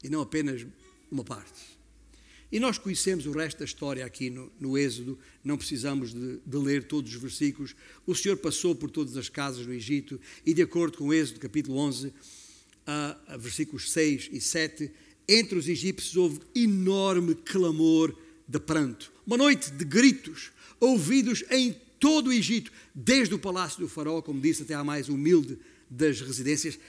E 0.03 0.09
não 0.09 0.21
apenas 0.21 0.65
uma 1.11 1.23
parte. 1.23 1.77
E 2.51 2.59
nós 2.59 2.77
conhecemos 2.77 3.25
o 3.25 3.31
resto 3.31 3.59
da 3.59 3.65
história 3.65 4.05
aqui 4.05 4.29
no, 4.29 4.49
no 4.59 4.77
Êxodo, 4.77 5.19
não 5.43 5.57
precisamos 5.57 6.13
de, 6.13 6.39
de, 6.45 6.57
ler 6.57 6.83
todos 6.83 7.13
os 7.13 7.21
versículos. 7.21 7.75
O 8.05 8.15
Senhor 8.15 8.37
passou 8.37 8.73
por 8.73 8.89
todas 8.89 9.17
as 9.17 9.27
casas 9.27 9.65
do 9.65 9.73
Egito 9.73 10.19
e, 10.45 10.53
de 10.53 10.61
acordo 10.61 10.97
com 10.97 11.07
o 11.07 11.13
Êxodo, 11.13 11.41
capítulo 11.41 11.77
11, 11.77 12.13
a, 12.85 13.17
a 13.27 13.37
versículos 13.37 13.91
6 13.91 14.29
e 14.31 14.39
7, 14.39 14.89
entre 15.27 15.59
os 15.59 15.67
egípcios 15.67 16.15
houve 16.15 16.39
enorme 16.55 17.35
clamor 17.35 18.15
de 18.47 18.59
pranto. 18.59 19.11
Uma 19.27 19.35
noite 19.35 19.69
de 19.71 19.83
gritos, 19.83 20.51
ouvidos 20.79 21.43
em 21.51 21.75
todo 21.99 22.29
o 22.29 22.33
Egito, 22.33 22.71
desde 22.95 23.35
o 23.35 23.39
palácio 23.39 23.81
do 23.81 23.89
faraó, 23.89 24.21
como 24.21 24.39
disse, 24.39 24.63
até 24.63 24.73
à 24.73 24.85
mais 24.85 25.09
humilde 25.09 25.59
das 25.89 26.21
residências. 26.21 26.79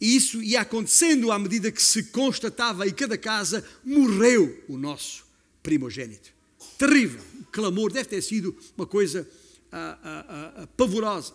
E 0.00 0.16
isso 0.16 0.42
ia 0.42 0.62
acontecendo 0.62 1.30
à 1.30 1.38
medida 1.38 1.70
que 1.70 1.82
se 1.82 2.04
constatava 2.04 2.88
em 2.88 2.92
cada 2.92 3.18
casa 3.18 3.62
morreu 3.84 4.64
o 4.68 4.78
nosso 4.78 5.26
primogênito. 5.62 6.32
Terrível. 6.78 7.20
O 7.42 7.44
clamor 7.52 7.92
deve 7.92 8.08
ter 8.08 8.22
sido 8.22 8.56
uma 8.74 8.86
coisa 8.86 9.28
ah, 9.70 9.98
ah, 10.02 10.26
ah, 10.28 10.62
ah 10.62 10.66
pavorosa. 10.68 11.34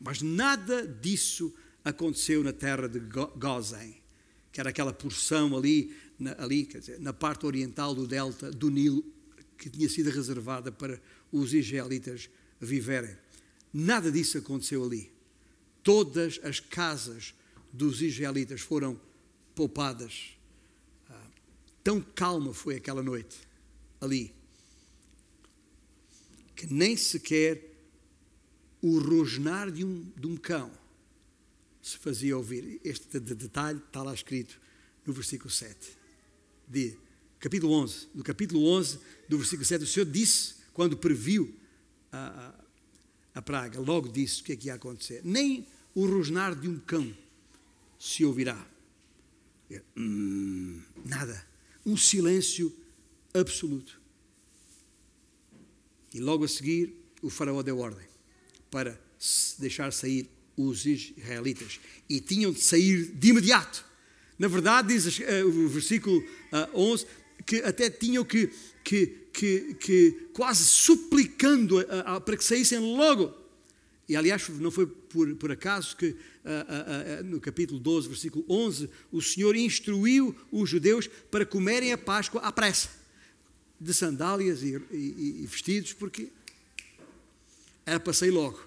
Mas 0.00 0.20
nada 0.20 0.84
disso 0.84 1.54
aconteceu 1.84 2.42
na 2.42 2.52
terra 2.52 2.88
de 2.88 2.98
Gozen, 2.98 3.96
que 4.50 4.58
era 4.58 4.70
aquela 4.70 4.92
porção 4.92 5.56
ali, 5.56 5.94
na, 6.18 6.34
ali 6.42 6.64
dizer, 6.64 6.98
na 6.98 7.12
parte 7.12 7.46
oriental 7.46 7.94
do 7.94 8.04
delta 8.04 8.50
do 8.50 8.68
Nilo, 8.68 9.04
que 9.60 9.68
tinha 9.68 9.88
sido 9.90 10.08
reservada 10.08 10.72
para 10.72 10.98
os 11.30 11.52
israelitas 11.52 12.30
viverem. 12.58 13.14
Nada 13.70 14.10
disso 14.10 14.38
aconteceu 14.38 14.82
ali. 14.82 15.12
Todas 15.82 16.40
as 16.42 16.58
casas 16.58 17.34
dos 17.70 18.00
israelitas 18.00 18.62
foram 18.62 18.98
poupadas. 19.54 20.30
Ah, 21.10 21.26
tão 21.84 22.00
calma 22.00 22.54
foi 22.54 22.76
aquela 22.76 23.02
noite 23.02 23.38
ali, 24.00 24.34
que 26.56 26.66
nem 26.72 26.96
sequer 26.96 27.70
o 28.80 28.98
rosnar 28.98 29.70
de 29.70 29.84
um, 29.84 30.10
de 30.16 30.26
um 30.26 30.38
cão 30.38 30.72
se 31.82 31.98
fazia 31.98 32.34
ouvir. 32.34 32.80
Este 32.82 33.20
detalhe 33.20 33.78
está 33.78 34.02
lá 34.02 34.14
escrito 34.14 34.58
no 35.04 35.12
versículo 35.12 35.50
7, 35.50 35.98
de 36.66 36.96
capítulo 37.40 37.72
11. 37.72 38.08
No 38.14 38.22
capítulo 38.22 38.64
11, 38.66 38.98
do 39.28 39.38
versículo 39.38 39.64
7, 39.64 39.84
o 39.84 39.86
Senhor 39.86 40.06
disse, 40.06 40.54
quando 40.72 40.96
previu 40.96 41.52
a, 42.12 42.54
a, 43.34 43.38
a 43.38 43.42
praga, 43.42 43.80
logo 43.80 44.08
disse 44.08 44.42
o 44.42 44.44
que 44.44 44.52
é 44.52 44.56
que 44.56 44.66
ia 44.68 44.74
acontecer. 44.74 45.22
Nem 45.24 45.66
o 45.94 46.06
rosnar 46.06 46.54
de 46.54 46.68
um 46.68 46.78
cão 46.78 47.12
se 47.98 48.24
ouvirá. 48.24 48.66
Hum, 49.96 50.80
nada. 51.04 51.46
Um 51.84 51.96
silêncio 51.96 52.74
absoluto. 53.32 54.00
E 56.12 56.20
logo 56.20 56.44
a 56.44 56.48
seguir, 56.48 56.94
o 57.22 57.30
faraó 57.30 57.62
deu 57.62 57.78
ordem 57.78 58.06
para 58.70 59.00
deixar 59.58 59.92
sair 59.92 60.28
os 60.56 60.84
israelitas. 60.84 61.80
E 62.08 62.20
tinham 62.20 62.52
de 62.52 62.60
sair 62.60 63.06
de 63.06 63.28
imediato. 63.28 63.84
Na 64.38 64.48
verdade, 64.48 64.88
diz 64.88 65.18
uh, 65.18 65.46
o 65.46 65.68
versículo 65.68 66.18
uh, 66.18 66.56
eh, 66.56 66.70
11 66.74 67.06
que 67.50 67.56
até 67.64 67.90
tinham 67.90 68.24
que, 68.24 68.48
que, 68.84 69.06
que, 69.32 69.74
que 69.74 70.28
quase 70.32 70.64
suplicando 70.64 71.80
uh, 71.80 72.20
para 72.24 72.36
que 72.36 72.44
saíssem 72.44 72.78
logo. 72.78 73.36
E 74.08 74.14
aliás, 74.14 74.48
não 74.50 74.70
foi 74.70 74.86
por, 74.86 75.34
por 75.34 75.50
acaso 75.50 75.96
que 75.96 76.16
no 77.24 77.40
capítulo 77.40 77.78
12, 77.78 78.08
versículo 78.08 78.44
11, 78.48 78.88
o 79.12 79.20
Senhor 79.20 79.54
instruiu 79.54 80.34
os 80.50 80.68
judeus 80.68 81.06
para 81.30 81.44
comerem 81.44 81.92
a 81.92 81.98
Páscoa 81.98 82.40
à 82.40 82.50
pressa, 82.50 82.88
de 83.80 83.92
sandálias 83.94 84.62
e, 84.62 84.80
e, 84.90 85.42
e 85.42 85.46
vestidos, 85.46 85.92
porque 85.92 86.28
era 87.86 88.00
para 88.00 88.12
sair 88.12 88.30
logo. 88.30 88.60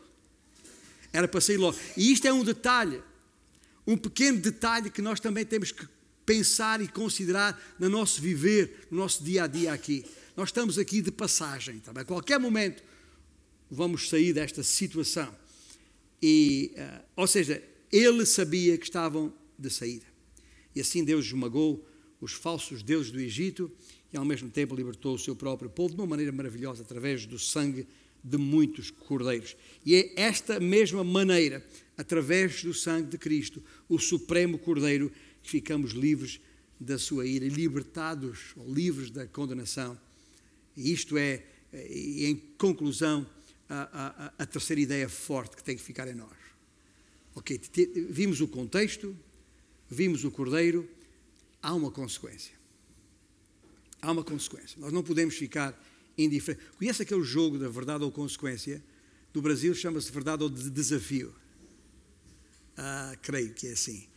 Era 1.11 1.27
para 1.27 1.41
sair 1.41 1.57
logo. 1.57 1.77
E 1.97 2.11
isto 2.11 2.25
é 2.25 2.31
um 2.31 2.43
detalhe, 2.43 3.01
um 3.85 3.97
pequeno 3.97 4.39
detalhe 4.39 4.89
que 4.89 5.01
nós 5.01 5.19
também 5.19 5.45
temos 5.45 5.71
que 5.71 5.85
pensar 6.25 6.81
e 6.81 6.87
considerar 6.87 7.61
no 7.79 7.89
nosso 7.89 8.21
viver, 8.21 8.87
no 8.89 8.97
nosso 8.97 9.23
dia 9.23 9.43
a 9.43 9.47
dia 9.47 9.73
aqui. 9.73 10.05
Nós 10.35 10.49
estamos 10.49 10.77
aqui 10.77 11.01
de 11.01 11.11
passagem, 11.11 11.79
tá 11.79 11.91
a 11.93 12.05
qualquer 12.05 12.39
momento 12.39 12.83
vamos 13.73 14.09
sair 14.09 14.33
desta 14.33 14.61
situação. 14.61 15.35
E, 16.21 16.73
uh, 16.75 17.03
ou 17.17 17.27
seja, 17.27 17.61
ele 17.91 18.25
sabia 18.25 18.77
que 18.77 18.85
estavam 18.85 19.33
de 19.57 19.69
saída. 19.69 20.05
E 20.75 20.81
assim 20.81 21.03
Deus 21.03 21.25
esmagou 21.25 21.85
os 22.21 22.33
falsos 22.33 22.81
deuses 22.81 23.11
do 23.11 23.19
Egito 23.19 23.71
e 24.11 24.17
ao 24.17 24.23
mesmo 24.23 24.49
tempo 24.49 24.75
libertou 24.75 25.15
o 25.15 25.19
seu 25.19 25.35
próprio 25.35 25.69
povo 25.69 25.95
de 25.95 25.99
uma 25.99 26.07
maneira 26.07 26.31
maravilhosa 26.31 26.83
através 26.83 27.25
do 27.25 27.37
sangue 27.39 27.87
de 28.23 28.37
muitos 28.37 28.89
cordeiros. 28.89 29.57
E 29.85 29.95
é 29.95 30.13
esta 30.15 30.59
mesma 30.59 31.03
maneira, 31.03 31.65
através 31.97 32.63
do 32.63 32.73
sangue 32.73 33.09
de 33.09 33.17
Cristo, 33.17 33.61
o 33.89 33.99
Supremo 33.99 34.57
Cordeiro, 34.57 35.11
ficamos 35.43 35.91
livres 35.91 36.39
da 36.79 36.97
sua 36.97 37.25
ira, 37.25 37.47
libertados 37.47 38.53
ou 38.55 38.73
livres 38.73 39.09
da 39.09 39.27
condenação. 39.27 39.99
E 40.75 40.91
isto 40.91 41.17
é, 41.17 41.43
em 41.73 42.35
conclusão, 42.57 43.27
a, 43.69 44.33
a, 44.37 44.43
a 44.43 44.45
terceira 44.45 44.81
ideia 44.81 45.09
forte 45.09 45.55
que 45.55 45.63
tem 45.63 45.75
que 45.75 45.81
ficar 45.81 46.07
em 46.07 46.15
nós. 46.15 46.43
Ok, 47.35 47.59
vimos 48.09 48.41
o 48.41 48.47
contexto, 48.47 49.15
vimos 49.89 50.23
o 50.23 50.31
Cordeiro, 50.31 50.87
há 51.61 51.73
uma 51.73 51.89
consequência. 51.89 52.53
Há 54.01 54.11
uma 54.11 54.23
consequência. 54.23 54.79
Nós 54.79 54.91
não 54.91 55.01
podemos 55.01 55.35
ficar 55.35 55.79
indiferente. 56.17 56.63
Conhece 56.77 57.01
aquele 57.01 57.23
jogo 57.23 57.57
da 57.57 57.69
verdade 57.69 58.03
ou 58.03 58.11
consequência? 58.11 58.83
Do 59.31 59.41
Brasil 59.41 59.73
chama-se 59.73 60.11
verdade 60.11 60.43
ou 60.43 60.49
desafio. 60.49 61.33
Ah, 62.77 63.15
creio 63.21 63.53
que 63.53 63.67
é 63.67 63.71
assim. 63.71 64.07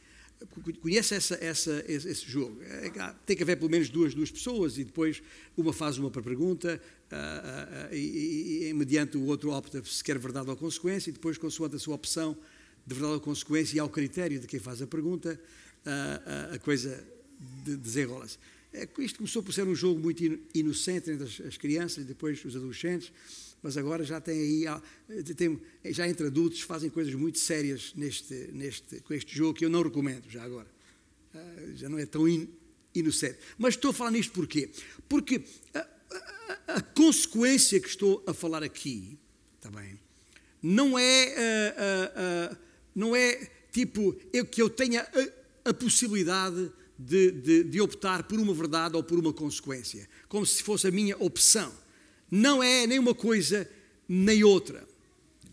Conhece 0.80 1.14
essa, 1.14 1.34
essa, 1.42 1.84
esse 1.86 2.24
jogo? 2.26 2.62
É 2.62 3.14
tem 3.24 3.36
que 3.36 3.42
haver 3.42 3.57
pelo 3.57 3.70
menos 3.70 3.88
duas, 3.88 4.14
duas 4.14 4.30
pessoas 4.30 4.78
e 4.78 4.84
depois 4.84 5.22
uma 5.57 5.72
faz 5.72 5.99
uma 5.99 6.11
pergunta 6.11 6.80
ah, 7.11 7.88
ah, 7.90 7.94
e, 7.94 8.68
e, 8.68 8.72
mediante 8.74 9.16
o 9.16 9.24
outro 9.26 9.51
opta 9.51 9.82
se 9.84 10.03
quer 10.03 10.18
verdade 10.18 10.51
ou 10.51 10.57
consequência 10.57 11.11
e 11.11 11.12
depois, 11.12 11.38
consoante 11.38 11.76
a 11.76 11.78
sua 11.78 11.94
opção 11.94 12.36
de 12.86 12.94
verdade 12.94 13.14
ou 13.14 13.20
consequência 13.20 13.76
e 13.76 13.80
ao 13.80 13.88
critério 13.88 14.40
de 14.40 14.47
quem 14.47 14.61
faz 14.61 14.80
a 14.80 14.86
pergunta, 14.86 15.40
a 16.53 16.59
coisa 16.59 17.05
desenrola-se. 17.64 18.38
É, 18.72 18.88
isto 18.99 19.18
começou 19.18 19.42
por 19.42 19.53
ser 19.53 19.66
um 19.66 19.74
jogo 19.74 19.99
muito 20.01 20.22
inocente 20.55 21.11
entre 21.11 21.24
as, 21.24 21.40
as 21.40 21.57
crianças 21.57 22.05
e 22.05 22.07
depois 22.07 22.44
os 22.44 22.55
adolescentes, 22.55 23.12
mas 23.63 23.77
agora 23.77 24.05
já 24.05 24.21
tem 24.21 24.39
aí, 24.39 25.35
tem, 25.35 25.61
já 25.87 26.09
entre 26.09 26.27
adultos 26.27 26.61
fazem 26.61 26.89
coisas 26.91 27.15
muito 27.15 27.39
sérias 27.39 27.93
neste, 27.97 28.35
neste, 28.53 29.01
com 29.01 29.15
este 29.15 29.35
jogo 29.35 29.59
que 29.59 29.65
eu 29.65 29.71
não 29.71 29.83
recomendo 29.83 30.29
já 30.29 30.43
agora. 30.43 30.69
Ah, 31.35 31.55
já 31.75 31.89
não 31.89 31.99
é 31.99 32.07
tão 32.07 32.29
in, 32.29 32.49
inocente. 32.95 33.39
Mas 33.59 33.75
estou 33.75 33.91
a 33.91 33.95
falar 33.95 34.11
nisto 34.11 34.33
porquê? 34.33 34.71
Porque 35.09 35.43
a, 35.75 35.79
a, 35.79 36.75
a 36.77 36.81
consequência 36.81 37.81
que 37.81 37.89
estou 37.89 38.23
a 38.27 38.33
falar 38.33 38.63
aqui, 38.63 39.19
está 39.57 39.71
bem, 39.71 39.99
não 40.63 40.99
é, 40.99 41.35
uh, 41.35 42.53
uh, 42.53 42.55
uh, 42.55 42.59
não 42.95 43.15
é 43.15 43.51
tipo 43.71 44.17
eu, 44.33 44.47
que 44.47 44.63
eu 44.63 44.71
tenha 44.71 45.03
a, 45.03 45.71
a 45.71 45.75
possibilidade 45.75 46.73
de, 46.99 47.31
de, 47.31 47.65
de 47.65 47.81
optar 47.81 48.23
por 48.23 48.39
uma 48.39 48.55
verdade 48.55 48.97
ou 48.97 49.03
por 49.03 49.19
uma 49.19 49.33
consequência, 49.33 50.09
como 50.29 50.47
se 50.47 50.63
fosse 50.63 50.87
a 50.87 50.91
minha 50.91 51.17
opção. 51.19 51.73
Não 52.31 52.62
é 52.62 52.87
nem 52.87 52.99
uma 52.99 53.14
coisa 53.14 53.68
nem 54.09 54.45
outra. 54.45 54.87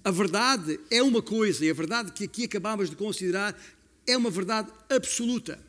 A 0.03 0.11
verdade 0.11 0.79
é 0.91 1.01
uma 1.01 1.21
coisa, 1.21 1.65
e 1.65 1.69
a 1.69 1.73
verdade 1.73 2.11
que 2.11 2.25
aqui 2.25 2.43
acabamos 2.43 2.89
de 2.89 2.95
considerar 2.95 3.57
é 4.05 4.17
uma 4.17 4.29
verdade 4.29 4.71
absoluta. 4.89 5.59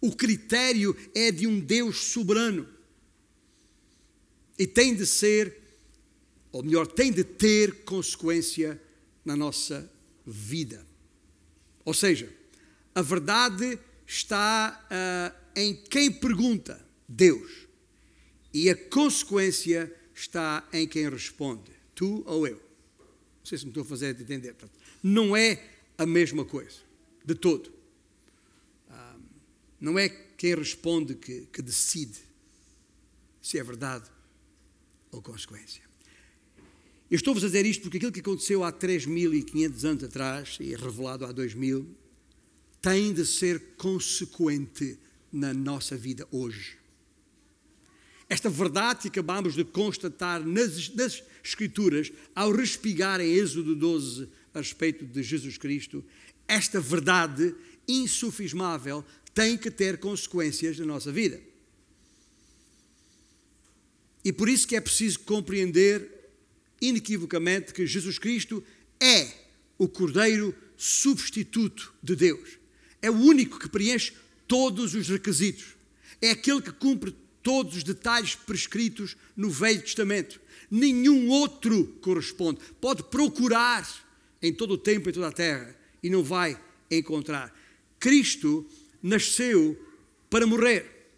O 0.00 0.14
critério 0.14 0.96
é 1.14 1.30
de 1.30 1.46
um 1.46 1.60
Deus 1.60 1.98
soberano. 2.04 2.66
E 4.58 4.66
tem 4.66 4.94
de 4.94 5.06
ser, 5.06 5.54
ou 6.50 6.62
melhor, 6.62 6.86
tem 6.86 7.12
de 7.12 7.24
ter 7.24 7.84
consequência 7.84 8.80
na 9.24 9.36
nossa 9.36 9.90
vida. 10.26 10.86
Ou 11.84 11.92
seja, 11.92 12.32
a 12.94 13.02
verdade 13.02 13.78
está 14.06 14.88
uh, 14.90 15.50
em 15.54 15.74
quem 15.74 16.10
pergunta, 16.10 16.84
Deus. 17.06 17.68
E 18.52 18.70
a 18.70 18.74
consequência 18.74 19.94
está 20.20 20.66
em 20.72 20.86
quem 20.86 21.08
responde, 21.08 21.70
tu 21.94 22.22
ou 22.26 22.46
eu. 22.46 22.56
Não 22.56 23.46
sei 23.46 23.58
se 23.58 23.64
me 23.64 23.70
estou 23.70 23.82
a 23.82 23.86
fazer 23.86 24.20
entender. 24.20 24.54
Não 25.02 25.36
é 25.36 25.62
a 25.96 26.04
mesma 26.04 26.44
coisa, 26.44 26.78
de 27.24 27.34
todo. 27.34 27.72
Não 29.80 29.98
é 29.98 30.08
quem 30.08 30.54
responde 30.54 31.14
que, 31.14 31.42
que 31.52 31.62
decide 31.62 32.18
se 33.40 33.58
é 33.58 33.62
verdade 33.62 34.10
ou 35.10 35.22
consequência. 35.22 35.82
Eu 37.10 37.16
estou-vos 37.16 37.42
a 37.42 37.46
dizer 37.46 37.64
isto 37.64 37.82
porque 37.82 37.96
aquilo 37.96 38.12
que 38.12 38.20
aconteceu 38.20 38.64
há 38.64 38.72
3.500 38.72 39.84
anos 39.84 40.04
atrás 40.04 40.58
e 40.60 40.74
revelado 40.74 41.24
há 41.24 41.32
2.000 41.32 41.86
tem 42.82 43.12
de 43.12 43.24
ser 43.24 43.74
consequente 43.76 44.98
na 45.32 45.54
nossa 45.54 45.96
vida 45.96 46.26
hoje. 46.30 46.77
Esta 48.28 48.50
verdade 48.50 49.02
que 49.02 49.08
acabamos 49.08 49.54
de 49.54 49.64
constatar 49.64 50.44
nas, 50.46 50.90
nas 50.90 51.22
Escrituras, 51.42 52.12
ao 52.34 52.52
respigar 52.52 53.20
em 53.20 53.32
Êxodo 53.32 53.74
12 53.74 54.28
a 54.52 54.58
respeito 54.58 55.06
de 55.06 55.22
Jesus 55.22 55.56
Cristo, 55.56 56.04
esta 56.46 56.80
verdade 56.80 57.54
insufismável 57.86 59.04
tem 59.34 59.56
que 59.56 59.70
ter 59.70 59.98
consequências 59.98 60.78
na 60.78 60.84
nossa 60.84 61.10
vida. 61.10 61.40
E 64.24 64.32
por 64.32 64.48
isso 64.48 64.68
que 64.68 64.76
é 64.76 64.80
preciso 64.80 65.20
compreender 65.20 66.06
inequivocamente 66.82 67.72
que 67.72 67.86
Jesus 67.86 68.18
Cristo 68.18 68.62
é 69.00 69.28
o 69.78 69.88
Cordeiro 69.88 70.54
substituto 70.76 71.94
de 72.02 72.14
Deus. 72.14 72.58
É 73.00 73.10
o 73.10 73.14
único 73.14 73.58
que 73.58 73.68
preenche 73.68 74.12
todos 74.46 74.94
os 74.94 75.08
requisitos. 75.08 75.76
É 76.20 76.30
aquele 76.30 76.60
que 76.60 76.72
cumpre 76.72 77.14
todos 77.48 77.76
os 77.78 77.82
detalhes 77.82 78.34
prescritos 78.34 79.16
no 79.34 79.48
Velho 79.48 79.80
Testamento. 79.80 80.38
Nenhum 80.70 81.30
outro 81.30 81.86
corresponde. 82.02 82.60
Pode 82.78 83.04
procurar 83.04 83.88
em 84.42 84.52
todo 84.52 84.72
o 84.72 84.76
tempo 84.76 85.08
e 85.08 85.12
toda 85.14 85.28
a 85.28 85.32
terra 85.32 85.74
e 86.02 86.10
não 86.10 86.22
vai 86.22 86.60
encontrar. 86.90 87.58
Cristo 87.98 88.66
nasceu 89.02 89.82
para 90.28 90.46
morrer. 90.46 91.10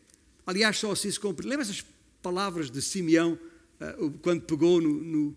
Aliás, 0.47 0.79
só 0.79 0.93
assim 0.93 1.11
se 1.11 1.19
cumpre. 1.19 1.49
Lembra 1.49 1.63
essas 1.65 1.85
palavras 2.23 2.71
de 2.71 2.81
Simeão 2.81 3.37
uh, 3.81 4.11
quando 4.23 4.43
pegou 4.43 4.81
no, 4.81 5.03
no, 5.03 5.37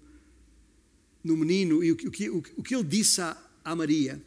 no 1.23 1.37
menino 1.37 1.83
e 1.83 1.91
o, 1.91 1.95
o, 1.95 2.37
o, 2.37 2.43
o 2.57 2.61
que 2.63 2.75
ele 2.75 2.83
disse 2.83 3.19
a, 3.19 3.35
a 3.65 3.75
Maria? 3.75 4.21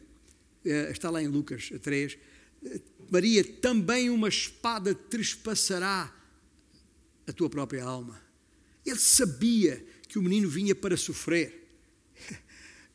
Eh, 0.65 0.91
está 0.91 1.09
lá 1.09 1.23
em 1.23 1.29
Lucas 1.29 1.71
3. 1.81 2.17
Eh, 2.65 2.81
Maria, 3.09 3.41
também 3.41 4.09
uma 4.09 4.27
espada 4.27 4.93
trespassará 4.93 6.16
a 7.27 7.33
tua 7.33 7.49
própria 7.49 7.83
alma. 7.83 8.21
Ele 8.85 8.99
sabia 8.99 9.83
que 10.07 10.17
o 10.17 10.21
menino 10.21 10.49
vinha 10.49 10.73
para 10.73 10.95
sofrer. 10.95 11.67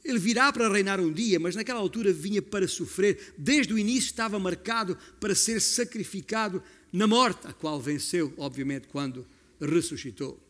Ele 0.04 0.18
virá 0.18 0.52
para 0.52 0.72
reinar 0.72 0.98
um 0.98 1.12
dia, 1.12 1.38
mas 1.38 1.54
naquela 1.54 1.78
altura 1.78 2.12
vinha 2.12 2.42
para 2.42 2.66
sofrer. 2.66 3.34
Desde 3.38 3.72
o 3.72 3.78
início 3.78 4.08
estava 4.08 4.38
marcado 4.38 4.98
para 5.20 5.34
ser 5.34 5.60
sacrificado 5.60 6.60
na 6.92 7.06
morte, 7.06 7.46
a 7.46 7.52
qual 7.52 7.80
venceu, 7.80 8.32
obviamente, 8.36 8.88
quando 8.88 9.24
ressuscitou. 9.60 10.40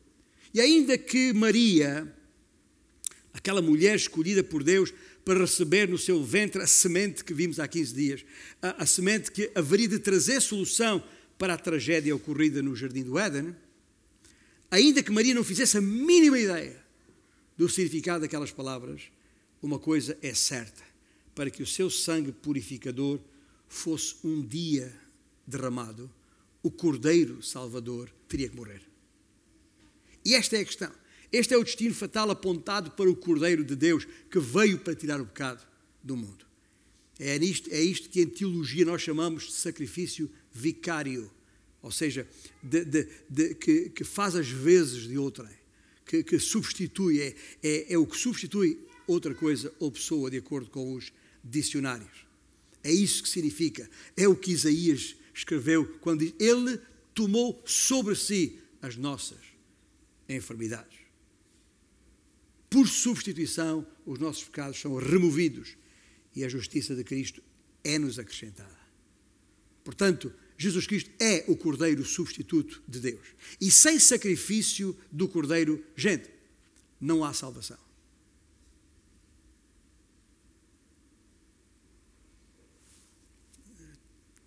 E 0.54 0.60
ainda 0.60 0.96
que 0.96 1.32
Maria, 1.32 2.10
aquela 3.34 3.60
mulher 3.60 3.96
escolhida 3.96 4.42
por 4.42 4.62
Deus, 4.62 4.92
para 5.24 5.40
receber 5.40 5.88
no 5.88 5.98
seu 5.98 6.22
ventre 6.22 6.62
a 6.62 6.66
semente 6.66 7.24
que 7.24 7.34
vimos 7.34 7.60
há 7.60 7.68
15 7.68 7.94
dias, 7.94 8.24
a, 8.60 8.82
a 8.82 8.86
semente 8.86 9.30
que 9.30 9.50
haveria 9.54 9.88
de 9.88 9.98
trazer 9.98 10.40
solução 10.40 11.02
para 11.38 11.54
a 11.54 11.58
tragédia 11.58 12.14
ocorrida 12.14 12.62
no 12.62 12.74
Jardim 12.74 13.02
do 13.02 13.18
Éden, 13.18 13.54
ainda 14.72 15.02
que 15.02 15.12
Maria 15.12 15.34
não 15.34 15.44
fizesse 15.44 15.76
a 15.76 15.82
mínima 15.82 16.38
ideia 16.38 16.82
do 17.58 17.68
significado 17.68 18.22
daquelas 18.22 18.50
palavras, 18.50 19.02
uma 19.62 19.78
coisa 19.78 20.18
é 20.22 20.32
certa: 20.32 20.82
para 21.34 21.50
que 21.50 21.62
o 21.62 21.66
seu 21.66 21.90
sangue 21.90 22.32
purificador 22.32 23.20
fosse 23.68 24.16
um 24.24 24.44
dia 24.44 24.92
derramado, 25.46 26.10
o 26.62 26.70
Cordeiro 26.70 27.42
Salvador 27.42 28.10
teria 28.26 28.48
que 28.48 28.56
morrer. 28.56 28.80
E 30.24 30.34
esta 30.34 30.56
é 30.56 30.60
a 30.60 30.64
questão. 30.64 30.90
Este 31.30 31.54
é 31.54 31.58
o 31.58 31.64
destino 31.64 31.94
fatal 31.94 32.30
apontado 32.30 32.92
para 32.92 33.10
o 33.10 33.16
Cordeiro 33.16 33.64
de 33.64 33.74
Deus 33.74 34.06
que 34.30 34.38
veio 34.38 34.78
para 34.78 34.94
tirar 34.94 35.20
o 35.20 35.26
pecado 35.26 35.66
do 36.02 36.16
mundo. 36.16 36.46
É 37.18 37.36
isto, 37.36 37.70
é 37.70 37.80
isto 37.80 38.08
que 38.08 38.20
em 38.20 38.26
teologia 38.26 38.84
nós 38.84 39.02
chamamos 39.02 39.44
de 39.44 39.52
sacrifício 39.52 40.30
vicário, 40.52 41.30
ou 41.82 41.90
seja, 41.90 42.26
de, 42.62 42.84
de, 42.84 43.08
de, 43.28 43.54
que, 43.54 43.90
que, 43.90 44.04
faz 44.04 44.36
as 44.36 44.48
vezes 44.48 45.08
de 45.08 45.18
outrem, 45.18 45.50
que, 46.06 46.22
que 46.22 46.38
substitui, 46.38 47.20
é, 47.20 47.34
é, 47.62 47.94
é 47.94 47.98
o 47.98 48.06
que 48.06 48.16
substitui 48.16 48.78
outra 49.06 49.34
coisa 49.34 49.74
ou 49.80 49.90
pessoa, 49.90 50.30
de 50.30 50.38
acordo 50.38 50.70
com 50.70 50.94
os 50.94 51.12
dicionários. 51.42 52.26
É 52.84 52.92
isso 52.92 53.22
que 53.22 53.28
significa. 53.28 53.88
É 54.16 54.28
o 54.28 54.36
que 54.36 54.52
Isaías 54.52 55.16
escreveu 55.34 55.86
quando 56.00 56.20
diz: 56.20 56.34
Ele 56.38 56.80
tomou 57.14 57.60
sobre 57.66 58.14
si 58.14 58.58
as 58.80 58.96
nossas 58.96 59.38
enfermidades. 60.28 60.98
Por 62.70 62.88
substituição, 62.88 63.86
os 64.06 64.18
nossos 64.18 64.44
pecados 64.44 64.80
são 64.80 64.96
removidos 64.96 65.76
e 66.34 66.44
a 66.44 66.48
justiça 66.48 66.96
de 66.96 67.04
Cristo 67.04 67.42
é-nos 67.84 68.18
acrescentada. 68.18 68.80
Portanto, 69.84 70.32
Jesus 70.62 70.86
Cristo 70.86 71.10
é 71.18 71.44
o 71.48 71.56
Cordeiro 71.56 72.04
substituto 72.04 72.82
de 72.86 73.00
Deus. 73.00 73.34
E 73.60 73.68
sem 73.68 73.98
sacrifício 73.98 74.96
do 75.10 75.28
Cordeiro, 75.28 75.84
gente, 75.96 76.30
não 77.00 77.24
há 77.24 77.32
salvação. 77.32 77.78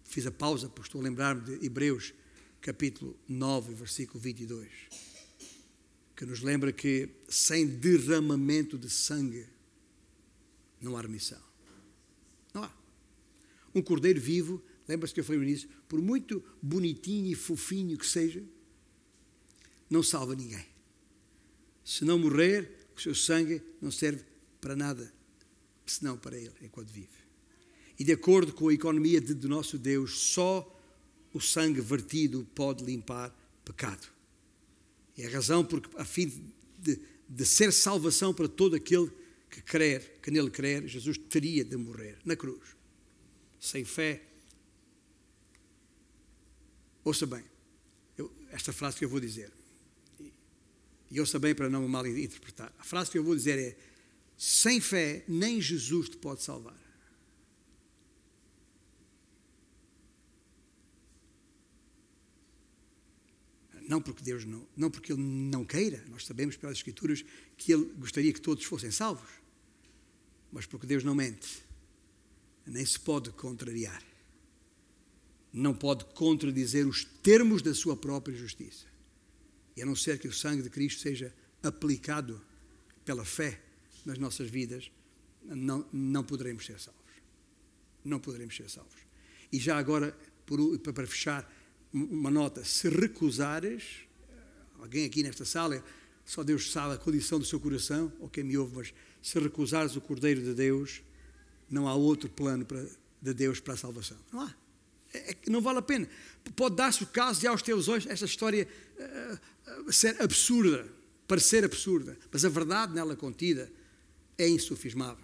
Fiz 0.05 0.25
a 0.25 0.31
pausa, 0.31 0.69
porque 0.69 0.87
estou 0.87 1.01
a 1.01 1.03
lembrar-me 1.03 1.41
de 1.41 1.65
Hebreus, 1.65 2.13
capítulo 2.61 3.19
9, 3.27 3.73
versículo 3.73 4.17
22, 4.17 4.71
que 6.15 6.25
nos 6.25 6.39
lembra 6.39 6.71
que 6.71 7.09
sem 7.27 7.67
derramamento 7.67 8.77
de 8.77 8.89
sangue 8.89 9.45
não 10.79 10.95
há 10.95 11.01
remissão. 11.01 11.43
Não 12.53 12.63
há. 12.63 12.71
Um 13.73 13.81
cordeiro 13.81 14.21
vivo, 14.21 14.63
lembra-se 14.87 15.13
que 15.13 15.19
eu 15.19 15.23
falei 15.23 15.41
início, 15.41 15.69
por 15.87 16.01
muito 16.01 16.43
bonitinho 16.61 17.31
e 17.31 17.35
fofinho 17.35 17.97
que 17.97 18.05
seja, 18.05 18.43
não 19.89 20.03
salva 20.03 20.35
ninguém. 20.35 20.65
Se 21.83 22.03
não 22.03 22.17
morrer, 22.17 22.87
o 22.95 23.01
seu 23.01 23.13
sangue 23.13 23.61
não 23.81 23.91
serve 23.91 24.23
para 24.59 24.75
nada, 24.75 25.13
senão 25.85 26.17
para 26.17 26.37
ele, 26.37 26.53
enquanto 26.61 26.89
vive. 26.89 27.25
E 27.97 28.03
de 28.03 28.11
acordo 28.11 28.53
com 28.53 28.67
a 28.67 28.73
economia 28.73 29.21
de, 29.21 29.33
do 29.33 29.47
nosso 29.47 29.77
Deus, 29.77 30.19
só 30.19 30.71
o 31.33 31.39
sangue 31.39 31.81
vertido 31.81 32.47
pode 32.55 32.83
limpar 32.83 33.33
pecado. 33.63 34.07
E 35.17 35.25
a 35.25 35.29
razão 35.29 35.63
porque, 35.63 35.89
a 35.97 36.03
fim 36.03 36.31
de, 36.79 36.99
de 37.27 37.45
ser 37.45 37.71
salvação 37.71 38.33
para 38.33 38.47
todo 38.47 38.75
aquele 38.75 39.11
que 39.49 39.61
crer, 39.61 40.19
que 40.21 40.31
nele 40.31 40.49
crer, 40.49 40.87
Jesus 40.87 41.17
teria 41.17 41.63
de 41.63 41.77
morrer 41.77 42.17
na 42.25 42.35
cruz. 42.35 42.75
Sem 43.59 43.85
fé. 43.85 44.21
Ouça 47.05 47.27
bem, 47.27 47.43
eu, 48.17 48.33
esta 48.49 48.73
frase 48.73 48.97
que 48.97 49.05
eu 49.05 49.09
vou 49.09 49.19
dizer. 49.19 49.51
E 51.11 51.19
ouça 51.19 51.37
bem 51.37 51.53
para 51.53 51.69
não 51.69 51.83
me 51.83 51.87
mal 51.87 52.05
interpretar. 52.07 52.73
A 52.79 52.83
frase 52.83 53.11
que 53.11 53.17
eu 53.19 53.23
vou 53.23 53.35
dizer 53.35 53.59
é: 53.59 53.77
sem 54.35 54.81
fé, 54.81 55.23
nem 55.27 55.61
Jesus 55.61 56.09
te 56.09 56.17
pode 56.17 56.41
salvar. 56.41 56.83
Não 63.87 64.01
porque 64.01 64.23
Deus 64.23 64.43
não, 64.43 64.67
não 64.75 64.89
porque 64.89 65.13
Ele 65.13 65.21
não 65.21 65.63
queira, 65.63 66.03
nós 66.07 66.25
sabemos 66.25 66.57
pelas 66.57 66.77
Escrituras 66.77 67.23
que 67.55 67.71
Ele 67.71 67.85
gostaria 67.99 68.33
que 68.33 68.41
todos 68.41 68.65
fossem 68.65 68.89
salvos, 68.89 69.29
mas 70.51 70.65
porque 70.65 70.87
Deus 70.87 71.03
não 71.03 71.13
mente, 71.13 71.63
nem 72.65 72.83
se 72.83 72.99
pode 72.99 73.29
contrariar, 73.29 74.01
não 75.55 75.73
pode 75.73 76.03
contradizer 76.13 76.85
os 76.85 77.05
termos 77.05 77.61
da 77.61 77.73
sua 77.73 77.95
própria 77.95 78.35
justiça, 78.35 78.85
e 79.73 79.81
a 79.81 79.85
não 79.85 79.95
ser 79.95 80.19
que 80.19 80.27
o 80.27 80.33
sangue 80.33 80.61
de 80.61 80.69
Cristo 80.69 81.01
seja 81.01 81.33
aplicado 81.63 82.41
pela 83.05 83.23
fé 83.23 83.61
nas 84.05 84.17
nossas 84.17 84.49
vidas, 84.49 84.91
não, 85.41 85.87
não 85.93 86.25
poderemos 86.25 86.65
ser 86.65 86.77
salvos. 86.77 87.01
Não 88.03 88.19
poderemos 88.19 88.53
ser 88.53 88.69
salvos. 88.69 88.99
E 89.49 89.57
já 89.57 89.77
agora, 89.77 90.17
por, 90.45 90.77
para 90.79 91.07
fechar, 91.07 91.49
uma 91.93 92.29
nota: 92.29 92.65
se 92.65 92.89
recusares, 92.89 94.01
alguém 94.77 95.05
aqui 95.05 95.23
nesta 95.23 95.45
sala, 95.45 95.81
só 96.25 96.43
Deus 96.43 96.69
sabe 96.69 96.95
a 96.95 96.97
condição 96.97 97.39
do 97.39 97.45
seu 97.45 97.61
coração, 97.61 98.11
ou 98.19 98.29
quem 98.29 98.43
me 98.43 98.57
ouve, 98.57 98.75
mas 98.75 98.93
se 99.21 99.39
recusares 99.39 99.95
o 99.95 100.01
Cordeiro 100.01 100.41
de 100.41 100.53
Deus, 100.53 101.01
não 101.69 101.87
há 101.87 101.95
outro 101.95 102.29
plano 102.29 102.65
para, 102.65 102.85
de 103.21 103.33
Deus 103.33 103.61
para 103.61 103.75
a 103.75 103.77
salvação. 103.77 104.17
Não 104.33 104.41
há. 104.41 104.64
É, 105.15 105.31
é, 105.31 105.49
não 105.49 105.61
vale 105.61 105.79
a 105.79 105.81
pena. 105.81 106.07
Pode 106.55 106.75
dar-se 106.75 107.03
o 107.03 107.07
caso 107.07 107.39
de 107.39 107.47
aos 107.47 107.61
teus 107.61 107.87
olhos 107.87 108.05
esta 108.07 108.25
história 108.25 108.67
uh, 108.97 109.91
ser 109.91 110.21
absurda, 110.21 110.87
parecer 111.27 111.63
absurda, 111.63 112.17
mas 112.31 112.43
a 112.43 112.49
verdade 112.49 112.93
nela 112.93 113.15
contida 113.15 113.71
é 114.37 114.47
insufismável. 114.47 115.23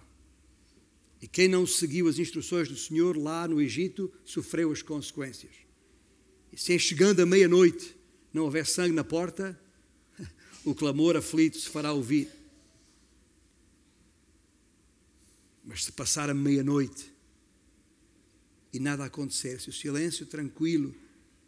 E 1.20 1.28
quem 1.28 1.46
não 1.46 1.66
seguiu 1.66 2.08
as 2.08 2.18
instruções 2.18 2.68
do 2.68 2.76
Senhor 2.76 3.16
lá 3.16 3.46
no 3.46 3.60
Egito 3.60 4.12
sofreu 4.24 4.72
as 4.72 4.82
consequências. 4.82 5.52
E 6.52 6.58
se 6.58 6.76
chegando 6.78 7.20
a 7.20 7.26
meia-noite 7.26 7.94
não 8.32 8.44
houver 8.44 8.66
sangue 8.66 8.94
na 8.94 9.04
porta, 9.04 9.58
o 10.64 10.74
clamor 10.74 11.16
aflito 11.16 11.58
se 11.58 11.68
fará 11.68 11.92
ouvir. 11.92 12.28
Mas 15.64 15.84
se 15.84 15.92
passar 15.92 16.28
a 16.28 16.34
meia-noite 16.34 17.11
e 18.72 18.78
nada 18.78 19.04
acontecer, 19.04 19.60
se 19.60 19.68
o 19.68 19.72
silêncio 19.72 20.26
tranquilo 20.26 20.94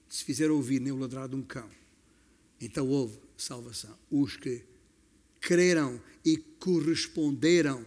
se 0.09 0.23
fizer 0.25 0.51
ouvir 0.51 0.81
nem 0.81 0.93
o 0.93 0.99
ladrar 0.99 1.29
de 1.29 1.35
um 1.35 1.43
cão, 1.43 1.69
então 2.61 2.87
houve 2.89 3.19
salvação. 3.37 3.97
Os 4.11 4.37
que 4.37 4.63
creram 5.41 6.01
e 6.25 6.37
corresponderam 6.37 7.85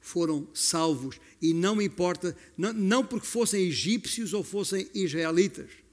foram 0.00 0.46
salvos. 0.52 1.18
E 1.40 1.54
não 1.54 1.80
importa, 1.80 2.36
não, 2.56 2.72
não 2.72 3.04
porque 3.06 3.26
fossem 3.26 3.62
egípcios 3.62 4.34
ou 4.34 4.44
fossem 4.44 4.88
israelitas 4.92 5.84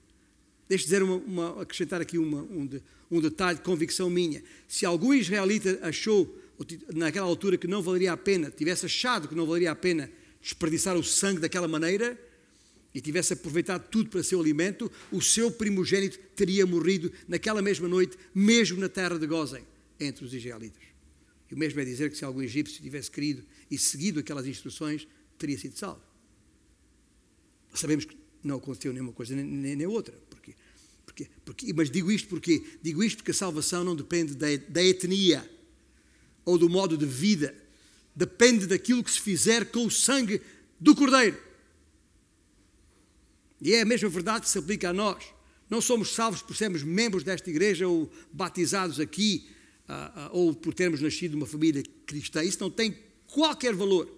Deixe 0.72 0.84
dizer 0.84 1.02
uma, 1.02 1.16
uma, 1.16 1.62
acrescentar 1.62 2.00
aqui 2.00 2.16
uma, 2.16 2.40
um, 2.40 2.66
de, 2.66 2.82
um 3.10 3.20
detalhe 3.20 3.58
de 3.58 3.62
convicção 3.62 4.08
minha. 4.08 4.42
Se 4.66 4.86
algum 4.86 5.12
israelita 5.12 5.78
achou, 5.82 6.34
naquela 6.94 7.26
altura, 7.26 7.58
que 7.58 7.66
não 7.66 7.82
valeria 7.82 8.10
a 8.10 8.16
pena, 8.16 8.50
tivesse 8.50 8.86
achado 8.86 9.28
que 9.28 9.34
não 9.34 9.44
valeria 9.44 9.70
a 9.70 9.74
pena 9.74 10.10
desperdiçar 10.40 10.96
o 10.96 11.04
sangue 11.04 11.40
daquela 11.42 11.68
maneira 11.68 12.18
e 12.94 13.00
tivesse 13.00 13.32
aproveitado 13.32 13.88
tudo 13.88 14.10
para 14.10 14.22
seu 14.22 14.40
alimento, 14.40 14.90
o 15.10 15.20
seu 15.20 15.50
primogênito 15.50 16.18
teria 16.36 16.66
morrido 16.66 17.10
naquela 17.26 17.62
mesma 17.62 17.88
noite, 17.88 18.16
mesmo 18.34 18.78
na 18.78 18.88
terra 18.88 19.18
de 19.18 19.26
Gozem, 19.26 19.64
entre 19.98 20.24
os 20.24 20.34
israelitas. 20.34 20.82
E 21.50 21.54
o 21.54 21.58
mesmo 21.58 21.80
é 21.80 21.84
dizer 21.84 22.10
que 22.10 22.16
se 22.16 22.24
algum 22.24 22.42
egípcio 22.42 22.82
tivesse 22.82 23.10
querido 23.10 23.42
e 23.70 23.78
seguido 23.78 24.20
aquelas 24.20 24.46
instruções, 24.46 25.06
teria 25.38 25.58
sido 25.58 25.78
salvo. 25.78 26.02
Sabemos 27.74 28.04
que 28.04 28.16
não 28.44 28.56
aconteceu 28.56 28.92
nenhuma 28.92 29.12
coisa 29.12 29.34
nem, 29.34 29.76
nem 29.76 29.86
outra. 29.86 30.14
Porque, 31.04 31.28
porque, 31.44 31.72
mas 31.74 31.90
digo 31.90 32.10
isto 32.10 32.28
porque 32.28 32.62
digo 32.80 33.04
isto 33.04 33.18
porque 33.18 33.32
a 33.32 33.34
salvação 33.34 33.84
não 33.84 33.94
depende 33.94 34.34
da, 34.34 34.46
da 34.68 34.82
etnia 34.82 35.48
ou 36.44 36.56
do 36.56 36.68
modo 36.68 36.96
de 36.96 37.04
vida, 37.04 37.54
depende 38.16 38.66
daquilo 38.66 39.04
que 39.04 39.10
se 39.10 39.20
fizer 39.20 39.66
com 39.66 39.86
o 39.86 39.90
sangue 39.90 40.40
do 40.80 40.94
Cordeiro. 40.94 41.38
E 43.62 43.74
é 43.74 43.82
a 43.82 43.84
mesma 43.84 44.08
verdade 44.08 44.42
que 44.42 44.50
se 44.50 44.58
aplica 44.58 44.90
a 44.90 44.92
nós. 44.92 45.24
Não 45.70 45.80
somos 45.80 46.12
salvos 46.12 46.42
por 46.42 46.56
sermos 46.56 46.82
membros 46.82 47.22
desta 47.22 47.48
igreja 47.48 47.86
ou 47.86 48.10
batizados 48.32 48.98
aqui, 48.98 49.48
uh, 49.88 49.92
uh, 49.92 50.30
ou 50.32 50.52
por 50.54 50.74
termos 50.74 51.00
nascido 51.00 51.32
numa 51.32 51.46
família 51.46 51.82
cristã. 52.04 52.42
Isso 52.42 52.58
não 52.60 52.70
tem 52.70 52.98
qualquer 53.28 53.72
valor 53.72 54.12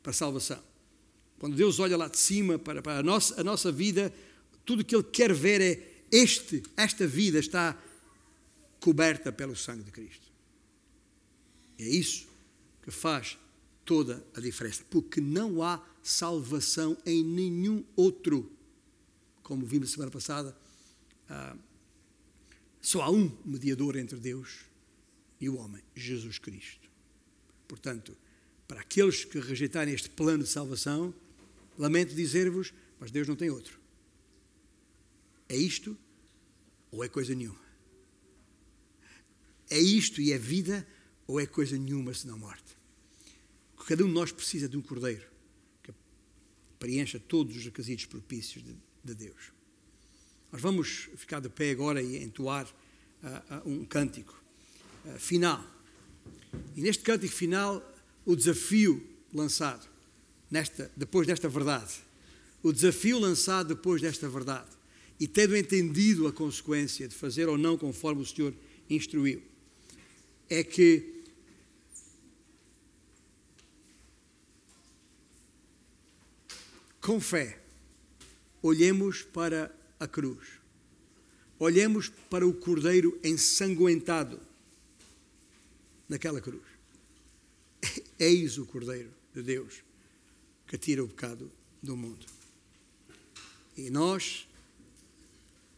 para 0.00 0.10
a 0.10 0.14
salvação. 0.14 0.62
Quando 1.40 1.56
Deus 1.56 1.80
olha 1.80 1.96
lá 1.96 2.06
de 2.06 2.16
cima 2.16 2.56
para, 2.56 2.80
a, 2.98 3.02
nossa, 3.02 3.40
a 3.40 3.44
nossa 3.44 3.72
vida, 3.72 4.14
tudo 4.64 4.80
o 4.80 4.84
que 4.84 4.94
Ele 4.94 5.02
quer 5.02 5.34
ver 5.34 5.60
é 5.60 5.94
este, 6.12 6.62
esta 6.76 7.04
vida 7.04 7.40
está 7.40 7.76
coberta 8.78 9.32
pelo 9.32 9.56
sangue 9.56 9.82
de 9.82 9.90
Cristo. 9.90 10.30
É 11.78 11.88
isso 11.88 12.28
que 12.80 12.92
faz 12.92 13.36
toda 13.84 14.24
a 14.34 14.40
diferença, 14.40 14.84
porque 14.88 15.20
não 15.20 15.62
há 15.62 15.84
salvação 16.00 16.96
em 17.04 17.24
nenhum 17.24 17.82
outro. 17.96 18.53
Como 19.44 19.64
vimos 19.64 19.92
semana 19.92 20.10
passada, 20.10 20.56
ah, 21.28 21.56
só 22.80 23.02
há 23.02 23.10
um 23.10 23.30
mediador 23.44 23.96
entre 23.96 24.18
Deus 24.18 24.64
e 25.40 25.48
o 25.48 25.56
homem, 25.56 25.82
Jesus 25.94 26.38
Cristo. 26.38 26.90
Portanto, 27.68 28.16
para 28.66 28.80
aqueles 28.80 29.24
que 29.24 29.38
rejeitarem 29.38 29.94
este 29.94 30.10
plano 30.10 30.42
de 30.42 30.48
salvação, 30.48 31.14
lamento 31.78 32.14
dizer-vos, 32.14 32.74
mas 32.98 33.10
Deus 33.10 33.28
não 33.28 33.36
tem 33.36 33.50
outro. 33.50 33.78
É 35.48 35.56
isto 35.56 35.96
ou 36.90 37.04
é 37.04 37.08
coisa 37.08 37.34
nenhuma? 37.34 37.62
É 39.68 39.78
isto 39.78 40.20
e 40.20 40.32
é 40.32 40.38
vida 40.38 40.86
ou 41.26 41.38
é 41.38 41.46
coisa 41.46 41.76
nenhuma 41.76 42.14
senão 42.14 42.38
morte? 42.38 42.74
Cada 43.86 44.02
um 44.02 44.08
de 44.08 44.14
nós 44.14 44.32
precisa 44.32 44.66
de 44.66 44.76
um 44.78 44.82
cordeiro 44.82 45.26
que 45.82 45.92
preencha 46.78 47.20
todos 47.20 47.54
os 47.56 47.64
requisitos 47.64 48.06
propícios 48.06 48.64
de, 48.64 48.74
de 49.04 49.14
Deus. 49.14 49.52
Nós 50.50 50.62
vamos 50.62 51.10
ficar 51.16 51.40
de 51.40 51.48
pé 51.48 51.70
agora 51.70 52.00
e 52.00 52.22
entoar 52.22 52.66
uh, 52.66 53.68
um 53.68 53.84
cântico 53.84 54.40
uh, 55.04 55.18
final. 55.18 55.64
E 56.76 56.80
neste 56.80 57.02
cântico 57.02 57.34
final, 57.34 57.82
o 58.24 58.34
desafio 58.34 59.04
lançado, 59.32 59.86
nesta, 60.50 60.90
depois 60.96 61.26
desta 61.26 61.48
verdade, 61.48 61.94
o 62.62 62.72
desafio 62.72 63.18
lançado 63.18 63.74
depois 63.74 64.00
desta 64.00 64.28
verdade, 64.28 64.70
e 65.20 65.28
tendo 65.28 65.56
entendido 65.56 66.26
a 66.26 66.32
consequência 66.32 67.06
de 67.06 67.14
fazer 67.14 67.48
ou 67.48 67.58
não 67.58 67.76
conforme 67.76 68.22
o 68.22 68.26
Senhor 68.26 68.54
instruiu, 68.88 69.42
é 70.48 70.64
que 70.64 71.22
com 77.00 77.20
fé 77.20 77.63
olhemos 78.64 79.22
para 79.22 79.70
a 80.00 80.08
cruz. 80.08 80.58
Olhemos 81.58 82.08
para 82.08 82.46
o 82.46 82.54
cordeiro 82.54 83.20
ensanguentado 83.22 84.40
naquela 86.08 86.40
cruz. 86.40 86.64
Eis 88.18 88.56
o 88.56 88.64
cordeiro 88.64 89.12
de 89.34 89.42
Deus 89.42 89.82
que 90.66 90.78
tira 90.78 91.04
o 91.04 91.08
pecado 91.08 91.52
do 91.82 91.94
mundo. 91.94 92.24
E 93.76 93.90
nós, 93.90 94.48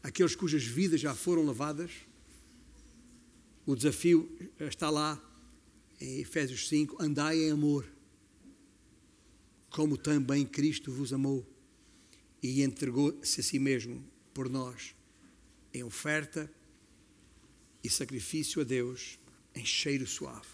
aqueles 0.01 0.37
cujas 0.37 0.63
vidas 0.63 1.01
já 1.01 1.13
foram 1.13 1.45
lavadas, 1.45 1.91
o 3.67 3.75
desafio 3.75 4.31
está 4.61 4.91
lá 4.91 5.21
em 6.01 6.21
Efésios 6.21 6.69
5: 6.69 7.03
andai 7.03 7.37
em 7.37 7.51
amor, 7.51 7.85
como 9.71 9.97
também 9.97 10.47
Cristo 10.47 10.93
vos 10.93 11.13
amou 11.13 11.56
e 12.43 12.63
entregou-se 12.63 13.41
a 13.41 13.43
si 13.43 13.59
mesmo 13.59 14.05
por 14.33 14.49
nós 14.49 14.95
em 15.73 15.83
oferta 15.83 16.51
e 17.83 17.91
sacrifício 17.91 18.61
a 18.61 18.65
Deus 18.65 19.19
em 19.55 19.65
cheiro 19.65 20.07
suave. 20.07 20.49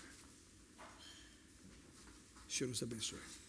Senhor 2.48 2.68
nos 2.68 2.82
abençoe. 2.82 3.41